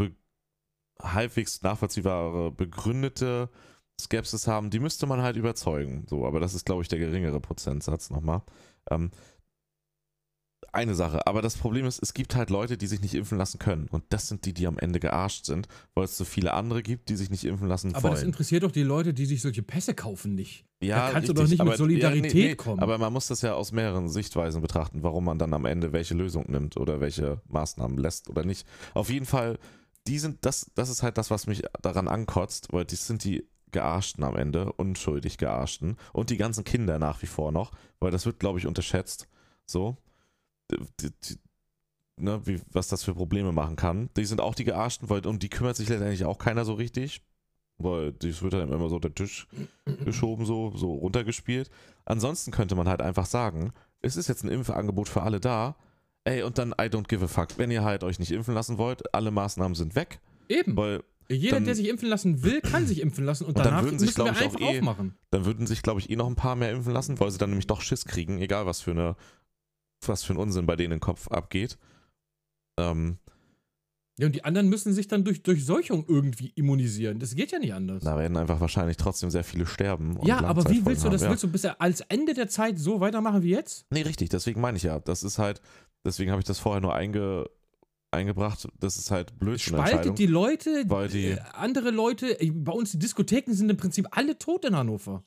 [1.02, 3.48] halbwegs nachvollziehbare, begründete
[4.04, 6.04] Skepsis haben, die müsste man halt überzeugen.
[6.08, 8.42] So, aber das ist, glaube ich, der geringere Prozentsatz nochmal.
[8.90, 9.10] Ähm,
[10.74, 13.58] eine Sache, aber das Problem ist, es gibt halt Leute, die sich nicht impfen lassen
[13.58, 13.88] können.
[13.90, 17.10] Und das sind die, die am Ende gearscht sind, weil es so viele andere gibt,
[17.10, 18.28] die sich nicht impfen lassen aber das wollen.
[18.28, 20.64] interessiert doch die Leute, die sich solche Pässe kaufen, nicht.
[20.82, 22.80] Ja, da kannst du richtig, doch nicht mit aber- Solidarität kommen.
[22.80, 26.14] Aber man muss das ja aus mehreren Sichtweisen betrachten, warum man dann am Ende welche
[26.14, 28.66] Lösung nimmt oder welche Maßnahmen lässt oder nicht.
[28.94, 29.58] Auf jeden Fall,
[30.06, 33.46] die sind, das, das ist halt das, was mich daran ankotzt, weil die sind die
[33.72, 38.26] Gearschten am Ende, unschuldig Gearschten und die ganzen Kinder nach wie vor noch, weil das
[38.26, 39.28] wird, glaube ich, unterschätzt.
[39.66, 39.96] So.
[40.70, 41.38] Die, die,
[42.16, 44.10] ne, wie, was das für Probleme machen kann.
[44.16, 47.22] Die sind auch die Gearschten, weil um die kümmert sich letztendlich auch keiner so richtig.
[47.78, 49.48] Weil das wird dann immer so unter den Tisch
[50.04, 51.70] geschoben, so, so runtergespielt.
[52.04, 55.76] Ansonsten könnte man halt einfach sagen, es ist jetzt ein Impfangebot für alle da,
[56.24, 57.58] Ey, und dann I don't give a fuck.
[57.58, 60.20] Wenn ihr halt euch nicht impfen lassen wollt, alle Maßnahmen sind weg.
[60.48, 60.76] Eben.
[60.76, 61.02] Weil
[61.34, 63.82] Jeder, dann- der sich impfen lassen will, kann sich impfen lassen und, Und dann danach
[63.84, 65.14] würden sich, müssen wir ich, auch einfach eh- aufmachen.
[65.30, 67.50] dann würden sich, glaube ich, eh noch ein paar mehr impfen lassen, weil sie dann
[67.50, 69.16] nämlich doch Schiss kriegen, egal was für eine,
[70.06, 71.78] was für ein Unsinn bei denen im Kopf abgeht.
[72.78, 73.18] Ähm,
[74.18, 77.18] Ja, und die anderen müssen sich dann durch Durchseuchung irgendwie immunisieren.
[77.18, 78.04] Das geht ja nicht anders.
[78.04, 80.18] da werden einfach wahrscheinlich trotzdem sehr viele sterben.
[80.24, 81.22] ja, aber wie willst du das?
[81.22, 83.86] haben, Willst du bis als Ende der Zeit so weitermachen wie jetzt?
[83.90, 84.98] Nee, richtig, deswegen meine ich ja.
[85.00, 85.60] Das ist halt,
[86.04, 87.48] deswegen habe ich das vorher nur einge,
[88.12, 88.68] eingebracht.
[88.78, 89.60] Das ist halt blöd.
[89.60, 93.76] Spaltet die Leute, weil die- äh, andere Leute, äh, bei uns die Diskotheken sind im
[93.76, 95.24] Prinzip alle tot in Hannover.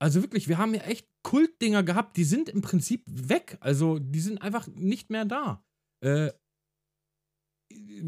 [0.00, 3.56] Also wirklich, wir haben ja echt Kultdinger gehabt, die sind im Prinzip weg.
[3.60, 5.64] Also die sind einfach nicht mehr da.
[6.04, 6.32] Äh,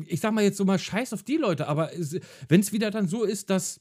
[0.06, 1.90] ich sag mal jetzt so mal Scheiß auf die Leute, aber
[2.48, 3.80] wenn es wieder dann so ist, dass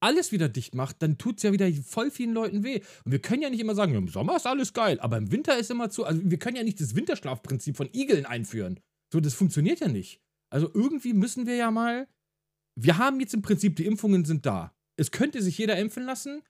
[0.00, 2.80] alles wieder dicht macht, dann tut es ja wieder voll vielen Leuten weh.
[3.04, 5.56] Und wir können ja nicht immer sagen, im Sommer ist alles geil, aber im Winter
[5.58, 6.04] ist immer zu.
[6.04, 8.80] Also wir können ja nicht das Winterschlafprinzip von Igeln einführen.
[9.12, 10.20] So, das funktioniert ja nicht.
[10.50, 12.08] Also irgendwie müssen wir ja mal.
[12.78, 14.74] Wir haben jetzt im Prinzip, die Impfungen sind da.
[14.98, 16.42] Es könnte sich jeder impfen lassen.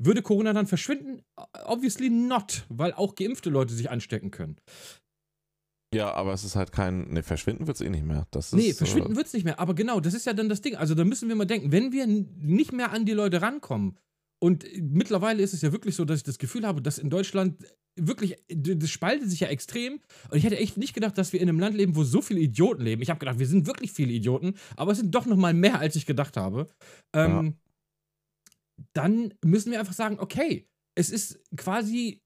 [0.00, 1.22] Würde Corona dann verschwinden?
[1.64, 4.56] Obviously not, weil auch geimpfte Leute sich anstecken können.
[5.94, 7.08] Ja, aber es ist halt kein.
[7.12, 8.26] Ne, verschwinden wird es eh nicht mehr.
[8.30, 9.58] Das ist, Nee, verschwinden äh, wird es nicht mehr.
[9.58, 10.76] Aber genau, das ist ja dann das Ding.
[10.76, 13.96] Also da müssen wir mal denken, wenn wir nicht mehr an die Leute rankommen,
[14.40, 17.10] und äh, mittlerweile ist es ja wirklich so, dass ich das Gefühl habe, dass in
[17.10, 17.64] Deutschland
[17.96, 20.00] wirklich, das spaltet sich ja extrem.
[20.30, 22.40] Und ich hätte echt nicht gedacht, dass wir in einem Land leben, wo so viele
[22.40, 23.02] Idioten leben.
[23.02, 25.80] Ich habe gedacht, wir sind wirklich viele Idioten, aber es sind doch noch mal mehr,
[25.80, 26.68] als ich gedacht habe.
[27.12, 27.56] Ähm,
[28.92, 32.22] Dann müssen wir einfach sagen, okay, es ist quasi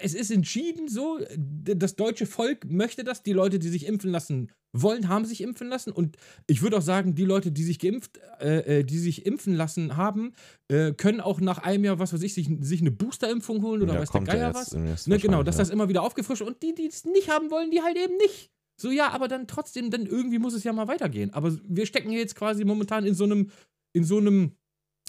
[0.00, 4.50] es ist entschieden so, das deutsche Volk möchte das, die Leute, die sich impfen lassen
[4.72, 8.20] wollen, haben sich impfen lassen und ich würde auch sagen, die Leute, die sich geimpft,
[8.40, 10.34] äh, äh, die sich impfen lassen haben,
[10.68, 13.94] äh, können auch nach einem Jahr, was weiß ich, sich, sich eine Boosterimpfung holen oder
[13.94, 14.74] ja, weiß der ja Geier was.
[14.74, 17.50] Ne, genau, dass wahrscheinlich, das immer wieder aufgefrischt wird und die, die es nicht haben
[17.50, 18.50] wollen, die halt eben nicht.
[18.80, 21.32] So, ja, aber dann trotzdem, dann irgendwie muss es ja mal weitergehen.
[21.34, 23.50] Aber wir stecken hier jetzt quasi momentan in so einem,
[23.92, 24.52] in so einem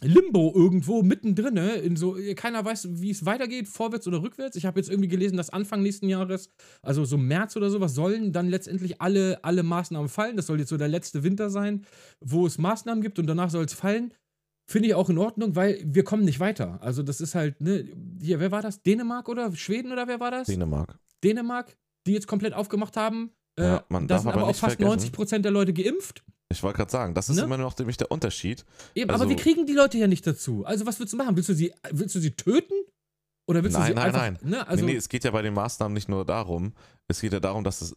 [0.02, 1.74] Limbo irgendwo mittendrin, ne?
[1.74, 4.56] in so, keiner weiß, wie es weitergeht, vorwärts oder rückwärts.
[4.56, 6.50] Ich habe jetzt irgendwie gelesen, dass Anfang nächsten Jahres,
[6.82, 10.38] also so März oder sowas, sollen dann letztendlich alle, alle Maßnahmen fallen.
[10.38, 11.86] Das soll jetzt so der letzte Winter sein,
[12.22, 14.14] wo es Maßnahmen gibt und danach soll es fallen.
[14.70, 16.78] Finde ich auch in Ordnung, weil wir kommen nicht weiter.
[16.82, 17.86] Also, das ist halt, ne,
[18.22, 18.82] hier, wer war das?
[18.84, 20.47] Dänemark oder Schweden oder wer war das?
[20.47, 20.97] Dänemark.
[21.24, 21.76] Dänemark,
[22.08, 23.32] die jetzt komplett aufgemacht haben.
[23.60, 26.24] Äh, Ja, man da darf sind aber aber auch fast vergessen- 90% der Leute geimpft.
[26.52, 27.43] Ich wollte gerade sagen, das ist Ne?
[27.43, 28.66] immer noch nämlich der Unterschied.
[28.95, 30.66] Eben, Also- aber wir kriegen die Leute ja nicht dazu.
[30.66, 31.36] Also, was willst du machen?
[31.36, 32.74] Willst du sie, willst du sie töten?
[33.47, 34.22] Oder willst du Nein, sie nein, einfach.
[34.22, 34.39] nein.
[34.43, 34.68] Ne?
[34.68, 36.74] Also, nee, nee, es geht ja bei den Maßnahmen nicht nur darum,
[37.08, 37.95] es geht ja darum, dass es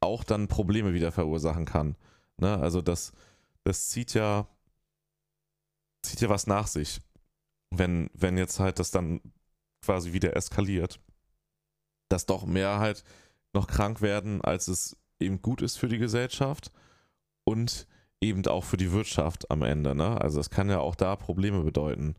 [0.00, 1.96] auch dann Probleme wieder verursachen kann.
[2.38, 2.58] Ne?
[2.58, 3.12] Also das,
[3.64, 4.46] das zieht ja,
[6.02, 7.00] zieht ja was nach sich.
[7.70, 9.20] Wenn, wenn jetzt halt das dann
[9.82, 11.00] quasi wieder eskaliert,
[12.10, 13.02] dass doch mehr halt
[13.54, 16.70] noch krank werden, als es eben gut ist für die Gesellschaft
[17.44, 17.86] und
[18.20, 19.94] eben auch für die Wirtschaft am Ende.
[19.94, 20.20] Ne?
[20.20, 22.14] Also es kann ja auch da Probleme bedeuten,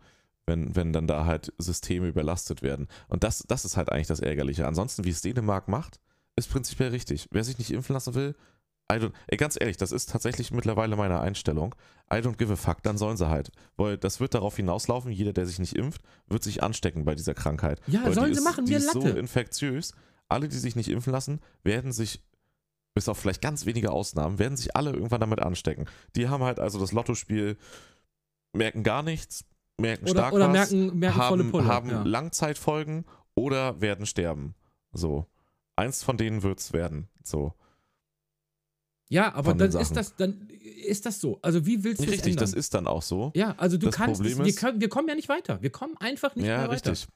[0.46, 2.88] wenn, wenn dann da halt Systeme überlastet werden.
[3.08, 4.68] Und das, das ist halt eigentlich das Ärgerliche.
[4.68, 6.00] Ansonsten, wie es Dänemark macht,
[6.36, 7.28] ist prinzipiell richtig.
[7.32, 8.36] Wer sich nicht impfen lassen will,
[8.91, 11.74] I don't, ey, ganz ehrlich, das ist tatsächlich mittlerweile meine Einstellung.
[12.14, 13.52] I don't give a fuck, dann sollen sie halt.
[13.78, 17.34] Weil das wird darauf hinauslaufen, jeder, der sich nicht impft, wird sich anstecken bei dieser
[17.34, 17.82] Krankheit.
[17.88, 19.93] ja, Weil sollen die sie ist, machen, die mir ist so infektiös.
[20.30, 22.22] Alle, die sich nicht impfen lassen, werden sich,
[22.96, 25.86] bis auf vielleicht ganz wenige Ausnahmen, werden sich alle irgendwann damit anstecken.
[26.16, 27.58] Die haben halt also das Lottospiel,
[28.54, 29.46] merken gar nichts,
[29.80, 31.66] merken oder stark oder was, merken, merken haben, Pulle.
[31.66, 32.04] haben ja.
[32.04, 34.56] Langzeitfolgen oder werden sterben.
[34.93, 35.28] So.
[35.76, 37.10] Eins von denen wird's werden.
[37.24, 37.54] So.
[39.10, 39.96] ja, aber dann ist Sachen.
[39.96, 41.39] das, dann ist das so.
[41.41, 42.46] Also, wie willst du es Richtig, ändern?
[42.46, 43.32] das ist dann auch so.
[43.36, 45.62] ja, also du das kannst, Problem es, wir, ist- können, wir kommen ja nicht weiter.
[45.62, 46.91] Wir kommen einfach nicht ja, mehr weiter.
[46.91, 47.08] richtig.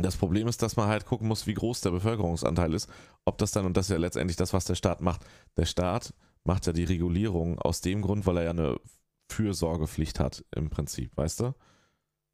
[0.00, 2.88] Das Problem ist, dass man halt gucken muss, wie groß der Bevölkerungsanteil ist.
[3.24, 5.24] Ob das dann, und das ist ja letztendlich das, was der Staat macht.
[5.56, 8.80] Der Staat macht ja die Regulierung aus dem Grund, weil er ja eine
[9.28, 11.54] Fürsorgepflicht hat, im Prinzip, weißt du?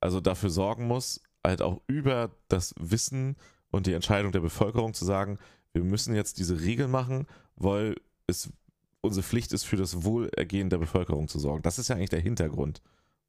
[0.00, 3.36] Also dafür sorgen muss, halt auch über das Wissen
[3.70, 5.38] und die Entscheidung der Bevölkerung zu sagen,
[5.72, 7.26] wir müssen jetzt diese Regeln machen,
[7.56, 8.52] weil es
[9.00, 11.62] unsere Pflicht ist, für das Wohlergehen der Bevölkerung zu sorgen.
[11.62, 12.82] Das ist ja eigentlich der Hintergrund,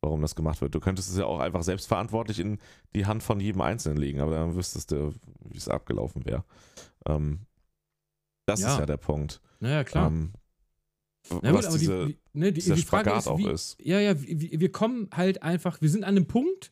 [0.06, 0.74] warum das gemacht wird.
[0.74, 2.60] Du könntest es ja auch einfach selbstverantwortlich in
[2.96, 5.14] die Hand von jedem Einzelnen legen, aber dann wüsstest du,
[5.50, 6.46] wie es abgelaufen wäre.
[7.06, 7.40] Ähm,
[8.48, 8.74] das Ja.
[8.74, 9.42] ist ja der Punkt.
[9.60, 10.08] Naja, klar.
[10.08, 10.32] Ähm,
[11.42, 13.50] Na gut, was aber diese, die, ne, die, dieser die Frage Spagat ist, auch wie,
[13.50, 13.78] ist.
[13.82, 16.72] Ja, ja, wir, wir kommen halt einfach, wir sind an einem Punkt,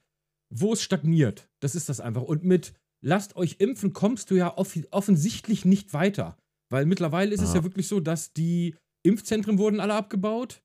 [0.49, 1.49] wo es stagniert.
[1.59, 2.21] Das ist das einfach.
[2.21, 6.37] Und mit lasst euch impfen kommst du ja off offensichtlich nicht weiter.
[6.71, 7.57] Weil mittlerweile ist es Ja.
[7.57, 10.62] ja wirklich so, dass die Impfzentren wurden alle abgebaut.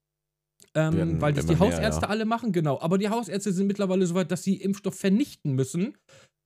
[0.75, 2.09] Ähm, weil das die immer mehr, Hausärzte ja.
[2.09, 2.81] alle machen, genau.
[2.81, 5.97] Aber die Hausärzte sind mittlerweile so weit, dass sie Impfstoff vernichten müssen,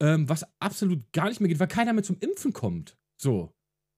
[0.00, 2.96] ähm, was absolut gar nicht mehr geht, weil keiner mehr zum Impfen kommt.
[3.20, 3.52] So.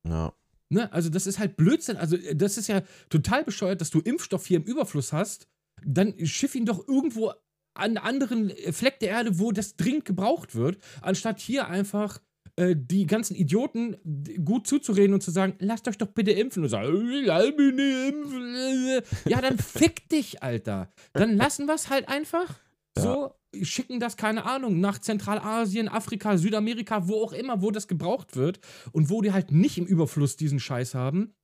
[0.07, 0.33] Ja.
[0.71, 0.93] Ne?
[0.93, 1.97] Also, das ist halt Blödsinn.
[1.97, 5.47] Also, äh, das ist ja total bescheuert, dass du Impfstoff hier im Überfluss hast.
[5.85, 7.39] Dann schiff ihn doch irgendwo an
[7.75, 12.21] einen anderen äh, Fleck der Erde, wo das dringend gebraucht wird, anstatt hier einfach
[12.57, 13.97] äh, die ganzen Idioten
[14.45, 16.63] gut zuzureden und zu sagen, lasst euch doch bitte impfen.
[16.63, 19.03] Und sagen, nicht impfen.
[19.27, 20.93] Ja, dann fick dich, Alter.
[21.13, 22.61] Dann lassen wir es halt einfach.
[22.97, 28.37] So, schicken das, keine Ahnung, nach Zentralasien, Afrika, Südamerika, wo auch immer, wo das gebraucht
[28.37, 28.61] wird
[28.93, 31.35] und wo die halt nicht im Überfluss diesen Scheiß haben.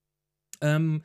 [0.60, 1.02] Ähm,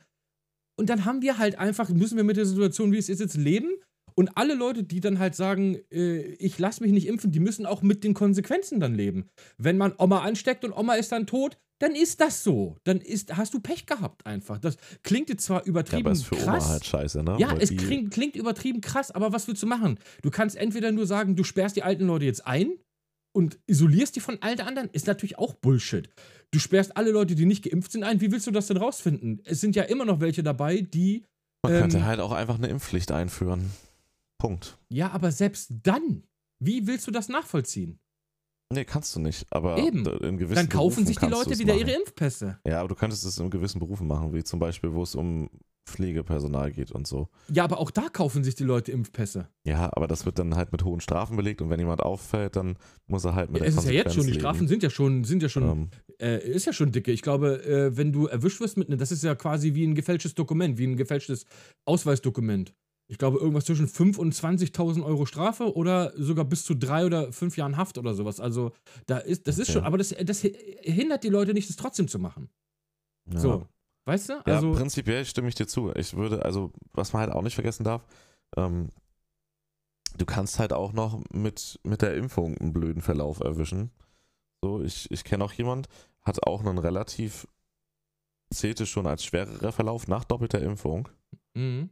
[0.78, 3.36] und dann haben wir halt einfach, müssen wir mit der Situation, wie es ist, jetzt
[3.36, 3.70] leben.
[4.18, 7.66] Und alle Leute, die dann halt sagen, äh, ich lasse mich nicht impfen, die müssen
[7.66, 9.28] auch mit den Konsequenzen dann leben.
[9.58, 12.76] Wenn man Oma ansteckt und Oma ist dann tot, dann ist das so.
[12.84, 14.58] Dann ist, hast du Pech gehabt einfach.
[14.58, 16.64] Das klingt jetzt zwar übertrieben ja, aber ist für krass.
[16.64, 17.36] Oma halt scheiße, ne?
[17.38, 19.98] Ja, Weil es klingt, klingt übertrieben krass, aber was willst du machen?
[20.22, 22.78] Du kannst entweder nur sagen, du sperrst die alten Leute jetzt ein
[23.34, 24.88] und isolierst die von allen anderen.
[24.92, 26.08] Ist natürlich auch Bullshit.
[26.52, 28.22] Du sperrst alle Leute, die nicht geimpft sind, ein.
[28.22, 29.42] Wie willst du das denn rausfinden?
[29.44, 31.24] Es sind ja immer noch welche dabei, die.
[31.62, 33.70] Man ähm, könnte halt auch einfach eine Impfpflicht einführen.
[34.38, 34.78] Punkt.
[34.88, 36.24] Ja, aber selbst dann,
[36.58, 37.98] wie willst du das nachvollziehen?
[38.72, 39.46] Nee, kannst du nicht.
[39.50, 40.04] Aber Eben.
[40.22, 41.86] in gewissen Dann kaufen Berufen sich die Leute wieder machen.
[41.86, 42.58] ihre Impfpässe.
[42.66, 45.48] Ja, aber du könntest es in gewissen Berufen machen, wie zum Beispiel, wo es um
[45.88, 47.28] Pflegepersonal geht und so.
[47.48, 49.48] Ja, aber auch da kaufen sich die Leute Impfpässe.
[49.64, 52.76] Ja, aber das wird dann halt mit hohen Strafen belegt und wenn jemand auffällt, dann
[53.06, 54.90] muss er halt mit ja, der Es ist ja jetzt schon, die Strafen sind ja
[54.90, 55.90] schon, sind ja schon, ähm.
[56.18, 57.12] äh, ist ja schon dicke.
[57.12, 59.94] Ich glaube, äh, wenn du erwischt wirst mit, ne, das ist ja quasi wie ein
[59.94, 61.46] gefälschtes Dokument, wie ein gefälschtes
[61.84, 62.74] Ausweisdokument
[63.08, 67.32] ich glaube, irgendwas zwischen 5.000 und 20.000 Euro Strafe oder sogar bis zu drei oder
[67.32, 68.40] fünf Jahren Haft oder sowas.
[68.40, 68.72] Also,
[69.06, 72.18] da ist, das ist schon, aber das, das hindert die Leute nicht, das trotzdem zu
[72.18, 72.50] machen.
[73.32, 73.38] Ja.
[73.38, 73.68] So,
[74.06, 74.46] weißt du?
[74.46, 75.92] Also, ja, prinzipiell stimme ich dir zu.
[75.94, 78.04] Ich würde, also, was man halt auch nicht vergessen darf,
[78.56, 78.90] ähm,
[80.18, 83.92] du kannst halt auch noch mit, mit der Impfung einen blöden Verlauf erwischen.
[84.64, 85.88] So, ich, ich kenne auch jemand,
[86.22, 87.46] hat auch einen relativ,
[88.52, 91.08] zählte schon als schwererer Verlauf nach doppelter Impfung.
[91.54, 91.90] Mhm.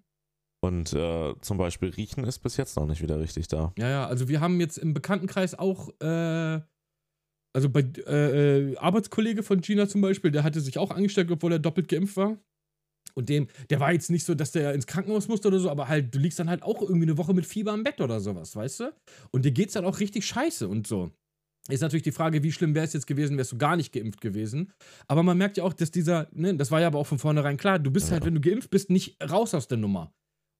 [0.64, 3.74] Und äh, zum Beispiel Riechen ist bis jetzt noch nicht wieder richtig da.
[3.76, 6.60] Ja, ja, also wir haben jetzt im Bekanntenkreis auch, äh,
[7.54, 11.52] also bei äh, äh, Arbeitskollege von Gina zum Beispiel, der hatte sich auch angesteckt, obwohl
[11.52, 12.38] er doppelt geimpft war.
[13.14, 15.88] Und dem, der war jetzt nicht so, dass der ins Krankenhaus musste oder so, aber
[15.88, 18.56] halt, du liegst dann halt auch irgendwie eine Woche mit Fieber im Bett oder sowas,
[18.56, 18.94] weißt du?
[19.32, 21.12] Und dir geht's dann auch richtig scheiße und so.
[21.68, 24.22] Ist natürlich die Frage, wie schlimm wäre es jetzt gewesen, wärst du gar nicht geimpft
[24.22, 24.72] gewesen.
[25.08, 27.58] Aber man merkt ja auch, dass dieser, ne, das war ja aber auch von vornherein
[27.58, 28.12] klar, du bist ja.
[28.12, 30.14] halt, wenn du geimpft bist, nicht raus aus der Nummer.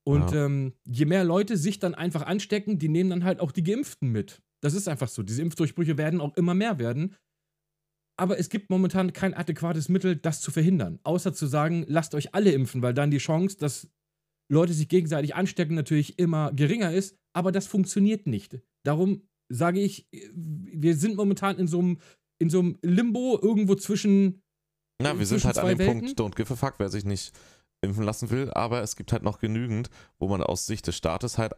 [0.07, 0.47] Und ja.
[0.47, 4.11] ähm, je mehr Leute sich dann einfach anstecken, die nehmen dann halt auch die Geimpften
[4.11, 4.43] mit.
[4.63, 5.23] Das ist einfach so.
[5.23, 7.17] Diese Impfdurchbrüche werden auch immer mehr werden.
[8.17, 11.01] Aber es gibt momentan kein adäquates Mittel, das zu verhindern.
[11.03, 13.91] Außer zu sagen, lasst euch alle impfen, weil dann die Chance, dass
[14.51, 17.17] Leute sich gegenseitig anstecken, natürlich immer geringer ist.
[17.33, 18.61] Aber das funktioniert nicht.
[18.85, 21.99] Darum sage ich, wir sind momentan in so einem,
[22.39, 24.43] in so einem Limbo irgendwo zwischen.
[25.03, 26.01] Na, wir sind halt an dem Welten.
[26.01, 27.33] Punkt, don't give a fuck, wer sich nicht
[27.85, 31.39] impfen lassen will, aber es gibt halt noch genügend, wo man aus Sicht des Staates
[31.39, 31.53] halt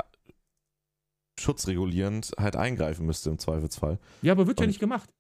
[1.39, 3.99] schutzregulierend halt eingreifen müsste im Zweifelsfall.
[4.23, 5.11] Ja, aber wird Und, ja nicht gemacht.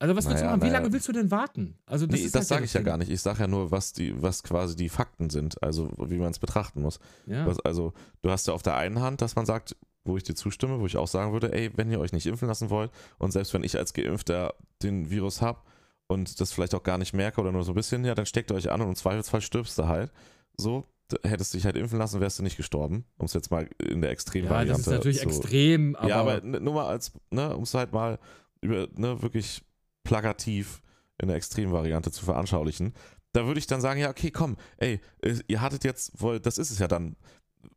[0.00, 0.68] Also was willst naja, du machen?
[0.68, 1.76] Wie lange willst du denn warten?
[1.86, 3.10] Also das, nee, das halt sage ich ja gar nicht.
[3.10, 6.38] Ich sage ja nur, was die, was quasi die Fakten sind, also wie man es
[6.38, 7.00] betrachten muss.
[7.26, 7.46] Ja.
[7.46, 7.92] Was, also
[8.22, 10.86] du hast ja auf der einen Hand, dass man sagt, wo ich dir zustimme, wo
[10.86, 13.64] ich auch sagen würde, ey, wenn ihr euch nicht impfen lassen wollt und selbst wenn
[13.64, 15.60] ich als Geimpfter den Virus habe,
[16.08, 18.50] und das vielleicht auch gar nicht merke oder nur so ein bisschen, ja, dann steckt
[18.50, 20.10] ihr euch an und im Zweifelsfall stirbst du halt.
[20.56, 20.84] So,
[21.22, 23.04] hättest du dich halt impfen lassen, wärst du nicht gestorben.
[23.18, 24.68] Um es jetzt mal in der Extremvariante.
[24.68, 26.08] Ja, das ist natürlich zu, extrem, aber.
[26.08, 28.18] Ja, aber nur mal als, ne, um es halt mal
[28.60, 29.62] über, ne, wirklich
[30.02, 30.82] plakativ
[31.18, 32.94] in der Extremvariante zu veranschaulichen.
[33.32, 35.00] Da würde ich dann sagen, ja, okay, komm, ey,
[35.46, 36.12] ihr hattet jetzt,
[36.42, 37.16] das ist es ja dann.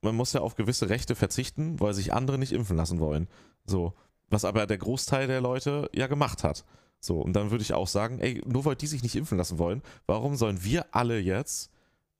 [0.02, 3.28] Man muss ja auf gewisse Rechte verzichten, weil sich andere nicht impfen lassen wollen.
[3.66, 3.94] So.
[4.30, 6.64] Was aber der Großteil der Leute ja gemacht hat.
[7.04, 9.58] So, und dann würde ich auch sagen, ey, nur weil die sich nicht impfen lassen
[9.58, 11.72] wollen, warum sollen wir alle jetzt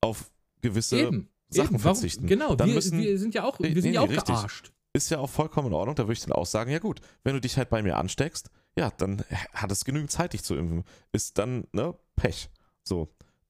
[0.02, 0.32] auf
[0.62, 1.30] gewisse Eben.
[1.50, 2.26] Sachen Eben, warum, verzichten?
[2.26, 4.36] Genau, dann wir, müssen, wir sind ja auch, wir sind nee, ja auch richtig.
[4.36, 4.72] gearscht.
[4.94, 7.34] Ist ja auch vollkommen in Ordnung, da würde ich dann auch sagen, ja gut, wenn
[7.34, 10.84] du dich halt bei mir ansteckst, ja, dann hat es genügend Zeit, dich zu impfen.
[11.12, 12.50] Ist dann, ne, Pech.
[12.84, 13.10] So.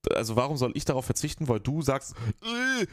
[0.09, 2.87] Also warum soll ich darauf verzichten, weil du sagst, äh, äh,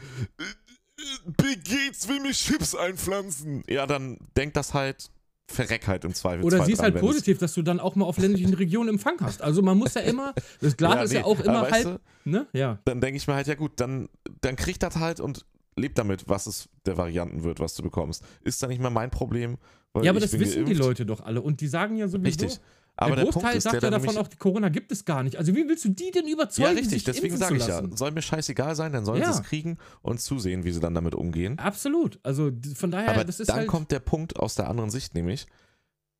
[1.25, 3.63] Bill Gates will mir Chips einpflanzen.
[3.67, 5.11] Ja, dann denk das halt
[5.49, 6.43] verreck halt im Zweifel.
[6.43, 9.41] Oder siehst halt positiv, dass du dann auch mal auf ländlichen Regionen Empfang hast.
[9.41, 12.47] Also man muss ja immer, das Glas ja, ist ja auch immer halb, du, ne?
[12.53, 12.79] Ja.
[12.85, 14.09] Dann denke ich mir halt, ja gut, dann,
[14.41, 15.45] dann kriegt das halt und
[15.75, 18.23] lebt damit, was es der Varianten wird, was du bekommst.
[18.41, 19.57] Ist dann nicht mehr mein Problem.
[20.01, 20.71] ja, aber das wissen geimpft.
[20.71, 22.45] die Leute doch alle und die sagen ja sowieso.
[22.45, 22.59] Richtig.
[23.01, 25.37] Aber der, der Großteil ist, sagt ja davon auch, die Corona gibt es gar nicht.
[25.37, 26.75] Also wie willst du die denn überzeugen?
[26.75, 29.31] Ja, richtig, deswegen sage ich ja, soll mir scheißegal sein, dann sollen ja.
[29.31, 31.57] sie es kriegen und zusehen, wie sie dann damit umgehen.
[31.59, 32.19] Absolut.
[32.23, 35.15] Also von daher, Aber das ist dann halt kommt der Punkt aus der anderen Sicht,
[35.15, 35.47] nämlich,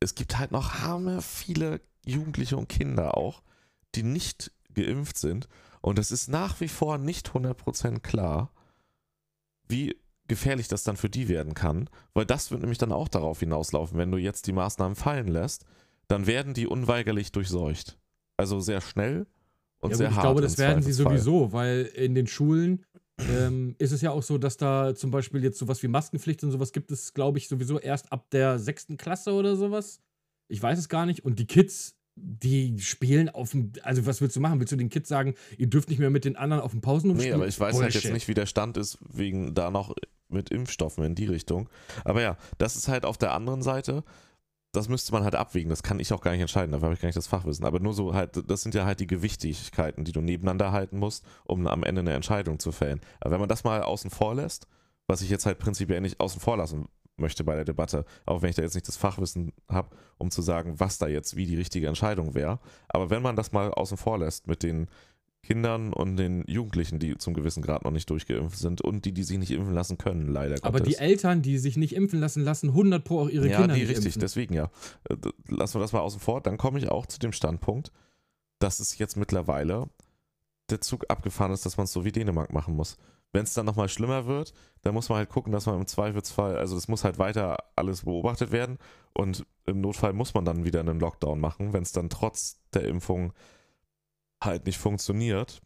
[0.00, 3.42] es gibt halt noch arme viele Jugendliche und Kinder auch,
[3.94, 5.48] die nicht geimpft sind.
[5.82, 8.52] Und es ist nach wie vor nicht 100% klar,
[9.68, 9.96] wie
[10.28, 13.98] gefährlich das dann für die werden kann, weil das wird nämlich dann auch darauf hinauslaufen,
[13.98, 15.66] wenn du jetzt die Maßnahmen fallen lässt,
[16.10, 17.98] dann werden die unweigerlich durchseucht.
[18.36, 19.26] Also sehr schnell
[19.80, 20.24] und Ja, sehr gut, ich hart.
[20.24, 22.84] glaube, im das werden sie sowieso, weil in den Schulen
[23.30, 26.50] ähm, ist es ja auch so, dass da zum Beispiel jetzt sowas wie Maskenpflicht und
[26.50, 30.00] sowas gibt es, glaube ich, sowieso erst ab der sechsten Klasse oder sowas.
[30.48, 31.24] Ich weiß es gar nicht.
[31.24, 34.58] Und die Kids, die spielen auf dem, also was willst du machen?
[34.58, 37.16] Willst du den Kids sagen, ihr dürft nicht mehr mit den anderen auf dem Pausenhof
[37.18, 37.34] Nee, spielen?
[37.36, 38.12] aber ich weiß halt jetzt Bullshit.
[38.14, 39.94] nicht, wie der Stand ist, wegen da noch
[40.28, 41.68] mit Impfstoffen in die Richtung.
[42.04, 44.02] Aber ja, das ist halt auf der anderen Seite,
[44.72, 45.70] das müsste man halt abwägen.
[45.70, 47.64] Das kann ich auch gar nicht entscheiden, dafür habe ich gar nicht das Fachwissen.
[47.64, 51.24] Aber nur so halt, das sind ja halt die Gewichtigkeiten, die du nebeneinander halten musst,
[51.44, 53.00] um am Ende eine Entscheidung zu fällen.
[53.20, 54.66] Aber wenn man das mal außen vor lässt,
[55.06, 58.50] was ich jetzt halt prinzipiell nicht außen vor lassen möchte bei der Debatte, auch wenn
[58.50, 61.56] ich da jetzt nicht das Fachwissen habe, um zu sagen, was da jetzt wie die
[61.56, 62.60] richtige Entscheidung wäre.
[62.88, 64.88] Aber wenn man das mal außen vor lässt mit den
[65.42, 69.22] Kindern und den Jugendlichen, die zum gewissen Grad noch nicht durchgeimpft sind und die, die
[69.22, 71.00] sich nicht impfen lassen können, leider Aber die Gottes.
[71.00, 73.90] Eltern, die sich nicht impfen lassen, lassen 100 pro auch ihre ja, Kinder die nicht
[73.90, 74.20] richtig, impfen.
[74.20, 74.70] deswegen ja.
[75.08, 75.16] Äh,
[75.48, 76.40] Lassen wir das mal außen vor.
[76.40, 77.90] Dann komme ich auch zu dem Standpunkt,
[78.58, 79.88] dass es jetzt mittlerweile
[80.68, 82.96] der Zug abgefahren ist, dass man es so wie Dänemark machen muss.
[83.32, 84.52] Wenn es dann nochmal schlimmer wird,
[84.82, 88.02] dann muss man halt gucken, dass man im Zweifelsfall, also es muss halt weiter alles
[88.02, 88.78] beobachtet werden
[89.14, 92.84] und im Notfall muss man dann wieder einen Lockdown machen, wenn es dann trotz der
[92.86, 93.32] Impfung
[94.42, 95.60] halt nicht funktioniert.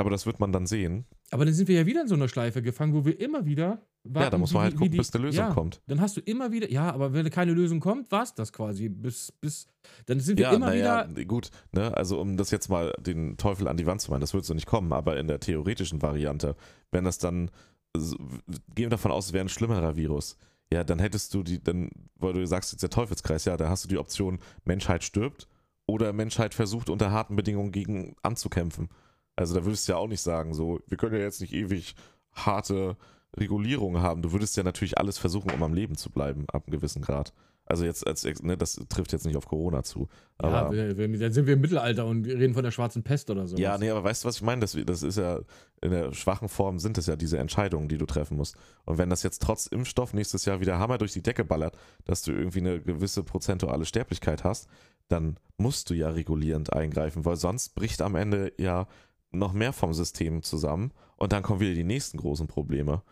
[0.00, 1.06] Aber das wird man dann sehen.
[1.32, 3.82] Aber dann sind wir ja wieder in so einer Schleife gefangen, wo wir immer wieder
[4.04, 5.82] warten, ja, da muss man halt gucken, die- bis eine Lösung ja, kommt.
[5.88, 8.88] Dann hast du immer wieder, ja, aber wenn keine Lösung kommt, war es das quasi.
[8.88, 9.66] Bis, bis,
[10.06, 11.08] dann sind wir Ja, immer wieder.
[11.24, 14.34] gut, ne, also um das jetzt mal den Teufel an die Wand zu machen, das
[14.34, 16.54] wird so nicht kommen, aber in der theoretischen Variante,
[16.92, 17.50] wenn das dann,
[17.92, 18.42] gehen
[18.76, 20.36] wir davon aus, es wäre ein schlimmerer Virus,
[20.72, 23.84] ja, dann hättest du die, dann, weil du sagst jetzt der Teufelskreis, ja, da hast
[23.84, 25.48] du die Option, Menschheit stirbt
[25.88, 28.90] oder Menschheit versucht unter harten Bedingungen gegen anzukämpfen.
[29.34, 31.94] Also da würdest du ja auch nicht sagen, so, wir können ja jetzt nicht ewig
[32.32, 32.96] harte
[33.36, 34.22] Regulierungen haben.
[34.22, 37.32] Du würdest ja natürlich alles versuchen, um am Leben zu bleiben, ab einem gewissen Grad.
[37.64, 40.08] Also jetzt, als, ne, das trifft jetzt nicht auf Corona zu.
[40.42, 43.28] Ja, Aber, wir, wir, dann sind wir im Mittelalter und reden von der schwarzen Pest
[43.28, 43.58] oder so.
[43.58, 44.62] ja, nee, aber weißt du, was ich meine?
[44.62, 45.40] Das, das ist ja,
[45.82, 48.56] in der schwachen Form sind es ja diese Entscheidungen, die du treffen musst.
[48.86, 52.22] Und wenn das jetzt trotz Impfstoff nächstes Jahr wieder Hammer durch die Decke ballert, dass
[52.22, 54.68] du irgendwie eine gewisse prozentuale Sterblichkeit hast,
[55.08, 58.86] dann musst du ja regulierend eingreifen, weil sonst bricht am Ende ja
[59.30, 63.02] noch mehr vom System zusammen und dann kommen wieder die nächsten großen Probleme.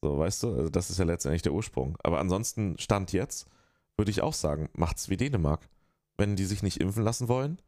[0.00, 1.98] So, weißt du, also das ist ja letztendlich der Ursprung.
[2.02, 3.48] Aber ansonsten, Stand jetzt,
[3.96, 5.68] würde ich auch sagen, macht's wie Dänemark.
[6.16, 7.60] Wenn die sich nicht impfen lassen wollen,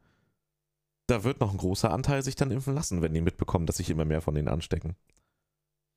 [1.06, 3.90] da wird noch ein großer Anteil sich dann impfen lassen, wenn die mitbekommen, dass sich
[3.90, 4.94] immer mehr von denen anstecken.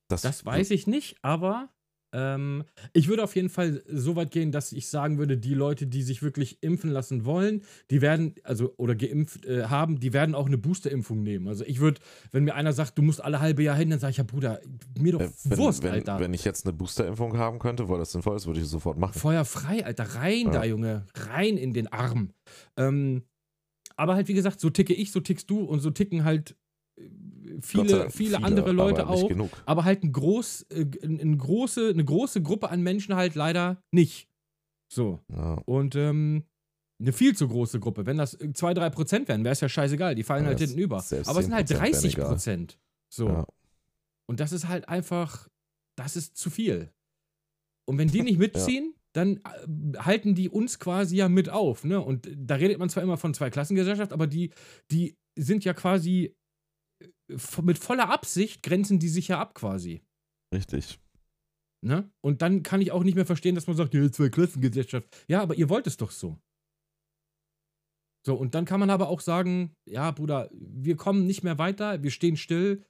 [0.07, 1.69] Das weiß ich nicht, aber
[2.13, 2.63] ähm,
[2.93, 6.03] ich würde auf jeden Fall so weit gehen, dass ich sagen würde, die Leute, die
[6.03, 10.45] sich wirklich impfen lassen wollen, die werden, also oder geimpft äh, haben, die werden auch
[10.45, 11.47] eine Boosterimpfung nehmen.
[11.47, 11.99] Also ich würde,
[12.31, 14.61] wenn mir einer sagt, du musst alle halbe Jahr hin, dann sage ich ja, Bruder,
[14.97, 16.19] mir doch Äh, wenn, Wurst, wenn, Alter.
[16.19, 18.97] wenn ich jetzt eine Boosterimpfung haben könnte, weil das sinnvoll ist, würde ich es sofort
[18.97, 19.17] machen.
[19.19, 20.51] Feuer frei, Alter, rein Ja.
[20.51, 22.29] da, Junge, rein in den Arm.
[22.77, 23.23] Ähm,
[23.95, 26.55] aber halt, wie gesagt, so ticke ich, so tickst du und so ticken halt
[27.57, 29.27] äh, viele, Dank viele, andere Leute aber auch.
[29.27, 29.49] genug.
[29.65, 34.27] aber halt ein groß, äh, ein, große, eine große Gruppe an Menschen halt leider nicht.
[34.91, 35.19] So.
[35.31, 35.61] Ja.
[35.65, 36.43] Und ähm,
[36.99, 38.05] eine viel zu große Gruppe.
[38.05, 40.15] Wenn das 2, 3 Prozent wären, wäre es ja scheißegal.
[40.15, 40.97] Die fallen Ja, halt hinten über.
[40.97, 42.27] Aber es sind halt 10% wären 30 egal.
[42.29, 42.79] Prozent.
[43.09, 43.27] So.
[43.27, 43.45] Ja.
[44.27, 45.49] Und das ist halt einfach,
[45.95, 46.91] das ist zu viel.
[47.85, 51.83] Und wenn die nicht mitziehen, dann äh, halten die uns quasi ja mit auf.
[51.83, 52.01] Ne?
[52.01, 54.51] Und da redet man zwar immer von Zweiklassengesellschaft, aber die,
[54.91, 56.33] die sind ja quasi äh,
[57.61, 60.01] mit voller Absicht grenzen die sich ja ab quasi.
[60.53, 60.99] Richtig.
[61.83, 62.09] Ne?
[62.21, 65.07] Und dann kann ich auch nicht mehr verstehen, dass man sagt, ja, Zweiklassengesellschaft.
[65.27, 66.39] Ja, aber ihr wollt es doch so.
[68.25, 72.03] So, und dann kann man aber auch sagen, ja, Bruder, wir kommen nicht mehr weiter,
[72.03, 72.85] wir stehen still.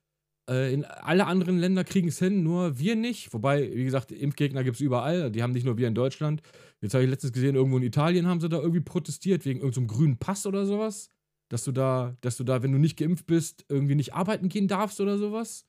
[0.47, 3.33] Äh, in alle anderen Länder kriegen es hin, nur wir nicht.
[3.33, 5.31] Wobei, wie gesagt, Impfgegner gibt es überall.
[5.31, 6.43] Die haben nicht nur wir in Deutschland.
[6.81, 9.87] Jetzt habe ich letztens gesehen, irgendwo in Italien haben sie da irgendwie protestiert, wegen irgendeinem
[9.87, 11.09] grünen Pass oder sowas.
[11.53, 14.67] Dass du da, dass du da, wenn du nicht geimpft bist, irgendwie nicht arbeiten gehen
[14.67, 15.67] darfst oder sowas.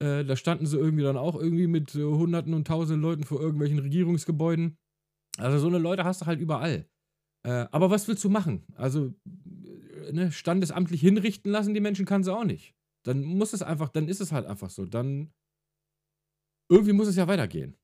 [0.00, 3.40] Äh, da standen sie irgendwie dann auch irgendwie mit äh, Hunderten und Tausenden Leuten vor
[3.40, 4.78] irgendwelchen Regierungsgebäuden.
[5.36, 6.88] Also so eine Leute hast du halt überall.
[7.44, 8.64] Äh, aber was willst du machen?
[8.76, 9.12] Also
[10.06, 12.76] äh, ne, standesamtlich hinrichten lassen, die Menschen kann sie auch nicht.
[13.04, 14.86] Dann muss es einfach, dann ist es halt einfach so.
[14.86, 15.32] Dann
[16.70, 17.76] irgendwie muss es ja weitergehen.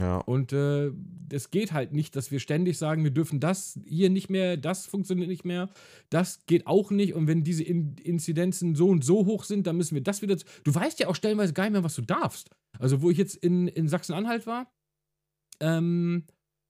[0.00, 0.18] Ja.
[0.18, 0.92] Und äh,
[1.30, 4.86] es geht halt nicht, dass wir ständig sagen, wir dürfen das hier nicht mehr, das
[4.86, 5.68] funktioniert nicht mehr,
[6.10, 7.14] das geht auch nicht.
[7.14, 10.36] Und wenn diese In Inzidenzen so und so hoch sind, dann müssen wir das wieder.
[10.64, 12.50] Du weißt ja auch stellenweise gar nicht mehr, was du darfst.
[12.78, 14.72] Also, wo ich jetzt in, in Sachsen-Anhalt war,
[15.60, 16.24] ähm,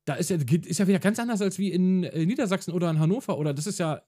[0.07, 2.99] da ist ja, ist ja wieder ganz anders als wie in äh, Niedersachsen oder in
[2.99, 3.39] Hannover.
[3.39, 4.03] Oder das ist ja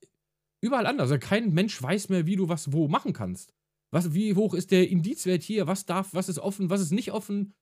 [0.62, 1.10] überall anders.
[1.10, 3.52] Also kein Mensch weiß mehr, wie du was wo machen kannst.
[3.92, 5.66] Was, wie hoch ist der Indizwert hier?
[5.66, 7.55] Was darf, was ist offen, was ist nicht offen?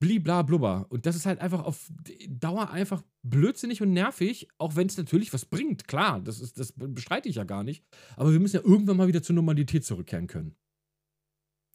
[0.00, 0.86] Blibla blubber.
[0.88, 1.90] Und das ist halt einfach auf
[2.28, 5.86] Dauer einfach blödsinnig und nervig, auch wenn es natürlich was bringt.
[5.86, 7.84] Klar, das, ist, das bestreite ich ja gar nicht.
[8.16, 10.56] Aber wir müssen ja irgendwann mal wieder zur Normalität zurückkehren können.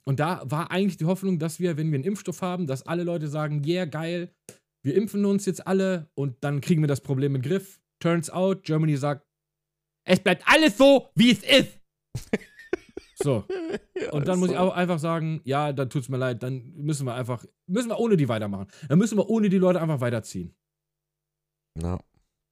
[0.07, 3.03] Und da war eigentlich die Hoffnung, dass wir, wenn wir einen Impfstoff haben, dass alle
[3.03, 4.33] Leute sagen, yeah, geil,
[4.83, 7.81] wir impfen uns jetzt alle und dann kriegen wir das Problem den Griff.
[7.99, 9.25] Turns out, Germany sagt,
[10.07, 11.79] es bleibt alles so, wie es ist.
[13.15, 13.45] So.
[13.99, 14.53] ja, und dann muss so.
[14.53, 17.99] ich auch einfach sagen, ja, dann tut's mir leid, dann müssen wir einfach, müssen wir
[17.99, 18.67] ohne die weitermachen.
[18.87, 20.55] Dann müssen wir ohne die Leute einfach weiterziehen.
[21.81, 21.99] Ja.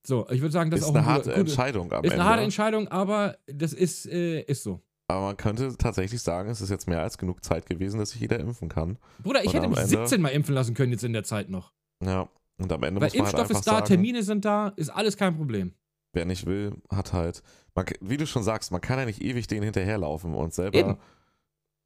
[0.05, 2.21] So, ich würde sagen, das ist, ist auch eine harte gute, Entscheidung am Ist Ende.
[2.21, 4.81] eine harte Entscheidung, aber das ist, äh, ist so.
[5.07, 8.21] Aber man könnte tatsächlich sagen, es ist jetzt mehr als genug Zeit gewesen, dass sich
[8.21, 8.97] jeder impfen kann.
[9.21, 11.49] Bruder, ich und hätte mich Ende, 17 Mal impfen lassen können jetzt in der Zeit
[11.49, 11.71] noch.
[12.03, 14.45] Ja, und am Ende Weil muss man Impfstoff halt einfach ist da, sagen, Termine sind
[14.45, 15.73] da, ist alles kein Problem.
[16.13, 17.41] Wer nicht will, hat halt,
[17.75, 20.97] man, wie du schon sagst, man kann ja nicht ewig denen hinterherlaufen und selber, Eben.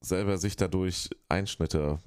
[0.01, 1.99] selber sich dadurch Einschnitte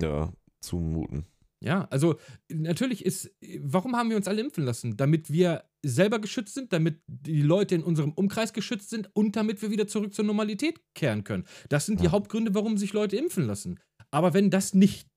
[0.00, 1.26] ja, zumuten.
[1.60, 2.18] Ja, also
[2.48, 4.96] natürlich ist, warum haben wir uns alle impfen lassen?
[4.96, 9.60] Damit wir selber geschützt sind, damit die Leute in unserem Umkreis geschützt sind und damit
[9.60, 11.46] wir wieder zurück zur Normalität kehren können.
[11.68, 12.12] Das sind die Ja.
[12.12, 13.80] Hauptgründe, warum sich Leute impfen lassen.
[14.12, 15.08] Aber wenn das nicht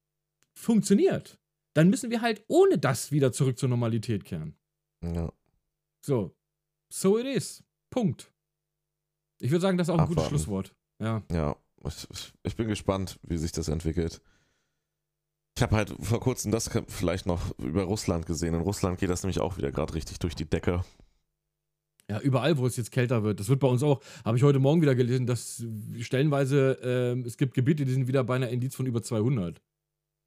[0.57, 1.39] funktioniert,
[1.75, 4.55] dann müssen wir halt ohne das wieder zurück zur Normalität kehren.
[5.03, 5.31] Ja.
[6.03, 6.35] So,
[6.91, 7.63] so it is.
[7.89, 8.31] Punkt.
[9.39, 10.29] Ich würde sagen, das ist auch ein gutes Abwarten.
[10.37, 10.75] Schlusswort.
[11.01, 11.23] Ja.
[11.31, 11.55] Ja,
[11.85, 14.21] ich, ich- bin gespannt, wie sich das entwickelt.
[15.57, 18.53] Ich habe halt vor kurzem das vielleicht noch über Russland gesehen.
[18.53, 20.83] In Russland geht das nämlich auch wieder gerade richtig durch die Decke.
[22.09, 23.39] Ja, überall, wo es jetzt kälter wird.
[23.39, 24.01] Das wird bei uns auch.
[24.25, 25.63] Habe ich heute Morgen wieder gelesen, dass
[25.99, 29.61] stellenweise ähm, es gibt Gebiete, die sind wieder bei einer Indiz von über 200.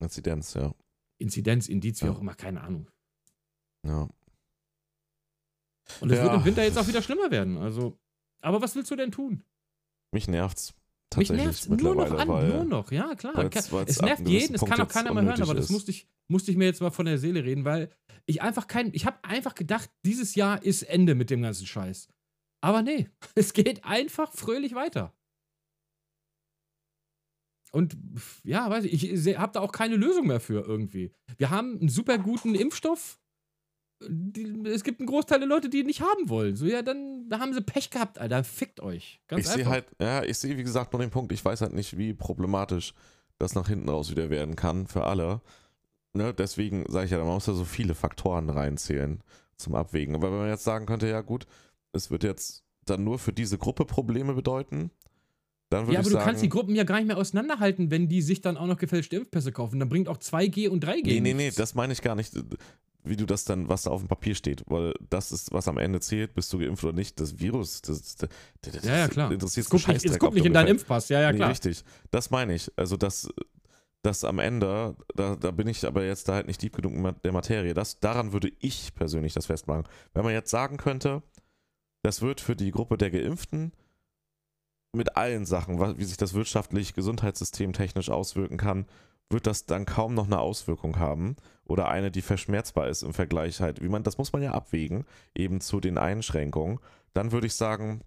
[0.00, 0.74] Inzidenz, ja.
[1.18, 2.12] Inzidenz, Indiz, wie Ja.
[2.12, 2.90] auch immer, keine Ahnung.
[3.86, 4.08] Ja.
[6.00, 6.24] Und es Ja.
[6.24, 7.58] wird im Winter jetzt auch wieder schlimmer werden.
[7.58, 7.98] Also,
[8.42, 9.42] aber was willst du denn tun?
[10.12, 10.74] Mich nervt's.
[11.16, 13.36] Mich Tatsächlich nervt nur noch an, weil, nur noch, ja klar.
[13.36, 15.70] weil's- weil's es nervt jeden, es kann auch keiner mehr hören, aber das ist.
[15.70, 17.90] musste ich, musste ich mir jetzt mal von der Seele reden, weil
[18.26, 22.08] ich einfach kein, ich habe einfach gedacht, dieses Jahr ist Ende mit dem ganzen Scheiß.
[22.62, 25.14] Aber nee, es geht einfach fröhlich weiter.
[27.72, 27.96] Und
[28.44, 31.12] ja, weiß ich, ich habe da auch keine Lösung mehr für irgendwie.
[31.38, 33.20] Wir haben einen super guten Impfstoff.
[34.00, 36.56] Die, es gibt einen Großteil der Leute, die ihn nicht haben wollen.
[36.56, 38.44] So, ja, dann da haben sie Pech gehabt, Alter.
[38.44, 39.20] Fickt euch.
[39.28, 41.72] Ganz ich sehe halt, ja, ich sehe wie gesagt nur den Punkt, ich weiß halt
[41.72, 42.94] nicht, wie problematisch
[43.38, 45.40] das nach hinten raus wieder werden kann für alle.
[46.12, 49.22] Ne, deswegen sage ich ja, man muss da so viele Faktoren reinzählen
[49.56, 50.14] zum Abwägen.
[50.14, 51.46] Aber wenn man jetzt sagen könnte, ja gut,
[51.92, 54.90] es wird jetzt dann nur für diese Gruppe Probleme bedeuten,
[55.70, 58.08] dann würde Ja, ich aber du kannst die Gruppen ja gar nicht mehr auseinanderhalten, wenn
[58.08, 59.80] die sich dann auch noch gefälschte Impfpässe kaufen.
[59.80, 61.02] Dann bringt auch 2G und 3G.
[61.04, 61.56] Nee, nee, nee, nichts.
[61.56, 62.32] das meine ich gar nicht,
[63.04, 65.76] wie du das dann, was da auf dem Papier steht, weil das ist, was am
[65.78, 67.20] Ende zählt, bist du geimpft oder nicht.
[67.20, 68.28] Das Virus, das, das,
[68.62, 69.30] das Ja, ja, klar.
[69.30, 71.10] interessiert Es guckt nicht, es guckt nicht in deinen Impfpass.
[71.10, 71.50] Ja, ja, Nee, klar.
[71.50, 71.84] richtig.
[72.10, 72.72] Das meine ich.
[72.76, 73.28] Also das,
[74.02, 77.14] das am Ende, da, da bin ich aber jetzt da halt nicht tief genug in
[77.22, 77.74] der Materie.
[77.74, 79.84] Das, daran würde ich persönlich das festmachen.
[80.14, 81.22] Wenn man jetzt sagen könnte,
[82.02, 83.72] das wird für die Gruppe der Geimpften
[84.94, 88.86] mit allen Sachen, wie sich das wirtschaftlich, Gesundheitssystem technisch auswirken kann,
[89.30, 91.36] wird das dann kaum noch eine Auswirkung haben
[91.66, 95.04] oder eine, die verschmerzbar ist im Vergleich halt, wie man, das muss man ja abwägen,
[95.34, 96.78] eben zu den Einschränkungen.
[97.12, 98.02] Dann würde ich sagen,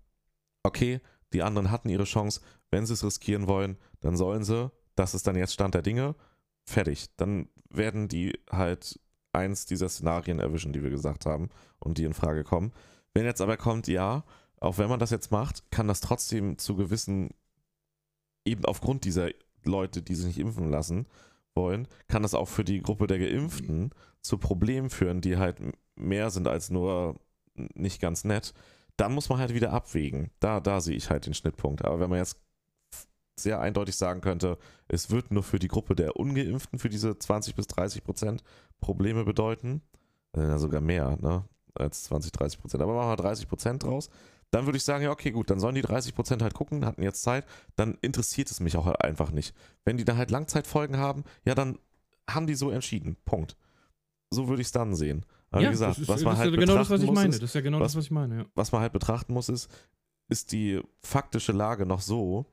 [0.64, 1.02] okay,
[1.34, 5.28] die anderen hatten ihre Chance, wenn sie es riskieren wollen, dann sollen sie, das ist
[5.28, 6.16] dann jetzt Stand der Dinge,
[6.64, 7.08] fertig.
[7.18, 9.00] Dann werden die halt
[9.34, 12.74] eins dieser Szenarien erwischen, die wir gesagt haben und die in Frage kommen.
[13.14, 14.24] Wenn jetzt aber kommt, ja,
[14.60, 17.30] auch wenn man das jetzt macht, kann das trotzdem zu gewissen,
[18.46, 19.30] eben aufgrund dieser
[19.64, 21.08] Leute, die sich nicht impfen lassen
[21.58, 25.58] wollen, kann das auch für die Gruppe der Geimpften zu Problemen führen, die halt
[25.98, 27.20] mehr sind als nur
[27.74, 28.54] nicht ganz nett.
[28.96, 30.32] Dann muss man halt wieder abwägen.
[30.40, 31.84] Da, da sehe ich halt den Schnittpunkt.
[31.84, 32.40] Aber wenn man jetzt
[33.40, 34.58] sehr eindeutig sagen könnte,
[34.88, 38.44] es wird nur für die Gruppe der Ungeimpften für diese 20 bis 30 Prozent
[38.80, 39.82] Probleme bedeuten,
[40.34, 41.44] äh, sogar mehr, ne,
[41.76, 44.10] als 20, 30 Prozent, aber machen wir 30 Prozent draus,
[44.52, 47.04] dann würde ich sagen, ja, okay, gut, dann sollen die 30 Prozent halt gucken, hatten
[47.04, 47.46] jetzt Zeit,
[47.76, 49.54] dann interessiert es mich auch halt einfach nicht.
[49.84, 51.80] Wenn die da halt Langzeitfolgen haben, ja, dann
[52.30, 53.18] haben die so entschieden.
[53.26, 53.58] Punkt.
[54.30, 55.26] So würde ich es dann sehen.
[55.52, 57.04] Aber ja, wie gesagt, das ist, was man halt ist ja genau das, was betrachten
[57.04, 57.30] ich muss, meine.
[57.30, 58.38] ist, Das ist ja genau was- das, was ich meine.
[58.40, 58.46] Ja.
[58.56, 59.70] was man halt betrachten muss, ist,
[60.30, 62.46] ist die faktische Lage noch so,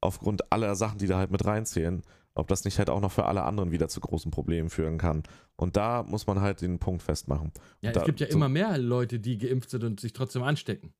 [0.00, 2.02] aufgrund aller Sachen, die da halt mit reinzählen,
[2.34, 5.22] ob das nicht halt auch noch für alle anderen wieder zu großen Problemen führen kann.
[5.56, 7.52] Und da muss man halt den Punkt festmachen.
[7.82, 10.12] Ja, Und es da- gibt ja so- immer mehr Leute, die geimpft sind und sich
[10.14, 10.92] trotzdem anstecken.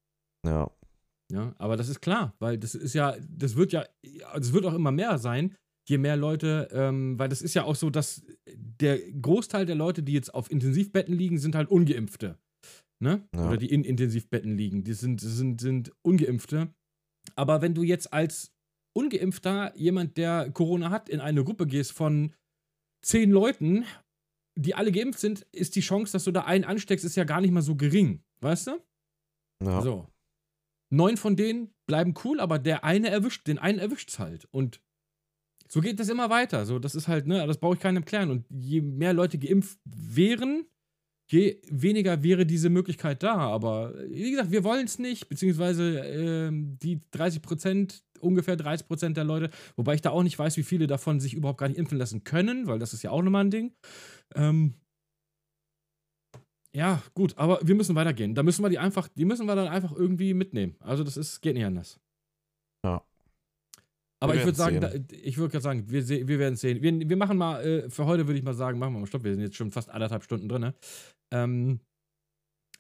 [0.44, 0.70] Ja,
[1.30, 3.84] Ja, aber das ist klar, weil das ist ja, das wird ja,
[4.34, 5.56] es wird auch immer mehr sein,
[5.88, 10.02] je mehr Leute, ähm, weil das ist ja auch so, dass der Großteil der Leute,
[10.02, 12.38] die jetzt auf Intensivbetten liegen, sind halt Ungeimpfte.
[13.00, 13.26] ne?
[13.34, 13.48] Ja.
[13.48, 14.84] Oder die in Intensivbetten liegen.
[14.84, 16.72] Die sind, sind, sind Ungeimpfte.
[17.34, 18.52] Aber wenn du jetzt als
[18.94, 22.34] Ungeimpfter, jemand, der Corona hat, in eine Gruppe gehst von
[23.04, 23.84] zehn Leuten,
[24.54, 27.40] die alle geimpft sind, ist die Chance, dass du da einen ansteckst, ist ja gar
[27.40, 28.22] nicht mal so gering.
[28.40, 28.80] Weißt du?
[29.64, 29.80] Ja.
[29.80, 30.11] So.
[30.92, 34.46] Neun von denen bleiben cool, aber der eine erwischt, den einen erwischt's halt.
[34.50, 34.80] Und
[35.66, 36.66] so geht das immer weiter.
[36.66, 38.30] So, das ist halt, ne, das brauche ich keinem erklären.
[38.30, 40.66] Und je mehr Leute geimpft wären,
[41.28, 43.36] je weniger wäre diese Möglichkeit da.
[43.36, 49.16] Aber wie gesagt, wir wollen es nicht, beziehungsweise ähm, die 30 Prozent, ungefähr 30 Prozent
[49.16, 51.78] der Leute, wobei ich da auch nicht weiß, wie viele davon sich überhaupt gar nicht
[51.78, 53.72] impfen lassen können, weil das ist ja auch nochmal ein Ding.
[54.34, 54.74] Ähm,
[56.74, 58.34] ja, gut, aber wir müssen weitergehen.
[58.34, 60.76] Da müssen wir die einfach, die müssen wir dann einfach irgendwie mitnehmen.
[60.80, 62.00] Also das ist, geht nicht anders.
[62.84, 63.04] Ja.
[64.20, 66.80] Aber ich würde sagen, da, ich würde gerade sagen, wir, wir werden es sehen.
[66.80, 69.24] Wir, wir machen mal, äh, für heute würde ich mal sagen, machen wir mal Stopp,
[69.24, 70.62] wir sind jetzt schon fast anderthalb Stunden drin.
[70.62, 70.74] Ne?
[71.32, 71.80] Ähm,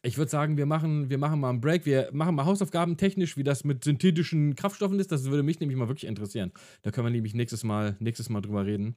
[0.04, 1.84] ich würde sagen, wir machen, wir machen mal einen Break.
[1.84, 5.12] Wir machen mal Hausaufgaben technisch, wie das mit synthetischen Kraftstoffen ist.
[5.12, 6.52] Das würde mich nämlich mal wirklich interessieren.
[6.82, 8.96] Da können wir nämlich nächstes Mal, nächstes Mal drüber reden.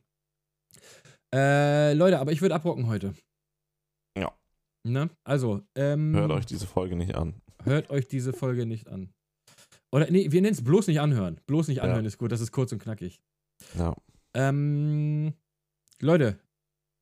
[1.34, 3.14] Äh, Leute, aber ich würde abrocken heute.
[4.86, 4.92] Ja.
[4.92, 5.10] Ne?
[5.24, 7.42] Also, ähm, Hört euch diese Folge nicht an.
[7.64, 9.10] hört euch diese Folge nicht an.
[9.92, 11.40] Oder, nee, wir nennen es bloß nicht anhören.
[11.48, 11.84] Bloß nicht Ja.
[11.84, 13.22] anhören ist gut, das ist kurz und knackig.
[13.78, 13.96] Ja.
[14.36, 15.34] Ähm,
[16.02, 16.38] Leute,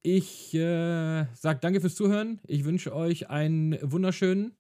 [0.06, 2.40] ich äh, sag danke fürs Zuhören.
[2.48, 4.56] Ich wünsche euch einen wunderschönen.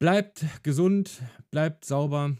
[0.00, 2.36] Bleibt gesund, bleibt sauber.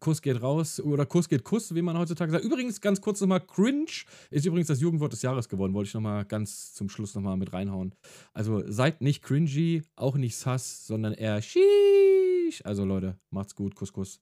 [0.00, 2.44] Kuss geht raus oder Kuss geht Kuss, wie man heutzutage sagt.
[2.44, 3.86] Übrigens, ganz kurz nochmal, cringe
[4.30, 5.74] ist übrigens das Jugendwort des Jahres geworden.
[5.74, 7.94] Wollte ich nochmal ganz zum Schluss nochmal mit reinhauen.
[8.32, 12.64] Also seid nicht cringy, auch nicht sass, sondern eher sheesh.
[12.64, 13.74] Also Leute, macht's gut.
[13.74, 14.20] Kuss, Kuss.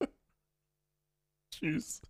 [1.50, 2.02] Tschüss.